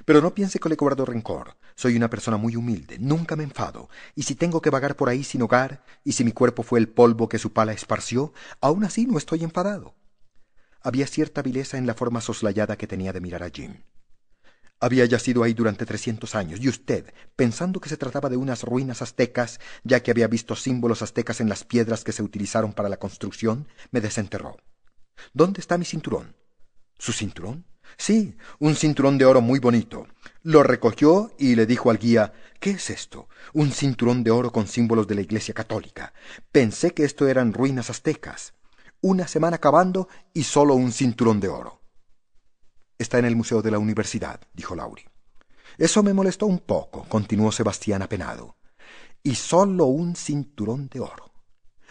Pero 0.05 0.21
no 0.21 0.33
piense 0.33 0.59
que 0.59 0.69
le 0.69 0.75
he 0.75 0.77
cobrado 0.77 1.05
rencor. 1.05 1.57
Soy 1.75 1.95
una 1.95 2.09
persona 2.09 2.38
muy 2.38 2.55
humilde, 2.55 2.97
nunca 2.99 3.36
me 3.36 3.43
enfado, 3.43 3.89
y 4.15 4.23
si 4.23 4.36
tengo 4.36 4.61
que 4.61 4.69
vagar 4.69 4.95
por 4.95 5.09
ahí 5.09 5.23
sin 5.23 5.41
hogar, 5.41 5.83
y 6.03 6.13
si 6.13 6.23
mi 6.23 6.31
cuerpo 6.31 6.63
fue 6.63 6.79
el 6.79 6.89
polvo 6.89 7.29
que 7.29 7.39
su 7.39 7.53
pala 7.53 7.73
esparció, 7.73 8.33
aún 8.61 8.83
así 8.83 9.05
no 9.05 9.17
estoy 9.17 9.43
enfadado. 9.43 9.95
Había 10.81 11.07
cierta 11.07 11.41
vileza 11.41 11.77
en 11.77 11.88
la 11.88 11.95
forma 11.95 12.21
soslayada 12.21 12.77
que 12.77 12.88
tenía 12.88 13.11
de 13.11 13.21
mirar 13.21 13.43
a 13.43 13.49
Jim. 13.49 13.83
Había 14.79 15.05
yacido 15.05 15.43
ahí 15.43 15.53
durante 15.53 15.86
trescientos 15.86 16.36
años, 16.36 16.59
y 16.61 16.69
usted, 16.69 17.13
pensando 17.36 17.79
que 17.79 17.89
se 17.89 17.97
trataba 17.97 18.29
de 18.29 18.38
unas 18.38 18.63
ruinas 18.63 19.01
aztecas, 19.01 19.59
ya 19.83 20.03
que 20.03 20.11
había 20.11 20.27
visto 20.27 20.55
símbolos 20.55 21.01
aztecas 21.01 21.41
en 21.41 21.49
las 21.49 21.63
piedras 21.63 22.03
que 22.03 22.11
se 22.11 22.23
utilizaron 22.23 22.73
para 22.73 22.89
la 22.89 22.97
construcción, 22.97 23.67
me 23.91 24.01
desenterró. 24.01 24.57
¿Dónde 25.33 25.61
está 25.61 25.77
mi 25.77 25.86
cinturón? 25.86 26.36
¿Su 26.98 27.12
cinturón? 27.12 27.66
Sí, 27.98 28.36
un 28.60 28.76
cinturón 28.76 29.18
de 29.18 29.26
oro 29.26 29.41
muy 29.41 29.60
bonito. 29.60 30.08
Lo 30.43 30.64
recogió 30.64 31.32
y 31.38 31.56
le 31.56 31.66
dijo 31.66 31.89
al 31.89 31.98
guía 31.98 32.34
¿Qué 32.60 32.72
es 32.72 32.89
esto? 32.89 33.30
Un 33.54 33.72
cinturón 33.72 34.24
de 34.24 34.32
oro 34.32 34.52
con 34.52 34.68
símbolos 34.68 35.08
de 35.08 35.16
la 35.16 35.22
Iglesia 35.22 35.54
Católica. 35.54 36.14
Pensé 36.52 36.93
que 36.93 37.04
esto 37.04 37.28
eran 37.28 37.54
ruinas 37.54 37.89
aztecas. 37.89 38.54
Una 39.02 39.28
semana 39.28 39.60
cavando 39.60 40.08
y 40.34 40.43
solo 40.43 40.74
un 40.74 40.91
cinturón 40.91 41.39
de 41.39 41.50
oro. 41.50 41.82
Está 42.98 43.20
en 43.20 43.26
el 43.26 43.36
Museo 43.36 43.62
de 43.62 43.72
la 43.72 43.80
Universidad, 43.80 44.39
dijo 44.54 44.76
Lauri. 44.76 45.04
Eso 45.78 46.02
me 46.02 46.14
molestó 46.14 46.46
un 46.46 46.60
poco, 46.60 47.06
continuó 47.10 47.52
Sebastián 47.52 48.02
apenado. 48.02 48.56
Y 49.22 49.36
solo 49.36 49.86
un 49.86 50.16
cinturón 50.16 50.88
de 50.88 51.02
oro. 51.02 51.32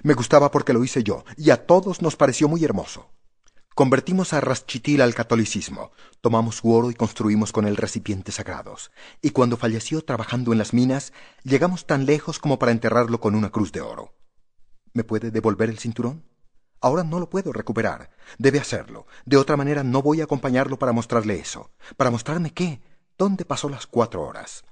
Me 0.03 0.15
gustaba 0.15 0.51
porque 0.51 0.73
lo 0.73 0.83
hice 0.83 1.03
yo, 1.03 1.25
y 1.37 1.51
a 1.51 1.67
todos 1.67 2.03
nos 2.03 2.17
pareció 2.17 2.49
muy 2.49 2.65
hermoso. 2.65 3.11
Convertimos 3.75 4.33
a 4.33 4.41
Raschitil 4.41 5.01
al 5.01 5.17
catolicismo, 5.17 5.91
tomamos 6.21 6.59
su 6.59 6.73
oro 6.73 6.93
y 6.93 6.95
construimos 6.95 7.51
con 7.51 7.67
él 7.67 7.77
recipientes 7.77 8.37
sagrados, 8.37 8.93
y 9.21 9.31
cuando 9.31 9.57
falleció 9.57 10.05
trabajando 10.05 10.53
en 10.53 10.59
las 10.59 10.73
minas, 10.73 11.13
llegamos 11.43 11.85
tan 11.85 12.07
lejos 12.07 12.39
como 12.39 12.61
para 12.61 12.71
enterrarlo 12.71 13.19
con 13.19 13.35
una 13.35 13.51
cruz 13.51 13.73
de 13.73 13.81
oro. 13.81 14.15
¿Me 14.93 15.03
puede 15.03 15.33
devolver 15.33 15.71
el 15.71 15.81
cinturón? 15.81 16.25
Ahora 16.81 17.03
no 17.03 17.19
lo 17.19 17.29
puedo 17.29 17.53
recuperar. 17.53 18.11
Debe 18.39 18.61
hacerlo. 18.61 19.09
De 19.25 19.39
otra 19.39 19.57
manera 19.57 19.83
no 19.83 20.03
voy 20.03 20.21
a 20.21 20.25
acompañarlo 20.25 20.79
para 20.79 20.93
mostrarle 20.93 21.41
eso. 21.41 21.73
¿Para 21.97 22.13
mostrarme 22.13 22.53
qué? 22.53 22.81
¿Dónde 23.19 23.45
pasó 23.45 23.69
las 23.69 23.89
cuatro 23.89 24.23
horas? 24.23 24.65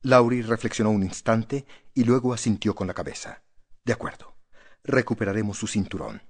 Laurie 0.00 0.42
reflexionó 0.42 0.92
un 0.92 1.02
instante 1.02 1.66
y 1.92 2.04
luego 2.04 2.32
asintió 2.32 2.74
con 2.74 2.86
la 2.86 2.94
cabeza. 2.94 3.42
De 3.84 3.92
acuerdo. 3.92 4.34
Recuperaremos 4.82 5.58
su 5.58 5.66
cinturón. 5.66 6.22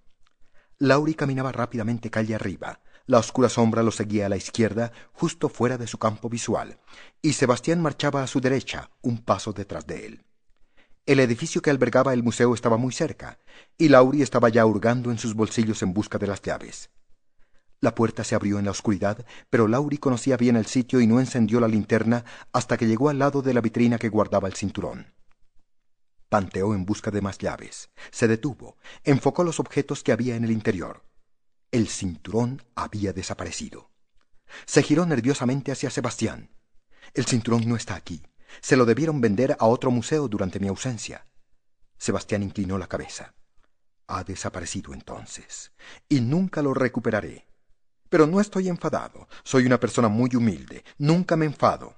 Laurie 0.78 1.14
caminaba 1.14 1.52
rápidamente 1.52 2.10
calle 2.10 2.34
arriba. 2.34 2.80
La 3.06 3.18
oscura 3.18 3.48
sombra 3.48 3.82
lo 3.82 3.90
seguía 3.90 4.26
a 4.26 4.28
la 4.28 4.36
izquierda, 4.36 4.90
justo 5.12 5.48
fuera 5.48 5.78
de 5.78 5.86
su 5.86 5.98
campo 5.98 6.28
visual, 6.28 6.78
y 7.22 7.34
Sebastián 7.34 7.82
marchaba 7.82 8.22
a 8.22 8.26
su 8.26 8.40
derecha, 8.40 8.90
un 9.02 9.18
paso 9.18 9.52
detrás 9.52 9.86
de 9.86 10.06
él. 10.06 10.24
El 11.06 11.20
edificio 11.20 11.60
que 11.60 11.70
albergaba 11.70 12.14
el 12.14 12.22
museo 12.22 12.54
estaba 12.54 12.78
muy 12.78 12.92
cerca, 12.92 13.38
y 13.76 13.88
Laurie 13.88 14.22
estaba 14.22 14.48
ya 14.48 14.64
hurgando 14.64 15.10
en 15.10 15.18
sus 15.18 15.34
bolsillos 15.34 15.82
en 15.82 15.92
busca 15.92 16.18
de 16.18 16.26
las 16.26 16.40
llaves. 16.40 16.90
La 17.80 17.94
puerta 17.94 18.24
se 18.24 18.34
abrió 18.34 18.58
en 18.58 18.64
la 18.64 18.70
oscuridad, 18.70 19.26
pero 19.50 19.68
Laurie 19.68 20.00
conocía 20.00 20.38
bien 20.38 20.56
el 20.56 20.64
sitio 20.64 21.02
y 21.02 21.06
no 21.06 21.20
encendió 21.20 21.60
la 21.60 21.68
linterna 21.68 22.24
hasta 22.52 22.78
que 22.78 22.86
llegó 22.86 23.10
al 23.10 23.18
lado 23.18 23.42
de 23.42 23.52
la 23.52 23.60
vitrina 23.60 23.98
que 23.98 24.08
guardaba 24.08 24.48
el 24.48 24.54
cinturón. 24.54 25.12
Tanteó 26.34 26.74
en 26.74 26.84
busca 26.84 27.12
de 27.12 27.20
más 27.20 27.38
llaves. 27.38 27.90
Se 28.10 28.26
detuvo, 28.26 28.76
enfocó 29.04 29.44
los 29.44 29.60
objetos 29.60 30.02
que 30.02 30.10
había 30.10 30.34
en 30.34 30.42
el 30.42 30.50
interior. 30.50 31.04
El 31.70 31.86
cinturón 31.86 32.60
había 32.74 33.12
desaparecido. 33.12 33.92
Se 34.66 34.82
giró 34.82 35.06
nerviosamente 35.06 35.70
hacia 35.70 35.90
Sebastián. 35.90 36.50
El 37.14 37.24
cinturón 37.26 37.68
no 37.68 37.76
está 37.76 37.94
aquí. 37.94 38.20
Se 38.60 38.76
lo 38.76 38.84
debieron 38.84 39.20
vender 39.20 39.56
a 39.60 39.66
otro 39.66 39.92
museo 39.92 40.26
durante 40.26 40.58
mi 40.58 40.66
ausencia. 40.66 41.24
Sebastián 41.98 42.42
inclinó 42.42 42.78
la 42.78 42.88
cabeza. 42.88 43.32
Ha 44.08 44.24
desaparecido 44.24 44.92
entonces, 44.92 45.70
y 46.08 46.20
nunca 46.20 46.62
lo 46.62 46.74
recuperaré. 46.74 47.46
Pero 48.08 48.26
no 48.26 48.40
estoy 48.40 48.68
enfadado. 48.68 49.28
Soy 49.44 49.66
una 49.66 49.78
persona 49.78 50.08
muy 50.08 50.34
humilde. 50.34 50.82
Nunca 50.98 51.36
me 51.36 51.46
enfado. 51.46 51.94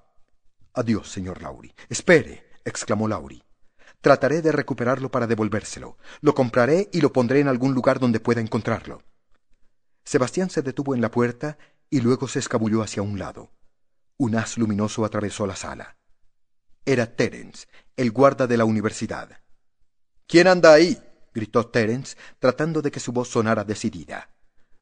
Adiós, 0.75 1.11
señor 1.11 1.41
Lauri. 1.41 1.75
Espere, 1.89 2.51
exclamó 2.67 3.09
Lauri. 3.09 3.43
Trataré 4.07 4.41
de 4.41 4.53
recuperarlo 4.53 5.11
para 5.11 5.27
devolvérselo. 5.27 5.99
Lo 6.21 6.33
compraré 6.33 6.89
y 6.93 7.01
lo 7.01 7.13
pondré 7.13 7.41
en 7.41 7.49
algún 7.49 7.75
lugar 7.75 7.99
donde 7.99 8.21
pueda 8.21 8.41
encontrarlo. 8.41 9.03
Sebastián 10.05 10.49
se 10.49 10.63
detuvo 10.63 10.95
en 10.95 11.01
la 11.01 11.11
puerta 11.11 11.59
y 11.91 12.03
luego 12.03 12.29
se 12.29 12.39
escabulló 12.39 12.83
hacia 12.83 13.03
un 13.03 13.19
lado. 13.19 13.51
Un 14.17 14.37
haz 14.37 14.59
luminoso 14.59 15.05
atravesó 15.05 15.45
la 15.45 15.57
sala. 15.57 15.97
Era 16.85 17.17
Terence, 17.17 17.67
el 17.97 18.13
guarda 18.13 18.47
de 18.47 18.57
la 18.57 18.65
universidad. 18.65 19.41
¿Quién 20.29 20.47
anda 20.47 20.73
ahí? 20.73 21.03
gritó 21.35 21.67
Terence, 21.67 22.17
tratando 22.39 22.83
de 22.83 22.93
que 22.93 23.01
su 23.01 23.11
voz 23.11 23.31
sonara 23.31 23.65
decidida. 23.65 24.31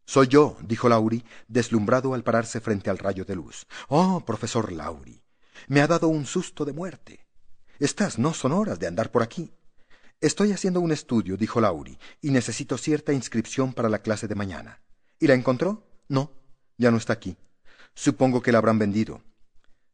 Soy 0.05 0.29
yo, 0.29 0.59
dijo 0.61 0.91
Laurie, 0.91 1.25
deslumbrado 1.49 2.13
al 2.13 2.25
pararse 2.25 2.61
frente 2.61 2.91
al 2.91 2.99
rayo 2.99 3.25
de 3.25 3.37
luz. 3.37 3.67
Oh, 3.89 4.23
profesor 4.27 4.71
Laurie, 4.71 5.25
me 5.69 5.81
ha 5.81 5.87
dado 5.87 6.09
un 6.09 6.27
susto 6.27 6.67
de 6.67 6.75
muerte. 6.75 7.24
Estas 7.79 8.19
no 8.19 8.35
son 8.35 8.53
horas 8.53 8.79
de 8.79 8.87
andar 8.87 9.11
por 9.11 9.23
aquí. 9.23 9.53
Estoy 10.21 10.53
haciendo 10.53 10.81
un 10.81 10.93
estudio, 10.93 11.37
dijo 11.37 11.61
Laurie, 11.61 11.99
y 12.21 12.31
necesito 12.31 12.79
cierta 12.79 13.13
inscripción 13.13 13.73
para 13.73 13.89
la 13.89 14.01
clase 14.01 14.29
de 14.29 14.35
mañana. 14.35 14.81
¿Y 15.19 15.27
la 15.27 15.35
encontró? 15.35 15.87
No, 16.09 16.33
ya 16.79 16.91
no 16.91 16.97
está 16.97 17.13
aquí. 17.13 17.37
Supongo 17.95 18.41
que 18.41 18.53
la 18.53 18.59
habrán 18.59 18.79
vendido. 18.79 19.23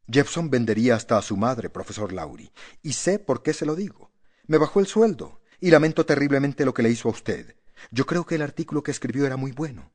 Jepson 0.07 0.49
vendería 0.49 0.95
hasta 0.95 1.17
a 1.17 1.21
su 1.21 1.37
madre, 1.37 1.69
profesor 1.69 2.13
Laurie, 2.13 2.51
y 2.81 2.93
sé 2.93 3.19
por 3.19 3.43
qué 3.43 3.53
se 3.53 3.65
lo 3.65 3.75
digo. 3.75 4.11
Me 4.45 4.57
bajó 4.57 4.79
el 4.79 4.87
sueldo, 4.87 5.41
y 5.59 5.71
lamento 5.71 6.05
terriblemente 6.05 6.65
lo 6.65 6.73
que 6.73 6.83
le 6.83 6.89
hizo 6.89 7.09
a 7.09 7.11
usted. 7.11 7.55
Yo 7.91 8.05
creo 8.05 8.25
que 8.25 8.35
el 8.35 8.41
artículo 8.41 8.83
que 8.83 8.91
escribió 8.91 9.25
era 9.25 9.37
muy 9.37 9.51
bueno. 9.51 9.91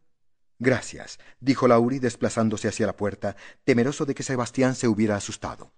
Gracias, 0.59 1.19
dijo 1.41 1.69
Laurie 1.69 2.01
desplazándose 2.01 2.69
hacia 2.69 2.87
la 2.87 2.97
puerta, 2.97 3.37
temeroso 3.65 4.07
de 4.07 4.15
que 4.15 4.23
Sebastián 4.23 4.75
se 4.75 4.89
hubiera 4.89 5.17
asustado. 5.17 5.73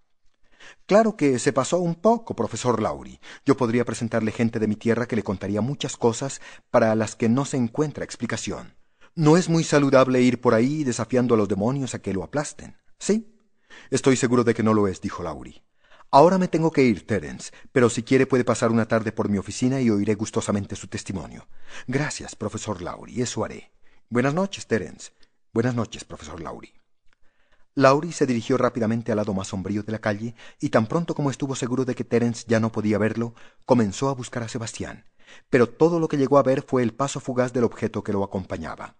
Claro 0.86 1.16
que 1.16 1.38
se 1.38 1.52
pasó 1.52 1.78
un 1.78 1.94
poco, 1.94 2.34
profesor 2.34 2.80
Laurie. 2.80 3.20
Yo 3.44 3.56
podría 3.56 3.84
presentarle 3.84 4.32
gente 4.32 4.58
de 4.58 4.68
mi 4.68 4.76
tierra 4.76 5.06
que 5.06 5.16
le 5.16 5.22
contaría 5.22 5.60
muchas 5.60 5.96
cosas 5.96 6.40
para 6.70 6.94
las 6.94 7.16
que 7.16 7.28
no 7.28 7.44
se 7.44 7.56
encuentra 7.56 8.04
explicación. 8.04 8.74
No 9.14 9.36
es 9.36 9.48
muy 9.48 9.64
saludable 9.64 10.22
ir 10.22 10.40
por 10.40 10.54
ahí 10.54 10.84
desafiando 10.84 11.34
a 11.34 11.36
los 11.36 11.48
demonios 11.48 11.94
a 11.94 12.00
que 12.00 12.12
lo 12.12 12.22
aplasten. 12.22 12.76
¿Sí? 12.98 13.34
Estoy 13.90 14.16
seguro 14.16 14.44
de 14.44 14.54
que 14.54 14.62
no 14.62 14.74
lo 14.74 14.88
es, 14.88 15.00
dijo 15.00 15.22
Laurie. 15.22 15.62
Ahora 16.10 16.38
me 16.38 16.48
tengo 16.48 16.70
que 16.70 16.84
ir, 16.84 17.06
Terence, 17.06 17.52
pero 17.70 17.90
si 17.90 18.02
quiere 18.02 18.26
puede 18.26 18.44
pasar 18.44 18.70
una 18.70 18.88
tarde 18.88 19.12
por 19.12 19.28
mi 19.28 19.36
oficina 19.36 19.80
y 19.80 19.90
oiré 19.90 20.14
gustosamente 20.14 20.74
su 20.74 20.86
testimonio. 20.86 21.48
Gracias, 21.86 22.34
profesor 22.34 22.80
Laurie, 22.80 23.22
eso 23.22 23.44
haré. 23.44 23.72
Buenas 24.08 24.32
noches, 24.32 24.66
Terence. 24.66 25.12
Buenas 25.52 25.74
noches, 25.74 26.04
profesor 26.04 26.40
Laurie. 26.40 26.78
Laurie 27.79 28.12
se 28.12 28.26
dirigió 28.26 28.59
rápidamente 28.59 29.12
al 29.12 29.18
lado 29.18 29.33
más 29.35 29.47
sombrío 29.47 29.85
de 29.85 29.93
la 29.93 30.01
calle 30.01 30.35
y 30.59 30.70
tan 30.70 30.89
pronto 30.89 31.14
como 31.14 31.31
estuvo 31.31 31.55
seguro 31.55 31.85
de 31.85 31.95
que 31.95 32.03
Terence 32.03 32.45
ya 32.49 32.59
no 32.59 32.72
podía 32.72 32.99
verlo, 32.99 33.37
comenzó 33.66 34.09
a 34.09 34.14
buscar 34.14 34.43
a 34.43 34.49
Sebastián. 34.49 35.05
Pero 35.49 35.68
todo 35.68 36.01
lo 36.01 36.09
que 36.09 36.16
llegó 36.16 36.39
a 36.39 36.43
ver 36.43 36.62
fue 36.62 36.83
el 36.83 36.93
paso 36.93 37.20
fugaz 37.20 37.53
del 37.53 37.62
objeto 37.62 38.03
que 38.03 38.12
lo 38.12 38.24
acompañaba. 38.24 38.97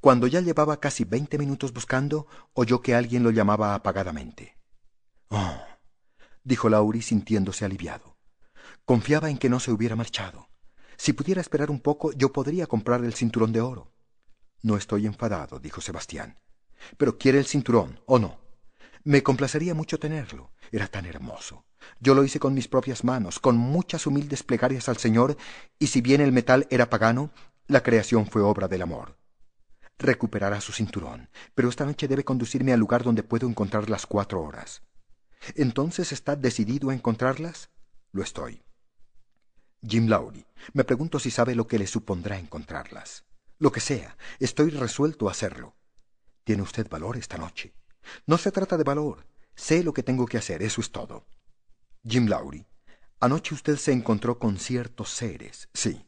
Cuando 0.00 0.26
ya 0.26 0.40
llevaba 0.40 0.80
casi 0.80 1.04
veinte 1.04 1.36
minutos 1.36 1.74
buscando, 1.74 2.26
oyó 2.54 2.80
que 2.80 2.94
alguien 2.94 3.24
lo 3.24 3.30
llamaba 3.30 3.74
apagadamente. 3.74 4.56
Oh, 5.28 5.62
dijo 6.44 6.70
Laurie 6.70 7.02
sintiéndose 7.02 7.66
aliviado. 7.66 8.16
Confiaba 8.86 9.28
en 9.28 9.36
que 9.36 9.50
no 9.50 9.60
se 9.60 9.70
hubiera 9.70 9.96
marchado. 9.96 10.48
Si 10.96 11.12
pudiera 11.12 11.42
esperar 11.42 11.70
un 11.70 11.80
poco, 11.80 12.12
yo 12.12 12.32
podría 12.32 12.66
comprar 12.66 13.04
el 13.04 13.12
cinturón 13.12 13.52
de 13.52 13.60
oro. 13.60 13.92
No 14.62 14.78
estoy 14.78 15.04
enfadado, 15.04 15.58
dijo 15.58 15.82
Sebastián. 15.82 16.38
Pero 16.96 17.18
quiere 17.18 17.38
el 17.38 17.46
cinturón, 17.46 18.00
¿o 18.06 18.18
no? 18.18 18.38
Me 19.04 19.22
complacería 19.22 19.74
mucho 19.74 19.98
tenerlo. 19.98 20.52
Era 20.70 20.86
tan 20.86 21.06
hermoso. 21.06 21.64
Yo 22.00 22.14
lo 22.14 22.24
hice 22.24 22.38
con 22.38 22.54
mis 22.54 22.68
propias 22.68 23.04
manos, 23.04 23.38
con 23.38 23.56
muchas 23.56 24.06
humildes 24.06 24.42
plegarias 24.42 24.88
al 24.88 24.96
Señor, 24.96 25.36
y 25.78 25.88
si 25.88 26.00
bien 26.00 26.20
el 26.20 26.32
metal 26.32 26.66
era 26.70 26.88
pagano, 26.88 27.30
la 27.66 27.82
creación 27.82 28.26
fue 28.26 28.42
obra 28.42 28.68
del 28.68 28.82
amor. 28.82 29.18
Recuperará 29.98 30.60
su 30.60 30.72
cinturón, 30.72 31.28
pero 31.54 31.68
esta 31.68 31.84
noche 31.84 32.08
debe 32.08 32.24
conducirme 32.24 32.72
al 32.72 32.80
lugar 32.80 33.02
donde 33.02 33.22
puedo 33.22 33.48
encontrar 33.48 33.90
las 33.90 34.06
cuatro 34.06 34.42
horas. 34.42 34.82
¿Entonces 35.54 36.12
está 36.12 36.36
decidido 36.36 36.90
a 36.90 36.94
encontrarlas? 36.94 37.70
Lo 38.12 38.22
estoy. 38.22 38.62
Jim 39.86 40.06
Lowry, 40.06 40.46
me 40.72 40.84
pregunto 40.84 41.18
si 41.18 41.30
sabe 41.30 41.54
lo 41.54 41.66
que 41.66 41.78
le 41.78 41.86
supondrá 41.86 42.38
encontrarlas. 42.38 43.24
Lo 43.58 43.72
que 43.72 43.80
sea, 43.80 44.16
estoy 44.38 44.70
resuelto 44.70 45.28
a 45.28 45.32
hacerlo. 45.32 45.76
Tiene 46.44 46.62
usted 46.62 46.88
valor 46.88 47.16
esta 47.16 47.38
noche. 47.38 47.74
No 48.26 48.38
se 48.38 48.50
trata 48.50 48.76
de 48.76 48.84
valor. 48.84 49.26
Sé 49.54 49.82
lo 49.84 49.92
que 49.92 50.02
tengo 50.02 50.26
que 50.26 50.38
hacer, 50.38 50.62
eso 50.62 50.80
es 50.80 50.90
todo. 50.90 51.26
Jim 52.04 52.26
Lowry, 52.26 52.66
anoche 53.20 53.54
usted 53.54 53.76
se 53.76 53.92
encontró 53.92 54.38
con 54.38 54.58
ciertos 54.58 55.10
seres, 55.10 55.68
sí. 55.72 56.04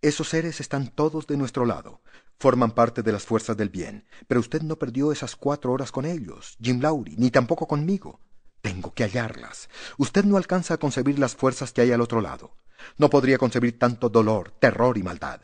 Esos 0.00 0.28
seres 0.28 0.60
están 0.60 0.88
todos 0.88 1.26
de 1.26 1.36
nuestro 1.36 1.66
lado, 1.66 2.00
forman 2.38 2.70
parte 2.70 3.02
de 3.02 3.12
las 3.12 3.24
fuerzas 3.24 3.56
del 3.56 3.68
bien, 3.68 4.06
pero 4.28 4.40
usted 4.40 4.62
no 4.62 4.76
perdió 4.76 5.12
esas 5.12 5.36
cuatro 5.36 5.72
horas 5.72 5.92
con 5.92 6.04
ellos, 6.04 6.56
Jim 6.60 6.80
Lowry, 6.80 7.16
ni 7.16 7.30
tampoco 7.30 7.66
conmigo. 7.66 8.20
Tengo 8.62 8.94
que 8.94 9.04
hallarlas. 9.04 9.68
Usted 9.98 10.24
no 10.24 10.38
alcanza 10.38 10.74
a 10.74 10.78
concebir 10.78 11.18
las 11.18 11.36
fuerzas 11.36 11.72
que 11.72 11.82
hay 11.82 11.92
al 11.92 12.00
otro 12.00 12.22
lado. 12.22 12.56
No 12.96 13.10
podría 13.10 13.36
concebir 13.36 13.78
tanto 13.78 14.08
dolor, 14.08 14.52
terror 14.58 14.96
y 14.96 15.02
maldad. 15.02 15.42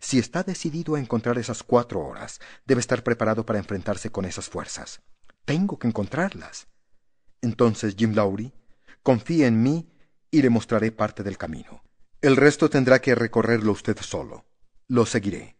Si 0.00 0.18
está 0.18 0.42
decidido 0.42 0.94
a 0.94 1.00
encontrar 1.00 1.38
esas 1.38 1.62
cuatro 1.62 2.00
horas, 2.00 2.40
debe 2.66 2.80
estar 2.80 3.02
preparado 3.02 3.44
para 3.46 3.58
enfrentarse 3.58 4.10
con 4.10 4.24
esas 4.24 4.48
fuerzas. 4.48 5.00
Tengo 5.44 5.78
que 5.78 5.88
encontrarlas. 5.88 6.68
Entonces, 7.42 7.94
Jim 7.96 8.14
Lowry, 8.14 8.52
confíe 9.02 9.46
en 9.46 9.62
mí 9.62 9.90
y 10.30 10.42
le 10.42 10.50
mostraré 10.50 10.92
parte 10.92 11.22
del 11.22 11.38
camino. 11.38 11.82
El 12.20 12.36
resto 12.36 12.70
tendrá 12.70 13.00
que 13.00 13.14
recorrerlo 13.14 13.72
usted 13.72 13.98
solo. 14.00 14.46
Lo 14.88 15.04
seguiré. 15.04 15.56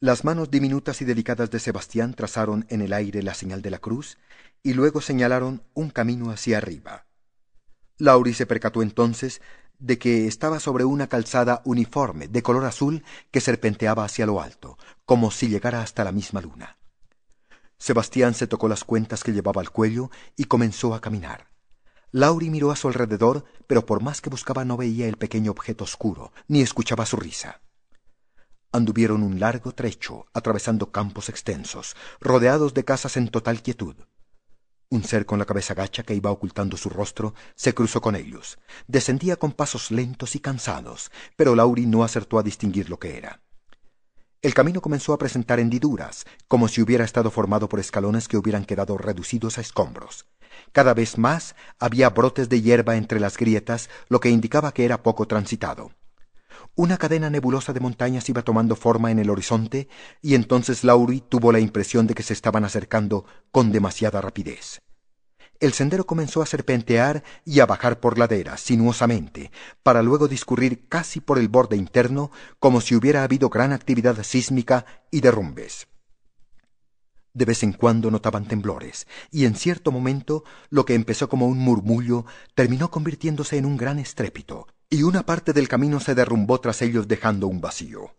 Las 0.00 0.24
manos 0.24 0.50
diminutas 0.50 1.02
y 1.02 1.04
delicadas 1.04 1.50
de 1.50 1.58
Sebastián 1.58 2.14
trazaron 2.14 2.66
en 2.68 2.80
el 2.80 2.92
aire 2.92 3.22
la 3.22 3.34
señal 3.34 3.62
de 3.62 3.70
la 3.70 3.78
cruz 3.78 4.16
y 4.62 4.74
luego 4.74 5.00
señalaron 5.00 5.62
un 5.74 5.90
camino 5.90 6.30
hacia 6.30 6.58
arriba. 6.58 7.06
Laurie 7.98 8.34
se 8.34 8.46
percató 8.46 8.80
entonces 8.82 9.42
de 9.78 9.98
que 9.98 10.26
estaba 10.26 10.60
sobre 10.60 10.84
una 10.84 11.08
calzada 11.08 11.62
uniforme 11.64 12.28
de 12.28 12.42
color 12.42 12.64
azul 12.64 13.04
que 13.30 13.40
serpenteaba 13.40 14.04
hacia 14.04 14.26
lo 14.26 14.40
alto, 14.40 14.78
como 15.04 15.30
si 15.30 15.48
llegara 15.48 15.82
hasta 15.82 16.04
la 16.04 16.12
misma 16.12 16.40
luna. 16.40 16.78
Sebastián 17.78 18.34
se 18.34 18.48
tocó 18.48 18.68
las 18.68 18.84
cuentas 18.84 19.22
que 19.22 19.32
llevaba 19.32 19.60
al 19.60 19.70
cuello 19.70 20.10
y 20.36 20.44
comenzó 20.44 20.94
a 20.94 21.00
caminar. 21.00 21.48
Lauri 22.10 22.50
miró 22.50 22.70
a 22.70 22.76
su 22.76 22.88
alrededor, 22.88 23.44
pero 23.66 23.86
por 23.86 24.02
más 24.02 24.20
que 24.20 24.30
buscaba 24.30 24.64
no 24.64 24.76
veía 24.76 25.06
el 25.06 25.16
pequeño 25.16 25.50
objeto 25.50 25.84
oscuro, 25.84 26.32
ni 26.48 26.60
escuchaba 26.60 27.06
su 27.06 27.16
risa. 27.16 27.60
Anduvieron 28.72 29.22
un 29.22 29.38
largo 29.38 29.72
trecho, 29.72 30.26
atravesando 30.34 30.90
campos 30.90 31.28
extensos, 31.28 31.96
rodeados 32.20 32.74
de 32.74 32.84
casas 32.84 33.16
en 33.16 33.28
total 33.28 33.62
quietud. 33.62 33.96
Un 34.90 35.04
ser 35.04 35.26
con 35.26 35.38
la 35.38 35.44
cabeza 35.44 35.74
gacha 35.74 36.02
que 36.02 36.14
iba 36.14 36.30
ocultando 36.30 36.78
su 36.78 36.88
rostro 36.88 37.34
se 37.54 37.74
cruzó 37.74 38.00
con 38.00 38.16
ellos. 38.16 38.58
Descendía 38.86 39.36
con 39.36 39.52
pasos 39.52 39.90
lentos 39.90 40.34
y 40.34 40.40
cansados, 40.40 41.10
pero 41.36 41.54
Lauri 41.54 41.84
no 41.84 42.04
acertó 42.04 42.38
a 42.38 42.42
distinguir 42.42 42.88
lo 42.88 42.98
que 42.98 43.18
era. 43.18 43.42
El 44.40 44.54
camino 44.54 44.80
comenzó 44.80 45.12
a 45.12 45.18
presentar 45.18 45.60
hendiduras, 45.60 46.24
como 46.46 46.68
si 46.68 46.80
hubiera 46.80 47.04
estado 47.04 47.30
formado 47.30 47.68
por 47.68 47.80
escalones 47.80 48.28
que 48.28 48.38
hubieran 48.38 48.64
quedado 48.64 48.96
reducidos 48.96 49.58
a 49.58 49.60
escombros. 49.60 50.26
Cada 50.72 50.94
vez 50.94 51.18
más 51.18 51.54
había 51.78 52.08
brotes 52.08 52.48
de 52.48 52.62
hierba 52.62 52.96
entre 52.96 53.20
las 53.20 53.36
grietas, 53.36 53.90
lo 54.08 54.20
que 54.20 54.30
indicaba 54.30 54.72
que 54.72 54.86
era 54.86 55.02
poco 55.02 55.26
transitado. 55.26 55.90
Una 56.78 56.96
cadena 56.96 57.28
nebulosa 57.28 57.72
de 57.72 57.80
montañas 57.80 58.28
iba 58.28 58.42
tomando 58.42 58.76
forma 58.76 59.10
en 59.10 59.18
el 59.18 59.30
horizonte 59.30 59.88
y 60.22 60.36
entonces 60.36 60.84
Lauri 60.84 61.20
tuvo 61.20 61.50
la 61.50 61.58
impresión 61.58 62.06
de 62.06 62.14
que 62.14 62.22
se 62.22 62.32
estaban 62.32 62.64
acercando 62.64 63.24
con 63.50 63.72
demasiada 63.72 64.20
rapidez. 64.20 64.80
El 65.58 65.72
sendero 65.72 66.06
comenzó 66.06 66.40
a 66.40 66.46
serpentear 66.46 67.24
y 67.44 67.58
a 67.58 67.66
bajar 67.66 67.98
por 67.98 68.16
laderas 68.16 68.60
sinuosamente, 68.60 69.50
para 69.82 70.04
luego 70.04 70.28
discurrir 70.28 70.86
casi 70.88 71.18
por 71.18 71.40
el 71.40 71.48
borde 71.48 71.76
interno 71.76 72.30
como 72.60 72.80
si 72.80 72.94
hubiera 72.94 73.24
habido 73.24 73.48
gran 73.48 73.72
actividad 73.72 74.22
sísmica 74.22 74.86
y 75.10 75.20
derrumbes. 75.20 75.88
De 77.34 77.44
vez 77.44 77.64
en 77.64 77.72
cuando 77.72 78.08
notaban 78.12 78.46
temblores, 78.46 79.08
y 79.32 79.46
en 79.46 79.56
cierto 79.56 79.90
momento 79.90 80.44
lo 80.70 80.84
que 80.84 80.94
empezó 80.94 81.28
como 81.28 81.48
un 81.48 81.58
murmullo 81.58 82.24
terminó 82.54 82.88
convirtiéndose 82.88 83.56
en 83.56 83.66
un 83.66 83.76
gran 83.76 83.98
estrépito, 83.98 84.68
y 84.90 85.02
una 85.02 85.26
parte 85.26 85.52
del 85.52 85.68
camino 85.68 86.00
se 86.00 86.14
derrumbó 86.14 86.60
tras 86.60 86.80
ellos 86.80 87.08
dejando 87.08 87.46
un 87.46 87.60
vacío. 87.60 88.14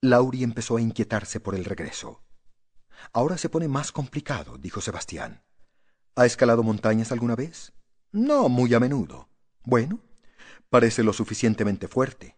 Lauri 0.00 0.44
empezó 0.44 0.76
a 0.76 0.80
inquietarse 0.80 1.40
por 1.40 1.54
el 1.56 1.64
regreso. 1.64 2.22
Ahora 3.12 3.36
se 3.36 3.48
pone 3.48 3.66
más 3.66 3.90
complicado, 3.90 4.58
dijo 4.58 4.80
Sebastián. 4.80 5.42
¿Ha 6.14 6.24
escalado 6.24 6.62
montañas 6.62 7.10
alguna 7.10 7.34
vez? 7.34 7.72
No, 8.12 8.48
muy 8.48 8.72
a 8.74 8.80
menudo. 8.80 9.28
Bueno, 9.64 10.00
parece 10.70 11.02
lo 11.02 11.12
suficientemente 11.12 11.88
fuerte. 11.88 12.36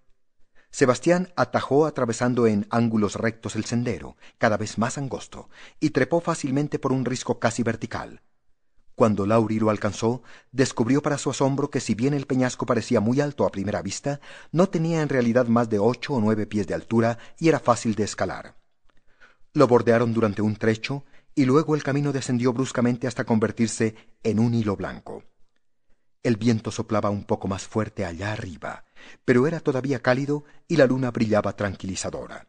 Sebastián 0.71 1.33
atajó 1.37 1.87
atravesando 1.87 2.47
en 2.47 2.67
ángulos 2.71 3.17
rectos 3.17 3.57
el 3.57 3.65
sendero, 3.65 4.17
cada 4.39 4.57
vez 4.57 4.79
más 4.79 4.97
angosto, 4.97 5.51
y 5.81 5.91
trepó 5.91 6.21
fácilmente 6.21 6.79
por 6.79 6.93
un 6.93 7.05
risco 7.05 7.39
casi 7.39 7.63
vertical. 7.63 8.23
Cuando 8.95 9.27
Lauri 9.27 9.59
lo 9.59 9.71
alcanzó, 9.71 10.23
descubrió 10.53 11.03
para 11.03 11.19
su 11.19 11.31
asombro 11.31 11.69
que 11.69 11.81
si 11.81 11.95
bien 11.95 12.15
el 12.15 12.27
peñasco 12.27 12.65
parecía 12.65 13.01
muy 13.01 13.21
alto 13.21 13.45
a 13.45 13.51
primera 13.51 13.83
vista, 13.83 14.21
no 14.53 14.69
tenía 14.69 15.03
en 15.03 15.09
realidad 15.09 15.47
más 15.49 15.69
de 15.69 15.81
ocho 15.81 16.15
o 16.15 16.21
nueve 16.21 16.47
pies 16.47 16.69
de 16.69 16.75
altura 16.75 17.19
y 17.39 17.49
era 17.49 17.59
fácil 17.59 17.97
de 17.97 18.05
escalar. 18.05 18.57
Lo 19.53 19.67
bordearon 19.67 20.15
durante 20.15 20.43
un 20.43 20.55
trecho 20.57 21.05
y 21.35 21.45
luego 21.45 21.75
el 21.75 21.83
camino 21.83 22.13
descendió 22.13 22.53
bruscamente 22.53 23.09
hasta 23.09 23.25
convertirse 23.25 23.97
en 24.23 24.39
un 24.39 24.55
hilo 24.55 24.77
blanco. 24.77 25.25
El 26.23 26.37
viento 26.37 26.71
soplaba 26.71 27.11
un 27.11 27.25
poco 27.25 27.49
más 27.49 27.67
fuerte 27.67 28.05
allá 28.05 28.33
arriba, 28.33 28.85
pero 29.25 29.47
era 29.47 29.61
todavía 29.61 30.01
cálido 30.01 30.45
y 30.69 30.77
la 30.77 30.87
luna 30.87 31.11
brillaba 31.11 31.55
tranquilizadora. 31.55 32.47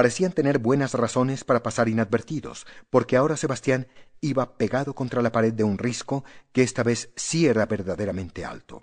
Parecían 0.00 0.32
tener 0.32 0.60
buenas 0.60 0.94
razones 0.94 1.44
para 1.44 1.62
pasar 1.62 1.90
inadvertidos, 1.90 2.66
porque 2.88 3.18
ahora 3.18 3.36
Sebastián 3.36 3.86
iba 4.22 4.56
pegado 4.56 4.94
contra 4.94 5.20
la 5.20 5.30
pared 5.30 5.52
de 5.52 5.62
un 5.62 5.76
risco 5.76 6.24
que 6.52 6.62
esta 6.62 6.82
vez 6.82 7.10
sí 7.16 7.46
era 7.46 7.66
verdaderamente 7.66 8.46
alto. 8.46 8.82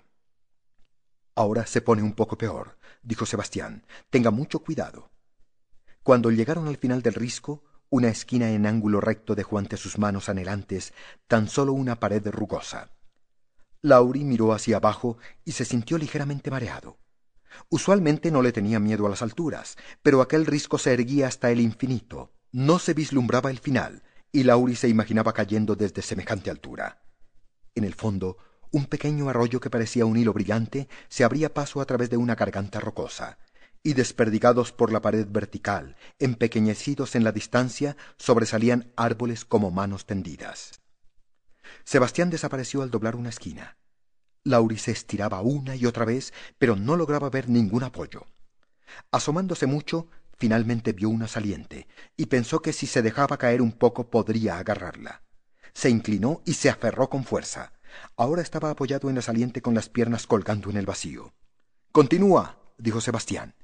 Ahora 1.34 1.66
se 1.66 1.80
pone 1.80 2.04
un 2.04 2.12
poco 2.12 2.38
peor, 2.38 2.78
dijo 3.02 3.26
Sebastián. 3.26 3.84
Tenga 4.10 4.30
mucho 4.30 4.60
cuidado. 4.60 5.10
Cuando 6.04 6.30
llegaron 6.30 6.68
al 6.68 6.76
final 6.76 7.02
del 7.02 7.14
risco, 7.14 7.64
una 7.90 8.10
esquina 8.10 8.52
en 8.52 8.64
ángulo 8.64 9.00
recto 9.00 9.34
dejó 9.34 9.58
ante 9.58 9.76
sus 9.76 9.98
manos 9.98 10.28
anhelantes 10.28 10.92
tan 11.26 11.48
solo 11.48 11.72
una 11.72 11.98
pared 11.98 12.24
rugosa. 12.28 12.92
Lauri 13.82 14.22
miró 14.22 14.52
hacia 14.52 14.76
abajo 14.76 15.18
y 15.44 15.50
se 15.50 15.64
sintió 15.64 15.98
ligeramente 15.98 16.52
mareado. 16.52 16.96
Usualmente 17.68 18.30
no 18.30 18.42
le 18.42 18.52
tenía 18.52 18.80
miedo 18.80 19.06
a 19.06 19.10
las 19.10 19.22
alturas, 19.22 19.76
pero 20.02 20.20
aquel 20.20 20.46
risco 20.46 20.78
se 20.78 20.92
erguía 20.92 21.26
hasta 21.26 21.50
el 21.50 21.60
infinito. 21.60 22.32
No 22.52 22.78
se 22.78 22.94
vislumbraba 22.94 23.50
el 23.50 23.58
final, 23.58 24.02
y 24.32 24.44
Lauri 24.44 24.76
se 24.76 24.88
imaginaba 24.88 25.32
cayendo 25.32 25.76
desde 25.76 26.02
semejante 26.02 26.50
altura. 26.50 27.02
En 27.74 27.84
el 27.84 27.94
fondo, 27.94 28.38
un 28.70 28.86
pequeño 28.86 29.28
arroyo 29.28 29.60
que 29.60 29.70
parecía 29.70 30.04
un 30.04 30.16
hilo 30.16 30.32
brillante 30.32 30.88
se 31.08 31.24
abría 31.24 31.54
paso 31.54 31.80
a 31.80 31.86
través 31.86 32.10
de 32.10 32.16
una 32.16 32.34
garganta 32.34 32.80
rocosa, 32.80 33.38
y 33.82 33.94
desperdigados 33.94 34.72
por 34.72 34.92
la 34.92 35.00
pared 35.00 35.26
vertical, 35.28 35.96
empequeñecidos 36.18 37.14
en 37.14 37.24
la 37.24 37.32
distancia, 37.32 37.96
sobresalían 38.18 38.92
árboles 38.96 39.44
como 39.44 39.70
manos 39.70 40.04
tendidas. 40.04 40.80
Sebastián 41.84 42.28
desapareció 42.28 42.82
al 42.82 42.90
doblar 42.90 43.16
una 43.16 43.30
esquina. 43.30 43.76
Lauri 44.48 44.78
se 44.78 44.92
estiraba 44.92 45.40
una 45.42 45.76
y 45.76 45.86
otra 45.86 46.04
vez, 46.04 46.32
pero 46.58 46.76
no 46.76 46.96
lograba 46.96 47.30
ver 47.30 47.48
ningún 47.48 47.84
apoyo. 47.84 48.26
Asomándose 49.10 49.66
mucho, 49.66 50.08
Finalmente 50.38 50.92
vio 50.92 51.08
una 51.08 51.26
saliente 51.26 51.88
y 52.16 52.26
pensó 52.26 52.62
que 52.62 52.72
si 52.72 52.86
se 52.86 53.02
dejaba 53.02 53.38
caer 53.38 53.60
un 53.60 53.72
poco 53.72 54.08
podría 54.08 54.58
agarrarla. 54.58 55.22
Se 55.74 55.90
inclinó 55.90 56.42
y 56.44 56.54
se 56.54 56.70
aferró 56.70 57.10
con 57.10 57.24
fuerza. 57.24 57.72
Ahora 58.16 58.40
estaba 58.40 58.70
apoyado 58.70 59.08
en 59.08 59.16
la 59.16 59.22
saliente 59.22 59.62
con 59.62 59.74
las 59.74 59.88
piernas 59.88 60.28
colgando 60.28 60.70
en 60.70 60.76
el 60.76 60.86
vacío. 60.86 61.34
Continúa, 61.90 62.60
dijo 62.78 63.00
Sebastián. 63.00 63.56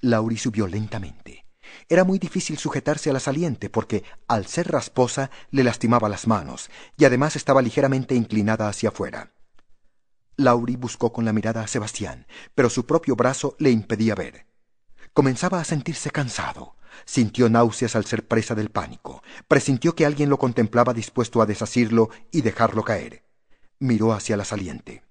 Lauri 0.00 0.38
subió 0.38 0.66
lentamente. 0.66 1.44
Era 1.88 2.04
muy 2.04 2.18
difícil 2.18 2.56
sujetarse 2.56 3.10
a 3.10 3.12
la 3.12 3.20
saliente 3.20 3.68
porque, 3.68 4.02
al 4.26 4.46
ser 4.46 4.68
rasposa, 4.68 5.30
le 5.50 5.64
lastimaba 5.64 6.08
las 6.08 6.26
manos 6.26 6.70
y 6.96 7.04
además 7.04 7.36
estaba 7.36 7.60
ligeramente 7.60 8.14
inclinada 8.14 8.68
hacia 8.68 8.88
afuera. 8.88 9.35
Lauri 10.36 10.76
buscó 10.76 11.12
con 11.12 11.24
la 11.24 11.32
mirada 11.32 11.62
a 11.62 11.66
Sebastián, 11.66 12.26
pero 12.54 12.68
su 12.68 12.84
propio 12.86 13.16
brazo 13.16 13.56
le 13.58 13.70
impedía 13.70 14.14
ver. 14.14 14.46
Comenzaba 15.14 15.60
a 15.60 15.64
sentirse 15.64 16.10
cansado. 16.10 16.76
Sintió 17.04 17.48
náuseas 17.48 17.96
al 17.96 18.04
ser 18.04 18.26
presa 18.26 18.54
del 18.54 18.70
pánico. 18.70 19.22
Presintió 19.48 19.94
que 19.94 20.06
alguien 20.06 20.28
lo 20.28 20.38
contemplaba 20.38 20.94
dispuesto 20.94 21.40
a 21.40 21.46
desasirlo 21.46 22.10
y 22.30 22.42
dejarlo 22.42 22.84
caer. 22.84 23.24
Miró 23.78 24.12
hacia 24.12 24.36
la 24.36 24.44
saliente. 24.44 25.02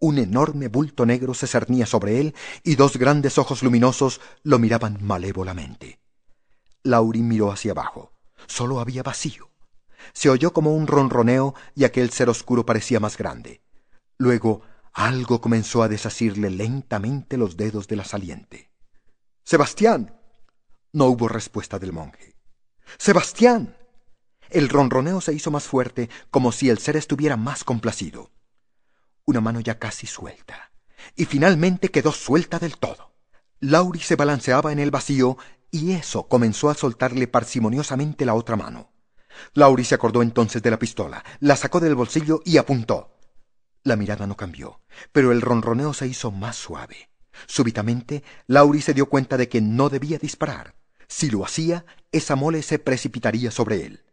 Un 0.00 0.18
enorme 0.18 0.68
bulto 0.68 1.06
negro 1.06 1.34
se 1.34 1.48
cernía 1.48 1.86
sobre 1.86 2.20
él 2.20 2.34
y 2.62 2.76
dos 2.76 2.96
grandes 2.98 3.36
ojos 3.36 3.64
luminosos 3.64 4.20
lo 4.44 4.60
miraban 4.60 4.98
malévolamente. 5.00 5.98
Lauri 6.84 7.22
miró 7.22 7.50
hacia 7.50 7.72
abajo. 7.72 8.12
Solo 8.46 8.78
había 8.78 9.02
vacío. 9.02 9.50
Se 10.12 10.30
oyó 10.30 10.52
como 10.52 10.74
un 10.74 10.86
ronroneo 10.86 11.54
y 11.74 11.82
aquel 11.82 12.10
ser 12.10 12.28
oscuro 12.28 12.64
parecía 12.64 13.00
más 13.00 13.16
grande. 13.16 13.60
Luego 14.18 14.62
algo 14.92 15.40
comenzó 15.40 15.82
a 15.82 15.88
desasirle 15.88 16.50
lentamente 16.50 17.36
los 17.36 17.56
dedos 17.56 17.88
de 17.88 17.96
la 17.96 18.04
saliente. 18.04 18.70
Sebastián. 19.44 20.20
No 20.92 21.06
hubo 21.06 21.28
respuesta 21.28 21.78
del 21.78 21.92
monje. 21.92 22.34
Sebastián. 22.98 23.76
El 24.50 24.68
ronroneo 24.68 25.20
se 25.20 25.32
hizo 25.32 25.50
más 25.50 25.64
fuerte, 25.64 26.10
como 26.30 26.52
si 26.52 26.68
el 26.68 26.78
ser 26.78 26.96
estuviera 26.96 27.36
más 27.36 27.64
complacido 27.64 28.30
una 29.28 29.42
mano 29.42 29.60
ya 29.60 29.78
casi 29.78 30.06
suelta, 30.06 30.72
y 31.14 31.26
finalmente 31.26 31.90
quedó 31.90 32.12
suelta 32.12 32.58
del 32.58 32.78
todo. 32.78 33.12
Lauri 33.60 34.00
se 34.00 34.16
balanceaba 34.16 34.72
en 34.72 34.78
el 34.78 34.90
vacío 34.90 35.36
y 35.70 35.92
eso 35.92 36.28
comenzó 36.28 36.70
a 36.70 36.74
soltarle 36.74 37.28
parsimoniosamente 37.28 38.24
la 38.24 38.32
otra 38.32 38.56
mano. 38.56 38.90
Lauri 39.52 39.84
se 39.84 39.94
acordó 39.94 40.22
entonces 40.22 40.62
de 40.62 40.70
la 40.70 40.78
pistola, 40.78 41.22
la 41.40 41.56
sacó 41.56 41.78
del 41.78 41.94
bolsillo 41.94 42.40
y 42.46 42.56
apuntó. 42.56 43.17
La 43.84 43.96
mirada 43.96 44.26
no 44.26 44.36
cambió, 44.36 44.80
pero 45.12 45.32
el 45.32 45.40
ronroneo 45.40 45.94
se 45.94 46.06
hizo 46.06 46.30
más 46.30 46.56
suave. 46.56 47.10
Súbitamente, 47.46 48.24
Lauri 48.46 48.80
se 48.80 48.94
dio 48.94 49.06
cuenta 49.06 49.36
de 49.36 49.48
que 49.48 49.60
no 49.60 49.88
debía 49.88 50.18
disparar. 50.18 50.74
Si 51.06 51.30
lo 51.30 51.44
hacía, 51.44 51.86
esa 52.12 52.36
mole 52.36 52.62
se 52.62 52.78
precipitaría 52.78 53.50
sobre 53.50 53.86
él. 53.86 54.04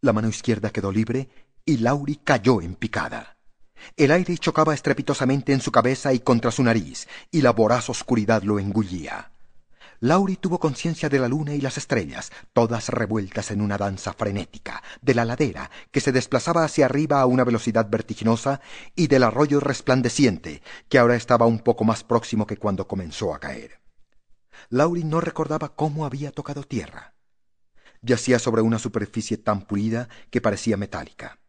La 0.00 0.12
mano 0.12 0.28
izquierda 0.28 0.70
quedó 0.70 0.92
libre 0.92 1.28
y 1.64 1.78
Lauri 1.78 2.16
cayó 2.16 2.60
en 2.60 2.74
picada. 2.74 3.36
El 3.96 4.12
aire 4.12 4.36
chocaba 4.38 4.74
estrepitosamente 4.74 5.52
en 5.52 5.60
su 5.60 5.72
cabeza 5.72 6.12
y 6.12 6.20
contra 6.20 6.50
su 6.50 6.62
nariz, 6.62 7.08
y 7.30 7.42
la 7.42 7.52
voraz 7.52 7.88
oscuridad 7.88 8.42
lo 8.42 8.58
engullía. 8.58 9.32
Lauri 10.00 10.36
tuvo 10.36 10.60
conciencia 10.60 11.08
de 11.08 11.18
la 11.18 11.26
luna 11.26 11.54
y 11.54 11.60
las 11.60 11.76
estrellas, 11.76 12.30
todas 12.52 12.88
revueltas 12.88 13.50
en 13.50 13.60
una 13.60 13.76
danza 13.76 14.12
frenética, 14.12 14.82
de 15.02 15.14
la 15.14 15.24
ladera, 15.24 15.70
que 15.90 16.00
se 16.00 16.12
desplazaba 16.12 16.64
hacia 16.64 16.84
arriba 16.84 17.20
a 17.20 17.26
una 17.26 17.42
velocidad 17.42 17.88
vertiginosa, 17.90 18.60
y 18.94 19.08
del 19.08 19.24
arroyo 19.24 19.58
resplandeciente, 19.58 20.62
que 20.88 20.98
ahora 20.98 21.16
estaba 21.16 21.46
un 21.46 21.58
poco 21.58 21.84
más 21.84 22.04
próximo 22.04 22.46
que 22.46 22.58
cuando 22.58 22.86
comenzó 22.86 23.34
a 23.34 23.40
caer. 23.40 23.80
Lauri 24.68 25.02
no 25.02 25.20
recordaba 25.20 25.74
cómo 25.74 26.06
había 26.06 26.30
tocado 26.30 26.62
tierra. 26.62 27.14
Yacía 28.00 28.38
sobre 28.38 28.62
una 28.62 28.78
superficie 28.78 29.36
tan 29.36 29.62
pulida 29.62 30.08
que 30.30 30.40
parecía 30.40 30.76
metálica. 30.76 31.40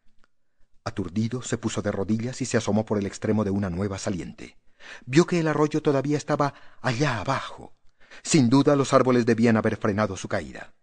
Aturdido, 0.83 1.43
se 1.43 1.59
puso 1.59 1.83
de 1.83 1.91
rodillas 1.91 2.41
y 2.41 2.45
se 2.45 2.57
asomó 2.57 2.83
por 2.85 2.97
el 2.97 3.05
extremo 3.05 3.43
de 3.43 3.51
una 3.51 3.69
nueva 3.69 3.99
saliente. 3.99 4.57
Vio 5.05 5.27
que 5.27 5.39
el 5.39 5.47
arroyo 5.47 5.83
todavía 5.83 6.17
estaba 6.17 6.55
allá 6.81 7.19
abajo. 7.19 7.75
Sin 8.23 8.49
duda 8.49 8.75
los 8.75 8.93
árboles 8.93 9.25
debían 9.25 9.57
haber 9.57 9.77
frenado 9.77 10.17
su 10.17 10.27
caída. 10.27 10.73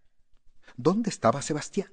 ¿Dónde 0.77 1.11
estaba 1.11 1.43
Sebastián? 1.43 1.91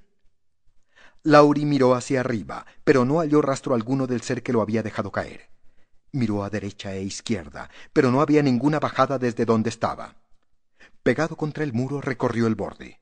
Lauri 1.24 1.66
miró 1.66 1.96
hacia 1.96 2.20
arriba, 2.20 2.66
pero 2.84 3.06
no 3.06 3.20
halló 3.20 3.42
rastro 3.42 3.76
alguno 3.76 4.08
del 4.08 4.22
ser 4.22 4.44
que 4.44 4.52
lo 4.52 4.62
había 4.62 4.84
dejado 4.84 5.12
caer. 5.12 5.50
Miró 6.12 6.44
a 6.44 6.50
derecha 6.50 6.94
e 6.94 7.04
izquierda, 7.04 7.70
pero 7.94 8.12
no 8.12 8.22
había 8.22 8.44
ninguna 8.44 8.80
bajada 8.80 9.18
desde 9.18 9.46
donde 9.46 9.70
estaba. 9.70 10.18
Pegado 11.02 11.36
contra 11.36 11.64
el 11.64 11.74
muro 11.74 12.02
recorrió 12.02 12.46
el 12.46 12.56
borde. 12.56 13.00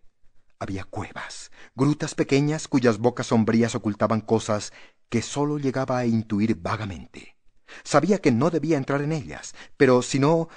Había 0.60 0.84
cuevas, 0.84 1.52
grutas 1.76 2.14
pequeñas 2.14 2.68
cuyas 2.68 3.00
bocas 3.00 3.28
sombrías 3.28 3.74
ocultaban 3.74 4.22
cosas 4.22 4.72
que 5.10 5.24
sólo 5.24 5.58
llegaba 5.58 5.98
a 5.98 6.06
intuir 6.06 6.56
vagamente. 6.56 7.36
Sabía 7.84 8.20
que 8.20 8.32
no 8.32 8.52
debía 8.52 8.78
entrar 8.78 9.02
en 9.02 9.12
ellas, 9.12 9.56
pero 9.78 10.02
si 10.02 10.20
no... 10.20 10.50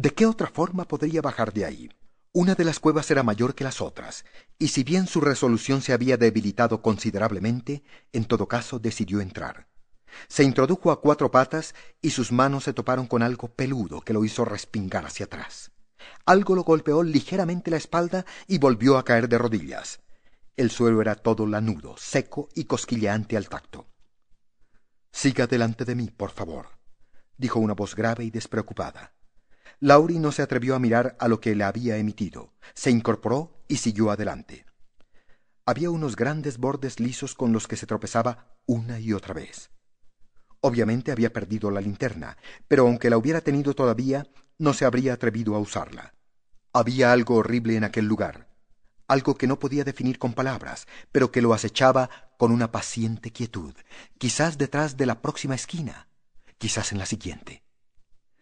¿De 0.00 0.14
qué 0.14 0.26
otra 0.26 0.46
forma 0.46 0.84
podría 0.84 1.20
bajar 1.20 1.52
de 1.52 1.64
ahí? 1.64 1.90
Una 2.32 2.54
de 2.54 2.62
las 2.62 2.78
cuevas 2.78 3.10
era 3.10 3.24
mayor 3.24 3.56
que 3.56 3.64
las 3.64 3.80
otras, 3.80 4.24
y 4.56 4.68
si 4.68 4.84
bien 4.84 5.08
su 5.08 5.20
resolución 5.20 5.82
se 5.82 5.92
había 5.92 6.16
debilitado 6.16 6.82
considerablemente, 6.82 7.82
en 8.12 8.24
todo 8.24 8.46
caso 8.46 8.78
decidió 8.78 9.20
entrar. 9.20 9.66
Se 10.28 10.44
introdujo 10.44 10.92
a 10.92 11.00
cuatro 11.00 11.32
patas 11.32 11.74
y 12.00 12.10
sus 12.10 12.30
manos 12.30 12.62
se 12.62 12.72
toparon 12.72 13.08
con 13.08 13.24
algo 13.24 13.48
peludo 13.48 14.00
que 14.02 14.12
lo 14.12 14.24
hizo 14.24 14.44
respingar 14.44 15.04
hacia 15.04 15.26
atrás. 15.26 15.72
Algo 16.26 16.54
lo 16.54 16.62
golpeó 16.62 17.02
ligeramente 17.02 17.68
la 17.72 17.78
espalda 17.78 18.24
y 18.46 18.58
volvió 18.58 18.98
a 18.98 19.04
caer 19.04 19.28
de 19.28 19.38
rodillas. 19.38 19.98
El 20.56 20.70
suelo 20.70 21.02
era 21.02 21.16
todo 21.16 21.44
lanudo, 21.44 21.96
seco 21.98 22.48
y 22.54 22.66
cosquilleante 22.66 23.36
al 23.36 23.48
tacto. 23.48 23.88
Siga 25.10 25.48
delante 25.48 25.84
de 25.84 25.96
mí, 25.96 26.08
por 26.08 26.30
favor, 26.30 26.68
dijo 27.36 27.58
una 27.58 27.74
voz 27.74 27.96
grave 27.96 28.22
y 28.22 28.30
despreocupada. 28.30 29.17
Lauri 29.80 30.18
no 30.18 30.32
se 30.32 30.42
atrevió 30.42 30.74
a 30.74 30.78
mirar 30.78 31.16
a 31.18 31.28
lo 31.28 31.40
que 31.40 31.54
le 31.54 31.64
había 31.64 31.96
emitido. 31.96 32.52
Se 32.74 32.90
incorporó 32.90 33.62
y 33.68 33.76
siguió 33.76 34.10
adelante. 34.10 34.66
Había 35.66 35.90
unos 35.90 36.16
grandes 36.16 36.58
bordes 36.58 37.00
lisos 37.00 37.34
con 37.34 37.52
los 37.52 37.68
que 37.68 37.76
se 37.76 37.86
tropezaba 37.86 38.56
una 38.66 38.98
y 38.98 39.12
otra 39.12 39.34
vez. 39.34 39.70
Obviamente 40.60 41.12
había 41.12 41.32
perdido 41.32 41.70
la 41.70 41.80
linterna, 41.80 42.36
pero 42.66 42.86
aunque 42.86 43.10
la 43.10 43.18
hubiera 43.18 43.40
tenido 43.40 43.74
todavía, 43.74 44.26
no 44.58 44.72
se 44.72 44.84
habría 44.84 45.12
atrevido 45.12 45.54
a 45.54 45.58
usarla. 45.58 46.14
Había 46.72 47.12
algo 47.12 47.36
horrible 47.36 47.76
en 47.76 47.84
aquel 47.84 48.06
lugar 48.06 48.48
algo 49.08 49.36
que 49.36 49.46
no 49.46 49.58
podía 49.58 49.84
definir 49.84 50.18
con 50.18 50.34
palabras, 50.34 50.86
pero 51.10 51.32
que 51.32 51.42
lo 51.42 51.54
acechaba 51.54 52.10
con 52.38 52.52
una 52.52 52.70
paciente 52.70 53.32
quietud, 53.32 53.74
quizás 54.18 54.58
detrás 54.58 54.96
de 54.96 55.06
la 55.06 55.22
próxima 55.22 55.54
esquina, 55.54 56.08
quizás 56.58 56.92
en 56.92 56.98
la 56.98 57.06
siguiente. 57.06 57.64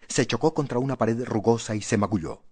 Se 0.08 0.26
chocó 0.26 0.54
contra 0.54 0.78
una 0.78 0.96
pared 0.96 1.24
rugosa 1.24 1.74
y 1.74 1.82
se 1.82 1.96
magulló. 1.96 2.42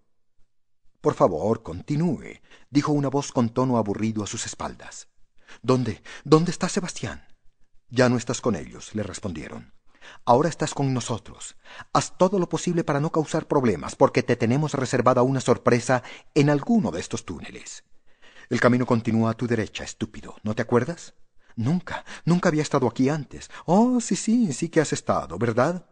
Por 1.01 1.15
favor, 1.15 1.63
continúe, 1.63 2.41
dijo 2.71 2.93
una 2.93 3.09
voz 3.09 3.31
con 3.31 3.51
tono 3.51 3.77
aburrido 3.77 4.25
a 4.25 4.27
sus 4.27 4.47
espaldas. 4.47 5.09
¿Dónde? 5.63 6.03
¿Dónde 6.25 6.51
está 6.51 6.69
Sebastián? 6.69 7.27
Ya 7.91 8.09
no 8.09 8.17
estás 8.17 8.41
con 8.41 8.57
ellos, 8.57 8.95
le 8.95 9.03
respondieron. 9.03 9.73
Ahora 10.25 10.49
estás 10.49 10.75
con 10.75 10.93
nosotros. 10.93 11.57
Haz 11.93 12.17
todo 12.17 12.39
lo 12.39 12.49
posible 12.49 12.85
para 12.85 13.01
no 13.01 13.13
causar 13.13 13.47
problemas, 13.47 13.97
porque 13.97 14.23
te 14.23 14.37
tenemos 14.37 14.75
reservada 14.75 15.23
una 15.23 15.41
sorpresa 15.41 16.03
en 16.35 16.51
alguno 16.51 16.91
de 16.91 17.01
estos 17.01 17.25
túneles. 17.25 17.85
El 18.51 18.61
camino 18.61 18.87
continúa 18.87 19.31
a 19.31 19.35
tu 19.35 19.47
derecha, 19.47 19.85
estúpido. 19.85 20.37
¿No 20.43 20.55
te 20.55 20.63
acuerdas? 20.63 21.15
Nunca, 21.57 22.05
nunca 22.25 22.49
había 22.49 22.63
estado 22.63 22.87
aquí 22.87 23.09
antes. 23.09 23.51
Oh, 23.65 24.01
sí, 24.01 24.17
sí, 24.17 24.53
sí 24.53 24.69
que 24.69 24.81
has 24.81 24.93
estado, 24.93 25.39
¿verdad? 25.39 25.87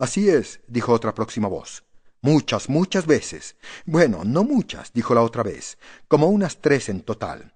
Así 0.00 0.30
es, 0.30 0.60
dijo 0.66 0.94
otra 0.94 1.14
próxima 1.14 1.46
voz. 1.46 1.84
Muchas, 2.22 2.70
muchas 2.70 3.04
veces. 3.04 3.56
Bueno, 3.84 4.24
no 4.24 4.44
muchas, 4.44 4.94
dijo 4.94 5.14
la 5.14 5.20
otra 5.20 5.42
vez, 5.42 5.76
como 6.08 6.28
unas 6.28 6.62
tres 6.62 6.88
en 6.88 7.02
total. 7.02 7.52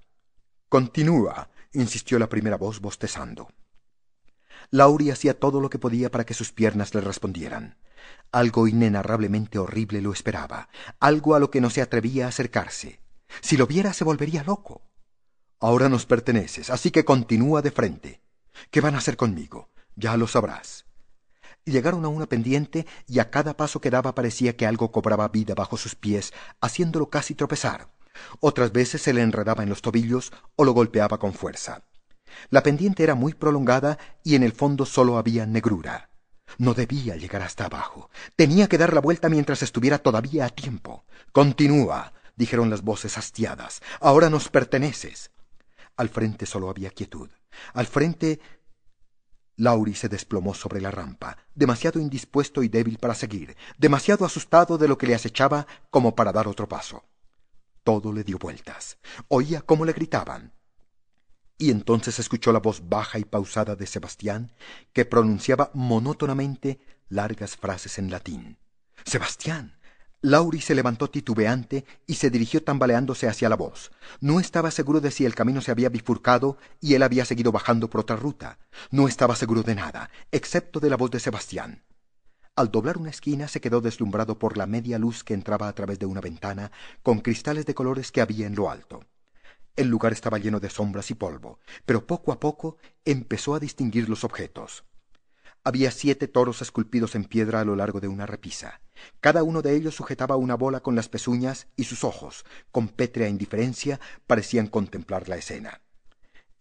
Continúa, 0.68 1.48
insistió 1.72 2.18
la 2.18 2.28
primera 2.28 2.58
voz 2.58 2.80
bostezando. 2.80 3.48
Lauri 4.70 5.10
hacía 5.10 5.40
todo 5.40 5.58
lo 5.58 5.70
que 5.70 5.78
podía 5.78 6.10
para 6.10 6.26
que 6.26 6.34
sus 6.34 6.52
piernas 6.52 6.94
le 6.94 7.00
respondieran. 7.00 7.78
Algo 8.30 8.68
inenarrablemente 8.68 9.58
horrible 9.58 10.02
lo 10.02 10.12
esperaba, 10.12 10.68
algo 11.00 11.34
a 11.34 11.40
lo 11.40 11.50
que 11.50 11.62
no 11.62 11.70
se 11.70 11.80
atrevía 11.80 12.26
a 12.26 12.28
acercarse. 12.28 13.00
Si 13.40 13.56
lo 13.56 13.66
viera 13.66 13.94
se 13.94 14.04
volvería 14.04 14.44
loco. 14.44 14.82
Ahora 15.60 15.88
nos 15.88 16.04
perteneces, 16.04 16.68
así 16.68 16.90
que 16.90 17.06
continúa 17.06 17.62
de 17.62 17.70
frente. 17.70 18.20
¿Qué 18.70 18.82
van 18.82 18.96
a 18.96 18.98
hacer 18.98 19.16
conmigo? 19.16 19.70
Ya 19.96 20.18
lo 20.18 20.26
sabrás. 20.26 20.84
Llegaron 21.64 22.04
a 22.04 22.08
una 22.08 22.26
pendiente 22.26 22.86
y 23.06 23.18
a 23.20 23.30
cada 23.30 23.56
paso 23.56 23.80
que 23.80 23.90
daba 23.90 24.14
parecía 24.14 24.56
que 24.56 24.66
algo 24.66 24.92
cobraba 24.92 25.28
vida 25.28 25.54
bajo 25.54 25.76
sus 25.76 25.94
pies, 25.94 26.32
haciéndolo 26.60 27.08
casi 27.08 27.34
tropezar. 27.34 27.88
Otras 28.40 28.72
veces 28.72 29.02
se 29.02 29.12
le 29.12 29.22
enredaba 29.22 29.62
en 29.62 29.70
los 29.70 29.82
tobillos 29.82 30.32
o 30.56 30.64
lo 30.64 30.72
golpeaba 30.72 31.18
con 31.18 31.32
fuerza. 31.32 31.84
La 32.50 32.62
pendiente 32.62 33.02
era 33.02 33.14
muy 33.14 33.32
prolongada 33.32 33.98
y 34.22 34.34
en 34.34 34.42
el 34.42 34.52
fondo 34.52 34.84
solo 34.86 35.18
había 35.18 35.46
negrura. 35.46 36.10
No 36.58 36.74
debía 36.74 37.16
llegar 37.16 37.42
hasta 37.42 37.66
abajo. 37.66 38.10
Tenía 38.36 38.68
que 38.68 38.78
dar 38.78 38.92
la 38.92 39.00
vuelta 39.00 39.28
mientras 39.28 39.62
estuviera 39.62 39.98
todavía 39.98 40.44
a 40.44 40.50
tiempo. 40.50 41.04
Continúa, 41.32 42.12
dijeron 42.36 42.70
las 42.70 42.82
voces 42.82 43.18
hastiadas. 43.18 43.82
Ahora 44.00 44.30
nos 44.30 44.48
perteneces. 44.48 45.30
Al 45.96 46.08
frente 46.08 46.46
solo 46.46 46.68
había 46.68 46.90
quietud. 46.90 47.30
Al 47.72 47.86
frente 47.86 48.40
Lauri 49.56 49.94
se 49.94 50.08
desplomó 50.08 50.54
sobre 50.54 50.80
la 50.80 50.90
rampa, 50.90 51.36
demasiado 51.54 52.00
indispuesto 52.00 52.62
y 52.62 52.68
débil 52.68 52.98
para 52.98 53.14
seguir, 53.14 53.56
demasiado 53.78 54.24
asustado 54.24 54.78
de 54.78 54.88
lo 54.88 54.98
que 54.98 55.06
le 55.06 55.14
acechaba 55.14 55.66
como 55.90 56.14
para 56.14 56.32
dar 56.32 56.48
otro 56.48 56.68
paso. 56.68 57.04
Todo 57.84 58.12
le 58.12 58.24
dio 58.24 58.38
vueltas. 58.38 58.98
Oía 59.28 59.60
cómo 59.60 59.84
le 59.84 59.92
gritaban. 59.92 60.52
Y 61.56 61.70
entonces 61.70 62.18
escuchó 62.18 62.52
la 62.52 62.58
voz 62.58 62.88
baja 62.88 63.18
y 63.18 63.24
pausada 63.24 63.76
de 63.76 63.86
Sebastián, 63.86 64.52
que 64.92 65.04
pronunciaba 65.04 65.70
monótonamente 65.74 66.80
largas 67.08 67.56
frases 67.56 67.98
en 67.98 68.10
latín. 68.10 68.58
Sebastián. 69.04 69.78
Lauri 70.24 70.62
se 70.62 70.74
levantó 70.74 71.10
titubeante 71.10 71.84
y 72.06 72.14
se 72.14 72.30
dirigió 72.30 72.64
tambaleándose 72.64 73.28
hacia 73.28 73.50
la 73.50 73.56
voz. 73.56 73.90
No 74.22 74.40
estaba 74.40 74.70
seguro 74.70 75.02
de 75.02 75.10
si 75.10 75.26
el 75.26 75.34
camino 75.34 75.60
se 75.60 75.70
había 75.70 75.90
bifurcado 75.90 76.56
y 76.80 76.94
él 76.94 77.02
había 77.02 77.26
seguido 77.26 77.52
bajando 77.52 77.90
por 77.90 78.00
otra 78.00 78.16
ruta. 78.16 78.58
No 78.90 79.06
estaba 79.06 79.36
seguro 79.36 79.62
de 79.62 79.74
nada, 79.74 80.08
excepto 80.32 80.80
de 80.80 80.88
la 80.88 80.96
voz 80.96 81.10
de 81.10 81.20
Sebastián. 81.20 81.84
Al 82.56 82.70
doblar 82.70 82.96
una 82.96 83.10
esquina 83.10 83.48
se 83.48 83.60
quedó 83.60 83.82
deslumbrado 83.82 84.38
por 84.38 84.56
la 84.56 84.64
media 84.64 84.98
luz 84.98 85.24
que 85.24 85.34
entraba 85.34 85.68
a 85.68 85.74
través 85.74 85.98
de 85.98 86.06
una 86.06 86.22
ventana 86.22 86.72
con 87.02 87.20
cristales 87.20 87.66
de 87.66 87.74
colores 87.74 88.10
que 88.10 88.22
había 88.22 88.46
en 88.46 88.54
lo 88.54 88.70
alto. 88.70 89.04
El 89.76 89.88
lugar 89.88 90.14
estaba 90.14 90.38
lleno 90.38 90.58
de 90.58 90.70
sombras 90.70 91.10
y 91.10 91.14
polvo, 91.16 91.58
pero 91.84 92.06
poco 92.06 92.32
a 92.32 92.40
poco 92.40 92.78
empezó 93.04 93.54
a 93.54 93.60
distinguir 93.60 94.08
los 94.08 94.24
objetos. 94.24 94.84
Había 95.66 95.90
siete 95.90 96.28
toros 96.28 96.60
esculpidos 96.60 97.14
en 97.14 97.24
piedra 97.24 97.60
a 97.60 97.64
lo 97.64 97.74
largo 97.74 97.98
de 97.98 98.08
una 98.08 98.26
repisa. 98.26 98.82
Cada 99.20 99.42
uno 99.42 99.62
de 99.62 99.74
ellos 99.74 99.94
sujetaba 99.94 100.36
una 100.36 100.56
bola 100.56 100.80
con 100.80 100.94
las 100.94 101.08
pezuñas 101.08 101.68
y 101.74 101.84
sus 101.84 102.04
ojos, 102.04 102.44
con 102.70 102.88
pétrea 102.88 103.28
indiferencia, 103.28 103.98
parecían 104.26 104.66
contemplar 104.66 105.26
la 105.30 105.36
escena. 105.36 105.80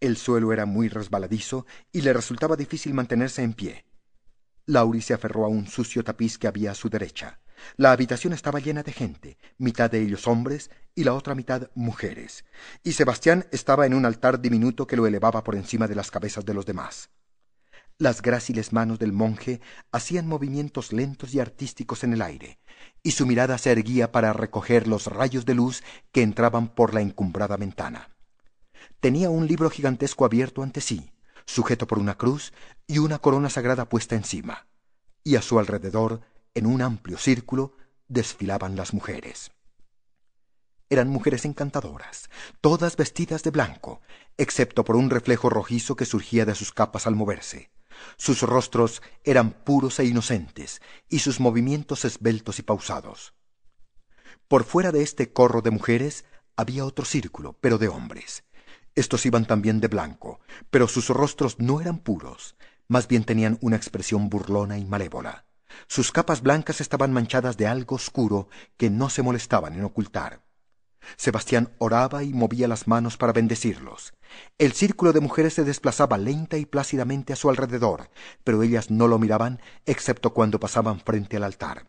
El 0.00 0.16
suelo 0.16 0.54
era 0.54 0.64
muy 0.64 0.88
resbaladizo 0.88 1.66
y 1.92 2.00
le 2.00 2.14
resultaba 2.14 2.56
difícil 2.56 2.94
mantenerse 2.94 3.42
en 3.42 3.52
pie. 3.52 3.84
Lauri 4.64 5.02
se 5.02 5.12
aferró 5.12 5.44
a 5.44 5.48
un 5.48 5.66
sucio 5.66 6.02
tapiz 6.02 6.38
que 6.38 6.46
había 6.46 6.70
a 6.70 6.74
su 6.74 6.88
derecha. 6.88 7.40
La 7.76 7.92
habitación 7.92 8.32
estaba 8.32 8.58
llena 8.58 8.82
de 8.82 8.92
gente, 8.92 9.36
mitad 9.58 9.90
de 9.90 10.00
ellos 10.00 10.26
hombres 10.26 10.70
y 10.94 11.04
la 11.04 11.12
otra 11.12 11.34
mitad 11.34 11.70
mujeres, 11.74 12.46
y 12.82 12.92
Sebastián 12.92 13.46
estaba 13.52 13.84
en 13.84 13.92
un 13.92 14.06
altar 14.06 14.40
diminuto 14.40 14.86
que 14.86 14.96
lo 14.96 15.06
elevaba 15.06 15.44
por 15.44 15.56
encima 15.56 15.88
de 15.88 15.94
las 15.94 16.10
cabezas 16.10 16.46
de 16.46 16.54
los 16.54 16.64
demás. 16.64 17.10
Las 17.98 18.22
gráciles 18.22 18.72
manos 18.72 18.98
del 18.98 19.12
monje 19.12 19.60
hacían 19.92 20.26
movimientos 20.26 20.92
lentos 20.92 21.32
y 21.32 21.38
artísticos 21.38 22.02
en 22.02 22.12
el 22.12 22.22
aire, 22.22 22.58
y 23.04 23.12
su 23.12 23.24
mirada 23.24 23.56
se 23.56 23.70
erguía 23.70 24.10
para 24.10 24.32
recoger 24.32 24.88
los 24.88 25.06
rayos 25.06 25.44
de 25.44 25.54
luz 25.54 25.84
que 26.10 26.22
entraban 26.22 26.74
por 26.74 26.92
la 26.92 27.02
encumbrada 27.02 27.56
ventana. 27.56 28.10
Tenía 28.98 29.30
un 29.30 29.46
libro 29.46 29.70
gigantesco 29.70 30.24
abierto 30.24 30.64
ante 30.64 30.80
sí, 30.80 31.12
sujeto 31.46 31.86
por 31.86 32.00
una 32.00 32.16
cruz 32.16 32.52
y 32.88 32.98
una 32.98 33.20
corona 33.20 33.48
sagrada 33.48 33.88
puesta 33.88 34.16
encima, 34.16 34.66
y 35.22 35.36
a 35.36 35.42
su 35.42 35.60
alrededor 35.60 36.22
en 36.54 36.66
un 36.66 36.82
amplio 36.82 37.16
círculo 37.16 37.76
desfilaban 38.08 38.74
las 38.74 38.92
mujeres. 38.92 39.52
Eran 40.90 41.08
mujeres 41.08 41.44
encantadoras, 41.44 42.28
todas 42.60 42.96
vestidas 42.96 43.44
de 43.44 43.50
blanco, 43.50 44.00
excepto 44.36 44.84
por 44.84 44.96
un 44.96 45.10
reflejo 45.10 45.48
rojizo 45.48 45.94
que 45.94 46.06
surgía 46.06 46.44
de 46.44 46.56
sus 46.56 46.72
capas 46.72 47.06
al 47.06 47.14
moverse. 47.14 47.70
Sus 48.16 48.42
rostros 48.42 49.02
eran 49.24 49.52
puros 49.52 49.98
e 49.98 50.04
inocentes, 50.04 50.80
y 51.08 51.20
sus 51.20 51.40
movimientos 51.40 52.04
esbeltos 52.04 52.58
y 52.58 52.62
pausados. 52.62 53.34
Por 54.48 54.64
fuera 54.64 54.92
de 54.92 55.02
este 55.02 55.32
corro 55.32 55.62
de 55.62 55.70
mujeres 55.70 56.24
había 56.56 56.84
otro 56.84 57.04
círculo, 57.04 57.58
pero 57.60 57.78
de 57.78 57.88
hombres. 57.88 58.44
Estos 58.94 59.26
iban 59.26 59.46
también 59.46 59.80
de 59.80 59.88
blanco, 59.88 60.40
pero 60.70 60.86
sus 60.86 61.08
rostros 61.08 61.58
no 61.58 61.80
eran 61.80 61.98
puros, 61.98 62.56
más 62.86 63.08
bien 63.08 63.24
tenían 63.24 63.58
una 63.60 63.76
expresión 63.76 64.28
burlona 64.28 64.78
y 64.78 64.84
malévola. 64.84 65.46
Sus 65.88 66.12
capas 66.12 66.42
blancas 66.42 66.80
estaban 66.80 67.12
manchadas 67.12 67.56
de 67.56 67.66
algo 67.66 67.96
oscuro 67.96 68.48
que 68.76 68.90
no 68.90 69.10
se 69.10 69.22
molestaban 69.22 69.74
en 69.74 69.84
ocultar. 69.84 70.42
Sebastián 71.16 71.72
oraba 71.78 72.22
y 72.22 72.32
movía 72.32 72.68
las 72.68 72.88
manos 72.88 73.16
para 73.16 73.32
bendecirlos. 73.32 74.14
El 74.58 74.72
círculo 74.72 75.12
de 75.12 75.20
mujeres 75.20 75.54
se 75.54 75.64
desplazaba 75.64 76.18
lenta 76.18 76.56
y 76.56 76.66
plácidamente 76.66 77.32
a 77.32 77.36
su 77.36 77.50
alrededor, 77.50 78.10
pero 78.42 78.62
ellas 78.62 78.90
no 78.90 79.08
lo 79.08 79.18
miraban 79.18 79.60
excepto 79.86 80.32
cuando 80.32 80.60
pasaban 80.60 81.00
frente 81.00 81.36
al 81.36 81.44
altar. 81.44 81.88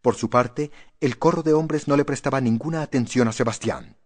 Por 0.00 0.14
su 0.14 0.30
parte, 0.30 0.70
el 1.00 1.18
corro 1.18 1.42
de 1.42 1.52
hombres 1.52 1.88
no 1.88 1.96
le 1.96 2.04
prestaba 2.04 2.40
ninguna 2.40 2.82
atención 2.82 3.28
a 3.28 3.32
Sebastián. 3.32 3.96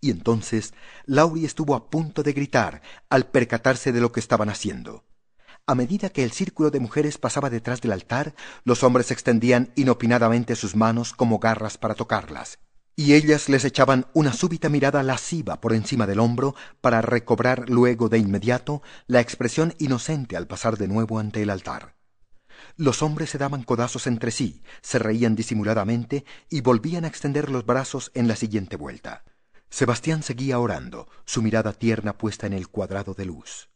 Y 0.00 0.10
entonces 0.10 0.74
Lauri 1.06 1.44
estuvo 1.44 1.74
a 1.74 1.90
punto 1.90 2.22
de 2.22 2.32
gritar 2.32 2.82
al 3.08 3.26
percatarse 3.26 3.92
de 3.92 4.00
lo 4.00 4.12
que 4.12 4.20
estaban 4.20 4.48
haciendo. 4.50 5.04
A 5.68 5.74
medida 5.74 6.10
que 6.10 6.22
el 6.22 6.30
círculo 6.30 6.70
de 6.70 6.78
mujeres 6.78 7.18
pasaba 7.18 7.50
detrás 7.50 7.80
del 7.80 7.90
altar, 7.90 8.34
los 8.62 8.84
hombres 8.84 9.10
extendían 9.10 9.72
inopinadamente 9.74 10.54
sus 10.54 10.76
manos 10.76 11.12
como 11.12 11.40
garras 11.40 11.76
para 11.76 11.96
tocarlas, 11.96 12.60
y 12.96 13.12
ellas 13.12 13.50
les 13.50 13.66
echaban 13.66 14.06
una 14.14 14.32
súbita 14.32 14.70
mirada 14.70 15.02
lasciva 15.02 15.60
por 15.60 15.74
encima 15.74 16.06
del 16.06 16.18
hombro 16.18 16.54
para 16.80 17.02
recobrar 17.02 17.68
luego 17.68 18.08
de 18.08 18.16
inmediato 18.16 18.82
la 19.06 19.20
expresión 19.20 19.74
inocente 19.78 20.34
al 20.34 20.46
pasar 20.46 20.78
de 20.78 20.88
nuevo 20.88 21.18
ante 21.18 21.42
el 21.42 21.50
altar. 21.50 21.94
Los 22.76 23.02
hombres 23.02 23.28
se 23.28 23.38
daban 23.38 23.64
codazos 23.64 24.06
entre 24.06 24.30
sí, 24.30 24.62
se 24.80 24.98
reían 24.98 25.36
disimuladamente 25.36 26.24
y 26.48 26.62
volvían 26.62 27.04
a 27.04 27.08
extender 27.08 27.50
los 27.50 27.66
brazos 27.66 28.10
en 28.14 28.28
la 28.28 28.36
siguiente 28.36 28.76
vuelta. 28.76 29.24
Sebastián 29.68 30.22
seguía 30.22 30.58
orando, 30.58 31.06
su 31.26 31.42
mirada 31.42 31.74
tierna 31.74 32.16
puesta 32.16 32.46
en 32.46 32.54
el 32.54 32.68
cuadrado 32.68 33.12
de 33.12 33.26
luz. 33.26 33.68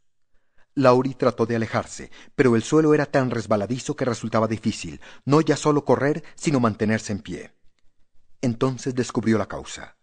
Lauri 0.75 1.15
trató 1.15 1.45
de 1.45 1.57
alejarse, 1.57 2.11
pero 2.35 2.57
el 2.57 2.63
suelo 2.63 2.95
era 2.95 3.05
tan 3.05 3.31
resbaladizo 3.31 3.97
que 3.97 4.07
resultaba 4.07 4.49
difícil, 4.49 5.01
no 5.27 5.43
ya 5.43 5.57
solo 5.57 5.85
correr, 5.85 6.25
sino 6.37 6.59
mantenerse 6.59 7.13
en 7.13 7.19
pie. 7.19 7.60
Entonces 8.43 8.95
descubrió 8.95 9.39
la 9.39 9.47
causa. 9.47 9.97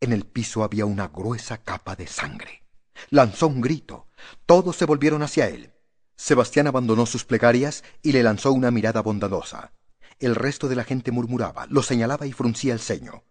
En 0.00 0.12
el 0.12 0.26
piso 0.26 0.64
había 0.64 0.84
una 0.84 1.08
gruesa 1.08 1.58
capa 1.58 1.96
de 1.96 2.06
sangre. 2.06 2.64
Lanzó 3.10 3.46
un 3.46 3.60
grito. 3.60 4.08
Todos 4.46 4.76
se 4.76 4.84
volvieron 4.84 5.22
hacia 5.22 5.48
él. 5.48 5.72
Sebastián 6.16 6.66
abandonó 6.66 7.06
sus 7.06 7.24
plegarias 7.24 7.82
y 8.02 8.12
le 8.12 8.22
lanzó 8.22 8.52
una 8.52 8.70
mirada 8.70 9.00
bondadosa. 9.00 9.72
El 10.18 10.34
resto 10.34 10.68
de 10.68 10.76
la 10.76 10.84
gente 10.84 11.10
murmuraba, 11.10 11.66
lo 11.68 11.82
señalaba 11.82 12.26
y 12.26 12.32
fruncía 12.32 12.72
el 12.74 12.80
ceño. 12.80 13.24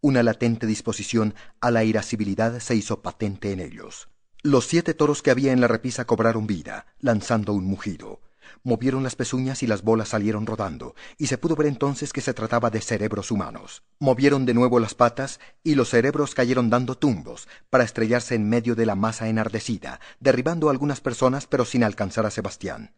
Una 0.00 0.22
latente 0.22 0.66
disposición 0.66 1.34
a 1.60 1.70
la 1.70 1.84
irascibilidad 1.84 2.58
se 2.58 2.74
hizo 2.74 3.02
patente 3.02 3.52
en 3.52 3.60
ellos. 3.60 4.08
Los 4.42 4.66
siete 4.66 4.94
toros 4.94 5.22
que 5.22 5.30
había 5.30 5.52
en 5.52 5.60
la 5.60 5.68
repisa 5.68 6.04
cobraron 6.04 6.48
vida, 6.48 6.86
lanzando 6.98 7.52
un 7.52 7.64
mugido. 7.64 8.20
Movieron 8.62 9.02
las 9.02 9.16
pezuñas 9.16 9.62
y 9.62 9.66
las 9.66 9.82
bolas 9.82 10.08
salieron 10.08 10.46
rodando, 10.46 10.94
y 11.18 11.26
se 11.26 11.38
pudo 11.38 11.56
ver 11.56 11.66
entonces 11.66 12.12
que 12.12 12.20
se 12.20 12.34
trataba 12.34 12.70
de 12.70 12.80
cerebros 12.80 13.30
humanos. 13.30 13.82
Movieron 13.98 14.46
de 14.46 14.54
nuevo 14.54 14.80
las 14.80 14.94
patas, 14.94 15.40
y 15.62 15.74
los 15.74 15.90
cerebros 15.90 16.34
cayeron 16.34 16.70
dando 16.70 16.96
tumbos, 16.96 17.48
para 17.70 17.84
estrellarse 17.84 18.34
en 18.34 18.48
medio 18.48 18.74
de 18.74 18.86
la 18.86 18.94
masa 18.94 19.28
enardecida, 19.28 20.00
derribando 20.20 20.68
a 20.68 20.72
algunas 20.72 21.00
personas 21.00 21.46
pero 21.46 21.64
sin 21.64 21.84
alcanzar 21.84 22.26
a 22.26 22.30
Sebastián. 22.30 22.94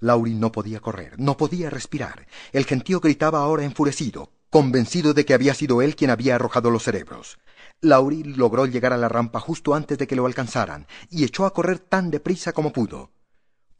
Lauri 0.00 0.34
no 0.34 0.52
podía 0.52 0.80
correr, 0.80 1.18
no 1.18 1.36
podía 1.36 1.70
respirar. 1.70 2.26
El 2.52 2.64
gentío 2.64 3.00
gritaba 3.00 3.40
ahora 3.40 3.64
enfurecido, 3.64 4.32
convencido 4.50 5.14
de 5.14 5.24
que 5.24 5.34
había 5.34 5.54
sido 5.54 5.82
él 5.82 5.96
quien 5.96 6.10
había 6.10 6.34
arrojado 6.34 6.70
los 6.70 6.84
cerebros. 6.84 7.38
Lauri 7.80 8.22
logró 8.22 8.66
llegar 8.66 8.92
a 8.92 8.96
la 8.96 9.08
rampa 9.08 9.40
justo 9.40 9.74
antes 9.74 9.98
de 9.98 10.06
que 10.06 10.16
lo 10.16 10.26
alcanzaran, 10.26 10.86
y 11.10 11.24
echó 11.24 11.46
a 11.46 11.52
correr 11.52 11.78
tan 11.78 12.10
deprisa 12.10 12.52
como 12.52 12.72
pudo. 12.72 13.10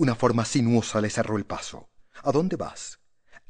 Una 0.03 0.17
forma 0.17 0.45
sinuosa 0.45 1.01
le 1.01 1.11
cerró 1.11 1.37
el 1.37 1.45
paso. 1.45 1.89
¿A 2.25 2.33
dónde 2.33 2.57
vas? 2.57 2.99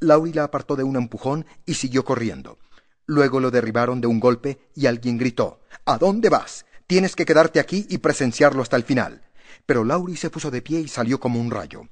Lauri 0.01 0.35
la 0.35 0.45
apartó 0.45 0.77
de 0.77 0.85
un 0.85 0.97
empujón 0.97 1.47
y 1.65 1.73
siguió 1.73 2.05
corriendo. 2.05 2.59
Luego 3.07 3.41
lo 3.41 3.51
derribaron 3.51 4.03
de 4.03 4.07
un 4.07 4.21
golpe 4.21 4.69
y 4.75 4.85
alguien 4.85 5.17
gritó 5.17 5.63
¿A 5.87 5.97
dónde 5.97 6.29
vas? 6.29 6.67
Tienes 6.87 7.17
que 7.17 7.25
quedarte 7.25 7.59
aquí 7.59 7.87
y 7.89 7.97
presenciarlo 7.97 8.61
hasta 8.61 8.77
el 8.77 8.83
final. 8.83 9.23
Pero 9.65 9.83
Lauri 9.83 10.15
se 10.15 10.29
puso 10.29 10.51
de 10.51 10.61
pie 10.61 10.81
y 10.81 10.89
salió 10.89 11.19
como 11.19 11.41
un 11.41 11.51
rayo. 11.51 11.89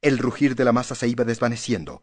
El 0.00 0.18
rugir 0.18 0.56
de 0.56 0.64
la 0.64 0.72
masa 0.72 0.96
se 0.96 1.06
iba 1.06 1.24
desvaneciendo 1.24 2.02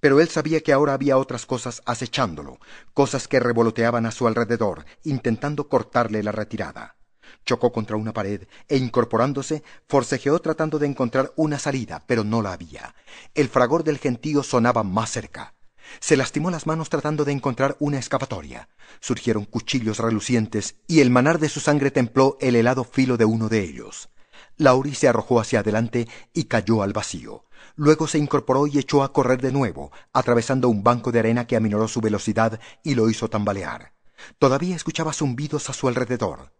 pero 0.00 0.20
él 0.20 0.28
sabía 0.28 0.60
que 0.60 0.74
ahora 0.74 0.92
había 0.92 1.16
otras 1.16 1.46
cosas 1.46 1.80
acechándolo, 1.86 2.58
cosas 2.92 3.26
que 3.26 3.40
revoloteaban 3.40 4.04
a 4.04 4.10
su 4.10 4.26
alrededor, 4.26 4.84
intentando 5.02 5.70
cortarle 5.70 6.22
la 6.22 6.30
retirada. 6.30 6.96
Chocó 7.44 7.72
contra 7.72 7.96
una 7.96 8.12
pared 8.12 8.46
e 8.68 8.76
incorporándose, 8.76 9.62
forcejeó 9.86 10.38
tratando 10.40 10.78
de 10.78 10.86
encontrar 10.86 11.32
una 11.36 11.58
salida, 11.58 12.04
pero 12.06 12.24
no 12.24 12.42
la 12.42 12.52
había. 12.52 12.94
El 13.34 13.48
fragor 13.48 13.84
del 13.84 13.98
gentío 13.98 14.42
sonaba 14.42 14.82
más 14.82 15.10
cerca. 15.10 15.54
Se 16.00 16.16
lastimó 16.16 16.50
las 16.50 16.66
manos 16.66 16.88
tratando 16.88 17.24
de 17.24 17.32
encontrar 17.32 17.76
una 17.78 17.98
escapatoria. 17.98 18.68
Surgieron 19.00 19.44
cuchillos 19.44 19.98
relucientes 19.98 20.76
y 20.86 21.00
el 21.00 21.10
manar 21.10 21.38
de 21.38 21.48
su 21.48 21.60
sangre 21.60 21.90
templó 21.90 22.36
el 22.40 22.56
helado 22.56 22.84
filo 22.84 23.16
de 23.16 23.24
uno 23.24 23.48
de 23.48 23.60
ellos. 23.60 24.08
Lauri 24.56 24.94
se 24.94 25.08
arrojó 25.08 25.40
hacia 25.40 25.60
adelante 25.60 26.08
y 26.32 26.44
cayó 26.44 26.82
al 26.82 26.92
vacío. 26.92 27.44
Luego 27.76 28.06
se 28.06 28.18
incorporó 28.18 28.66
y 28.66 28.78
echó 28.78 29.02
a 29.02 29.12
correr 29.12 29.40
de 29.40 29.52
nuevo, 29.52 29.90
atravesando 30.12 30.68
un 30.68 30.84
banco 30.84 31.10
de 31.10 31.18
arena 31.18 31.46
que 31.46 31.56
aminoró 31.56 31.88
su 31.88 32.00
velocidad 32.00 32.60
y 32.82 32.94
lo 32.94 33.10
hizo 33.10 33.28
tambalear. 33.28 33.92
Todavía 34.38 34.76
escuchaba 34.76 35.12
zumbidos 35.12 35.68
a 35.70 35.72
su 35.72 35.88
alrededor. 35.88 36.52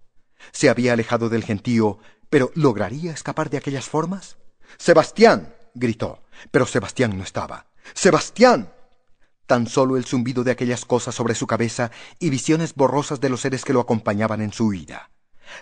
Se 0.52 0.68
había 0.68 0.92
alejado 0.92 1.28
del 1.28 1.44
gentío, 1.44 1.98
pero 2.30 2.50
¿lograría 2.54 3.12
escapar 3.12 3.50
de 3.50 3.58
aquellas 3.58 3.86
formas? 3.88 4.36
Sebastián. 4.78 5.54
gritó. 5.74 6.22
Pero 6.50 6.66
Sebastián 6.66 7.16
no 7.16 7.22
estaba. 7.22 7.66
Sebastián. 7.94 8.72
Tan 9.46 9.66
solo 9.66 9.96
el 9.96 10.04
zumbido 10.04 10.42
de 10.42 10.50
aquellas 10.50 10.84
cosas 10.84 11.14
sobre 11.14 11.34
su 11.34 11.46
cabeza 11.46 11.90
y 12.18 12.30
visiones 12.30 12.74
borrosas 12.74 13.20
de 13.20 13.28
los 13.28 13.40
seres 13.40 13.64
que 13.64 13.72
lo 13.72 13.80
acompañaban 13.80 14.40
en 14.40 14.52
su 14.52 14.66
huida. 14.68 15.10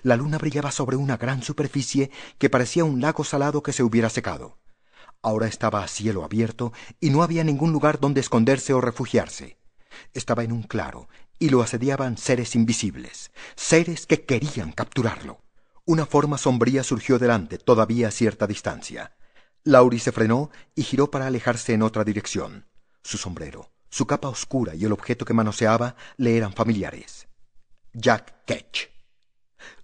La 0.02 0.16
luna 0.16 0.38
brillaba 0.38 0.70
sobre 0.70 0.96
una 0.96 1.16
gran 1.16 1.42
superficie 1.42 2.10
que 2.38 2.48
parecía 2.48 2.84
un 2.84 3.00
lago 3.00 3.24
salado 3.24 3.62
que 3.62 3.72
se 3.72 3.82
hubiera 3.82 4.08
secado. 4.08 4.58
Ahora 5.20 5.46
estaba 5.46 5.82
a 5.82 5.88
cielo 5.88 6.24
abierto 6.24 6.72
y 7.00 7.10
no 7.10 7.22
había 7.22 7.44
ningún 7.44 7.72
lugar 7.72 8.00
donde 8.00 8.20
esconderse 8.20 8.72
o 8.72 8.80
refugiarse. 8.80 9.58
Estaba 10.14 10.42
en 10.44 10.52
un 10.52 10.62
claro 10.62 11.08
y 11.42 11.48
lo 11.48 11.60
asediaban 11.60 12.18
seres 12.18 12.54
invisibles, 12.54 13.32
seres 13.56 14.06
que 14.06 14.22
querían 14.22 14.70
capturarlo. 14.70 15.42
Una 15.84 16.06
forma 16.06 16.38
sombría 16.38 16.84
surgió 16.84 17.18
delante, 17.18 17.58
todavía 17.58 18.06
a 18.06 18.10
cierta 18.12 18.46
distancia. 18.46 19.16
Laurie 19.64 19.98
se 19.98 20.12
frenó 20.12 20.52
y 20.76 20.84
giró 20.84 21.10
para 21.10 21.26
alejarse 21.26 21.74
en 21.74 21.82
otra 21.82 22.04
dirección. 22.04 22.68
Su 23.02 23.18
sombrero, 23.18 23.72
su 23.90 24.06
capa 24.06 24.28
oscura 24.28 24.76
y 24.76 24.84
el 24.84 24.92
objeto 24.92 25.24
que 25.24 25.34
manoseaba 25.34 25.96
le 26.16 26.36
eran 26.36 26.52
familiares. 26.52 27.26
Jack 27.92 28.44
Ketch. 28.46 28.90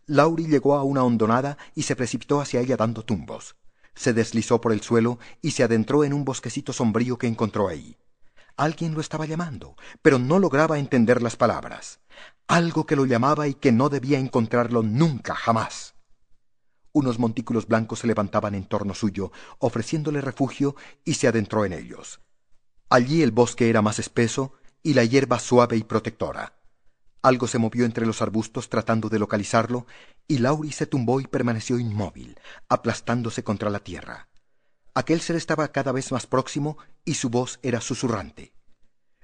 Laurie 0.07 0.47
llegó 0.47 0.77
a 0.77 0.85
una 0.85 1.03
hondonada 1.03 1.59
y 1.75 1.83
se 1.83 1.97
precipitó 1.97 2.41
hacia 2.41 2.61
ella 2.61 2.77
dando 2.77 3.05
tumbos. 3.05 3.57
Se 3.97 4.13
deslizó 4.13 4.61
por 4.61 4.73
el 4.73 4.81
suelo 4.81 5.19
y 5.43 5.51
se 5.51 5.65
adentró 5.65 6.05
en 6.05 6.13
un 6.13 6.25
bosquecito 6.25 6.73
sombrío 6.73 7.19
que 7.19 7.27
encontró 7.27 7.67
ahí. 7.67 7.97
Alguien 8.59 8.95
lo 8.95 9.01
estaba 9.01 9.25
llamando, 9.25 9.77
pero 10.03 10.19
no 10.19 10.41
lograba 10.41 10.81
entender 10.81 11.23
las 11.23 11.37
palabras. 11.37 12.01
Algo 12.49 12.87
que 12.87 12.97
lo 12.97 13.07
llamaba 13.07 13.47
y 13.47 13.55
que 13.55 13.71
no 13.71 13.89
debía 13.89 14.19
encontrarlo 14.19 14.83
nunca, 14.83 15.37
jamás. 15.37 15.95
Unos 16.91 17.21
montículos 17.21 17.69
blancos 17.69 18.01
se 18.01 18.09
levantaban 18.09 18.57
en 18.57 18.65
torno 18.65 18.95
suyo, 18.95 19.31
ofreciéndole 19.61 20.21
refugio, 20.21 20.75
y 21.05 21.15
se 21.15 21.29
adentró 21.29 21.65
en 21.65 21.73
ellos. 21.73 22.21
Allí 22.91 23.23
el 23.23 23.31
bosque 23.31 23.71
era 23.71 23.81
más 23.81 24.01
espeso 24.01 24.55
y 24.83 24.95
la 24.95 25.05
hierba 25.05 25.39
suave 25.39 25.77
y 25.77 25.85
protectora. 25.85 26.55
Algo 27.23 27.47
se 27.47 27.59
movió 27.59 27.85
entre 27.85 28.07
los 28.07 28.23
arbustos 28.23 28.69
tratando 28.69 29.09
de 29.09 29.21
localizarlo, 29.21 29.87
y 30.27 30.39
Laurie 30.39 30.73
se 30.73 30.87
tumbó 30.87 31.21
y 31.21 31.29
permaneció 31.29 31.79
inmóvil, 31.79 32.37
aplastándose 32.69 33.45
contra 33.45 33.71
la 33.71 33.79
tierra. 33.79 34.29
Aquel 34.99 35.21
ser 35.21 35.37
estaba 35.37 35.69
cada 35.69 35.93
vez 35.93 36.11
más 36.11 36.27
próximo 36.27 36.77
y 37.09 37.15
su 37.15 37.31
voz 37.31 37.59
era 37.63 37.81
susurrante. 37.81 38.53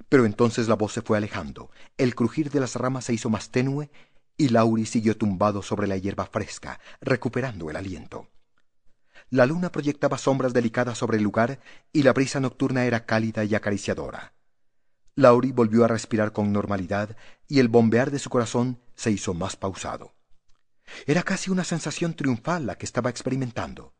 Pero 0.09 0.25
entonces 0.25 0.69
la 0.69 0.75
voz 0.75 0.95
se 0.95 1.03
fue 1.03 1.19
alejando, 1.19 1.71
el 1.99 2.15
crujir 2.15 2.51
de 2.51 2.59
las 2.59 2.77
ramas 2.77 3.05
se 3.05 3.13
hizo 3.13 3.29
más 3.29 3.51
tenue 3.51 3.91
y 4.39 4.49
Laurie 4.49 4.87
siguió 4.87 5.19
tumbado 5.19 5.61
sobre 5.61 5.87
la 5.87 5.99
hierba 5.99 6.25
fresca, 6.25 6.81
recuperando 7.03 7.69
el 7.69 7.77
aliento. 7.77 8.31
La 9.29 9.45
luna 9.45 9.71
proyectaba 9.71 10.17
sombras 10.17 10.55
delicadas 10.55 10.97
sobre 10.97 11.19
el 11.19 11.25
lugar 11.25 11.61
y 11.93 12.05
la 12.05 12.15
brisa 12.15 12.41
nocturna 12.41 12.87
era 12.87 13.05
cálida 13.05 13.45
y 13.45 13.55
acariciadora. 13.55 14.33
Laurie 15.15 15.53
volvió 15.53 15.85
a 15.85 15.89
respirar 15.89 16.33
con 16.33 16.53
normalidad 16.53 17.19
y 17.49 17.61
el 17.61 17.69
bombear 17.69 18.11
de 18.11 18.19
su 18.19 18.31
corazón 18.31 18.81
se 18.95 19.11
hizo 19.11 19.35
más 19.35 19.57
pausado. 19.57 20.15
Era 21.07 21.23
casi 21.23 21.51
una 21.51 21.65
sensación 21.65 22.15
triunfal 22.15 22.65
la 22.65 22.79
que 22.79 22.87
estaba 22.87 23.11
experimentando, 23.11 23.93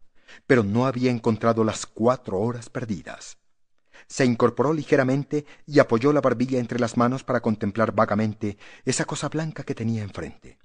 pero 0.47 0.63
no 0.63 0.87
había 0.87 1.11
encontrado 1.11 1.65
las 1.65 1.85
cuatro 1.85 2.41
horas 2.41 2.71
perdidas. 2.71 3.44
Se 4.09 4.25
incorporó 4.25 4.73
ligeramente 4.73 5.47
y 5.67 5.79
apoyó 5.79 6.13
la 6.13 6.21
barbilla 6.21 6.59
entre 6.59 6.79
las 6.79 6.97
manos 6.97 7.25
para 7.25 7.41
contemplar 7.41 7.95
vagamente 7.95 8.59
esa 8.85 9.05
cosa 9.05 9.29
blanca 9.29 9.63
que 9.63 9.75
tenía 9.75 10.03
enfrente. 10.03 10.59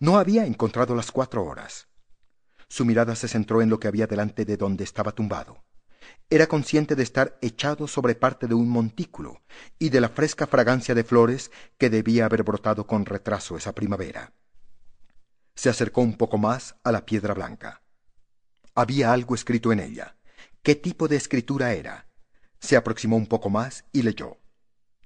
No 0.00 0.18
había 0.18 0.44
encontrado 0.46 0.94
las 0.94 1.10
cuatro 1.10 1.44
horas. 1.44 1.88
Su 2.68 2.84
mirada 2.84 3.16
se 3.16 3.28
centró 3.28 3.62
en 3.62 3.70
lo 3.70 3.80
que 3.80 3.88
había 3.88 4.06
delante 4.06 4.44
de 4.44 4.56
donde 4.56 4.84
estaba 4.84 5.12
tumbado. 5.12 5.64
Era 6.30 6.46
consciente 6.46 6.94
de 6.94 7.02
estar 7.02 7.38
echado 7.40 7.88
sobre 7.88 8.14
parte 8.14 8.46
de 8.46 8.54
un 8.54 8.68
montículo 8.68 9.40
y 9.78 9.88
de 9.88 10.00
la 10.00 10.10
fresca 10.10 10.46
fragancia 10.46 10.94
de 10.94 11.04
flores 11.04 11.50
que 11.78 11.88
debía 11.88 12.26
haber 12.26 12.42
brotado 12.42 12.86
con 12.86 13.06
retraso 13.06 13.56
esa 13.56 13.74
primavera. 13.74 14.32
Se 15.54 15.70
acercó 15.70 16.02
un 16.02 16.16
poco 16.16 16.36
más 16.38 16.76
a 16.84 16.92
la 16.92 17.06
piedra 17.06 17.34
blanca. 17.34 17.82
Había 18.74 19.12
algo 19.12 19.34
escrito 19.34 19.72
en 19.72 19.80
ella. 19.80 20.16
¿Qué 20.62 20.74
tipo 20.74 21.08
de 21.08 21.16
escritura 21.16 21.72
era? 21.72 22.07
Se 22.60 22.76
aproximó 22.76 23.16
un 23.16 23.26
poco 23.26 23.50
más 23.50 23.84
y 23.92 24.02
leyó. 24.02 24.38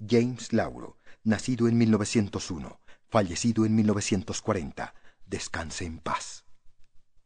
James 0.07 0.53
Lauro, 0.53 0.99
nacido 1.23 1.69
en 1.69 1.79
1901, 1.79 2.81
fallecido 3.09 3.65
en 3.67 3.75
1940. 3.75 4.95
Descanse 5.27 5.85
en 5.85 5.99
paz. 5.99 6.45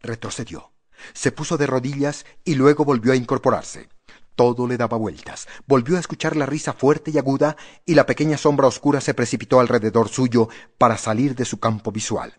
Retrocedió. 0.01 0.73
Se 1.13 1.33
puso 1.33 1.57
de 1.57 1.67
rodillas 1.67 2.25
y 2.45 2.55
luego 2.55 2.85
volvió 2.85 3.13
a 3.13 3.17
incorporarse. 3.17 3.89
Todo 4.35 4.67
le 4.67 4.77
daba 4.77 4.99
vueltas. 4.99 5.49
Volvió 5.67 5.97
a 5.97 6.01
escuchar 6.01 6.37
la 6.37 6.47
risa 6.47 6.75
fuerte 6.75 7.11
y 7.11 7.19
aguda 7.19 7.57
y 7.87 7.95
la 7.95 8.05
pequeña 8.05 8.37
sombra 8.37 8.67
oscura 8.67 9.01
se 9.01 9.15
precipitó 9.15 9.61
alrededor 9.61 10.09
suyo 10.09 10.49
para 10.77 10.99
salir 10.99 11.35
de 11.35 11.47
su 11.47 11.59
campo 11.59 11.91
visual. 11.91 12.39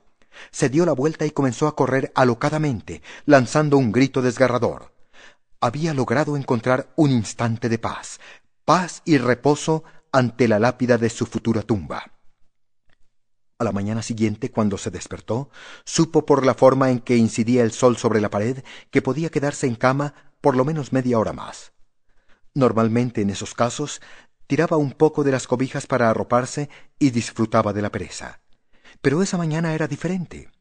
Se 0.51 0.69
dio 0.69 0.85
la 0.85 0.93
vuelta 0.93 1.25
y 1.25 1.31
comenzó 1.31 1.67
a 1.67 1.75
correr 1.75 2.11
alocadamente, 2.13 3.01
lanzando 3.25 3.77
un 3.77 3.91
grito 3.91 4.21
desgarrador. 4.21 4.93
Había 5.59 5.93
logrado 5.93 6.37
encontrar 6.37 6.93
un 6.95 7.09
instante 7.11 7.67
de 7.67 7.79
paz, 7.79 8.19
paz 8.63 9.01
y 9.05 9.17
reposo 9.17 9.83
ante 10.11 10.47
la 10.47 10.59
lápida 10.59 10.97
de 10.97 11.09
su 11.09 11.25
futura 11.25 11.63
tumba. 11.63 12.13
A 13.59 13.63
la 13.63 13.71
mañana 13.71 14.03
siguiente, 14.03 14.51
cuando 14.51 14.77
se 14.77 14.91
despertó, 14.91 15.49
supo 15.83 16.27
por 16.27 16.45
la 16.45 16.53
forma 16.53 16.91
en 16.91 16.99
que 16.99 17.17
incidía 17.17 17.63
el 17.63 17.71
sol 17.71 17.97
sobre 17.97 18.21
la 18.21 18.29
pared 18.29 18.63
que 18.91 19.01
podía 19.01 19.29
quedarse 19.29 19.65
en 19.65 19.75
cama 19.75 20.13
por 20.41 20.55
lo 20.55 20.63
menos 20.63 20.93
media 20.93 21.17
hora 21.17 21.33
más. 21.33 21.73
Normalmente 22.53 23.21
en 23.21 23.31
esos 23.31 23.55
casos 23.55 23.99
tiraba 24.45 24.77
un 24.77 24.91
poco 24.91 25.23
de 25.23 25.31
las 25.31 25.47
cobijas 25.47 25.87
para 25.87 26.09
arroparse 26.09 26.69
y 26.99 27.09
disfrutaba 27.09 27.73
de 27.73 27.81
la 27.81 27.91
pereza. 27.91 28.41
Pero 29.01 29.23
esa 29.23 29.37
mañana 29.37 29.73
era 29.73 29.87
diferente. 29.87 30.51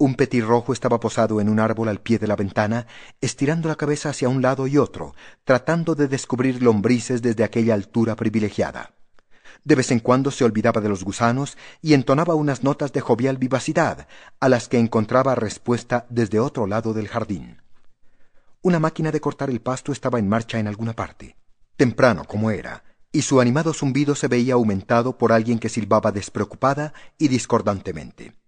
Un 0.00 0.14
petirrojo 0.14 0.72
estaba 0.72 0.98
posado 0.98 1.42
en 1.42 1.50
un 1.50 1.60
árbol 1.60 1.90
al 1.90 2.00
pie 2.00 2.18
de 2.18 2.26
la 2.26 2.34
ventana, 2.34 2.86
estirando 3.20 3.68
la 3.68 3.76
cabeza 3.76 4.08
hacia 4.08 4.30
un 4.30 4.40
lado 4.40 4.66
y 4.66 4.78
otro, 4.78 5.14
tratando 5.44 5.94
de 5.94 6.08
descubrir 6.08 6.62
lombrices 6.62 7.20
desde 7.20 7.44
aquella 7.44 7.74
altura 7.74 8.16
privilegiada. 8.16 8.94
De 9.62 9.74
vez 9.74 9.90
en 9.90 10.00
cuando 10.00 10.30
se 10.30 10.42
olvidaba 10.42 10.80
de 10.80 10.88
los 10.88 11.04
gusanos 11.04 11.58
y 11.82 11.92
entonaba 11.92 12.34
unas 12.34 12.64
notas 12.64 12.94
de 12.94 13.02
jovial 13.02 13.36
vivacidad, 13.36 14.08
a 14.40 14.48
las 14.48 14.68
que 14.68 14.78
encontraba 14.78 15.34
respuesta 15.34 16.06
desde 16.08 16.40
otro 16.40 16.66
lado 16.66 16.94
del 16.94 17.06
jardín. 17.06 17.60
Una 18.62 18.78
máquina 18.78 19.10
de 19.10 19.20
cortar 19.20 19.50
el 19.50 19.60
pasto 19.60 19.92
estaba 19.92 20.18
en 20.18 20.30
marcha 20.30 20.58
en 20.58 20.66
alguna 20.66 20.94
parte, 20.94 21.36
temprano 21.76 22.24
como 22.24 22.50
era, 22.50 22.84
y 23.12 23.20
su 23.20 23.38
animado 23.38 23.74
zumbido 23.74 24.14
se 24.14 24.28
veía 24.28 24.54
aumentado 24.54 25.18
por 25.18 25.30
alguien 25.30 25.58
que 25.58 25.68
silbaba 25.68 26.10
despreocupada 26.10 26.94
y 27.18 27.28
discordantemente. 27.28 28.39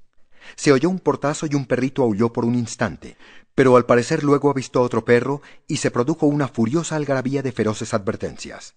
Se 0.57 0.73
oyó 0.73 0.89
un 0.89 0.99
portazo 0.99 1.47
y 1.47 1.55
un 1.55 1.67
perrito 1.67 2.03
aulló 2.03 2.33
por 2.33 2.45
un 2.45 2.55
instante, 2.55 3.17
pero 3.55 3.77
al 3.77 3.87
parecer 3.87 4.23
luego 4.23 4.51
avistó 4.51 4.83
otro 4.83 5.05
perro 5.05 5.43
y 5.67 5.79
se 5.79 5.91
produjo 5.91 6.27
una 6.27 6.49
furiosa 6.49 6.97
algarabía 6.97 7.43
de 7.43 7.53
feroces 7.53 7.95
advertencias. 7.95 8.75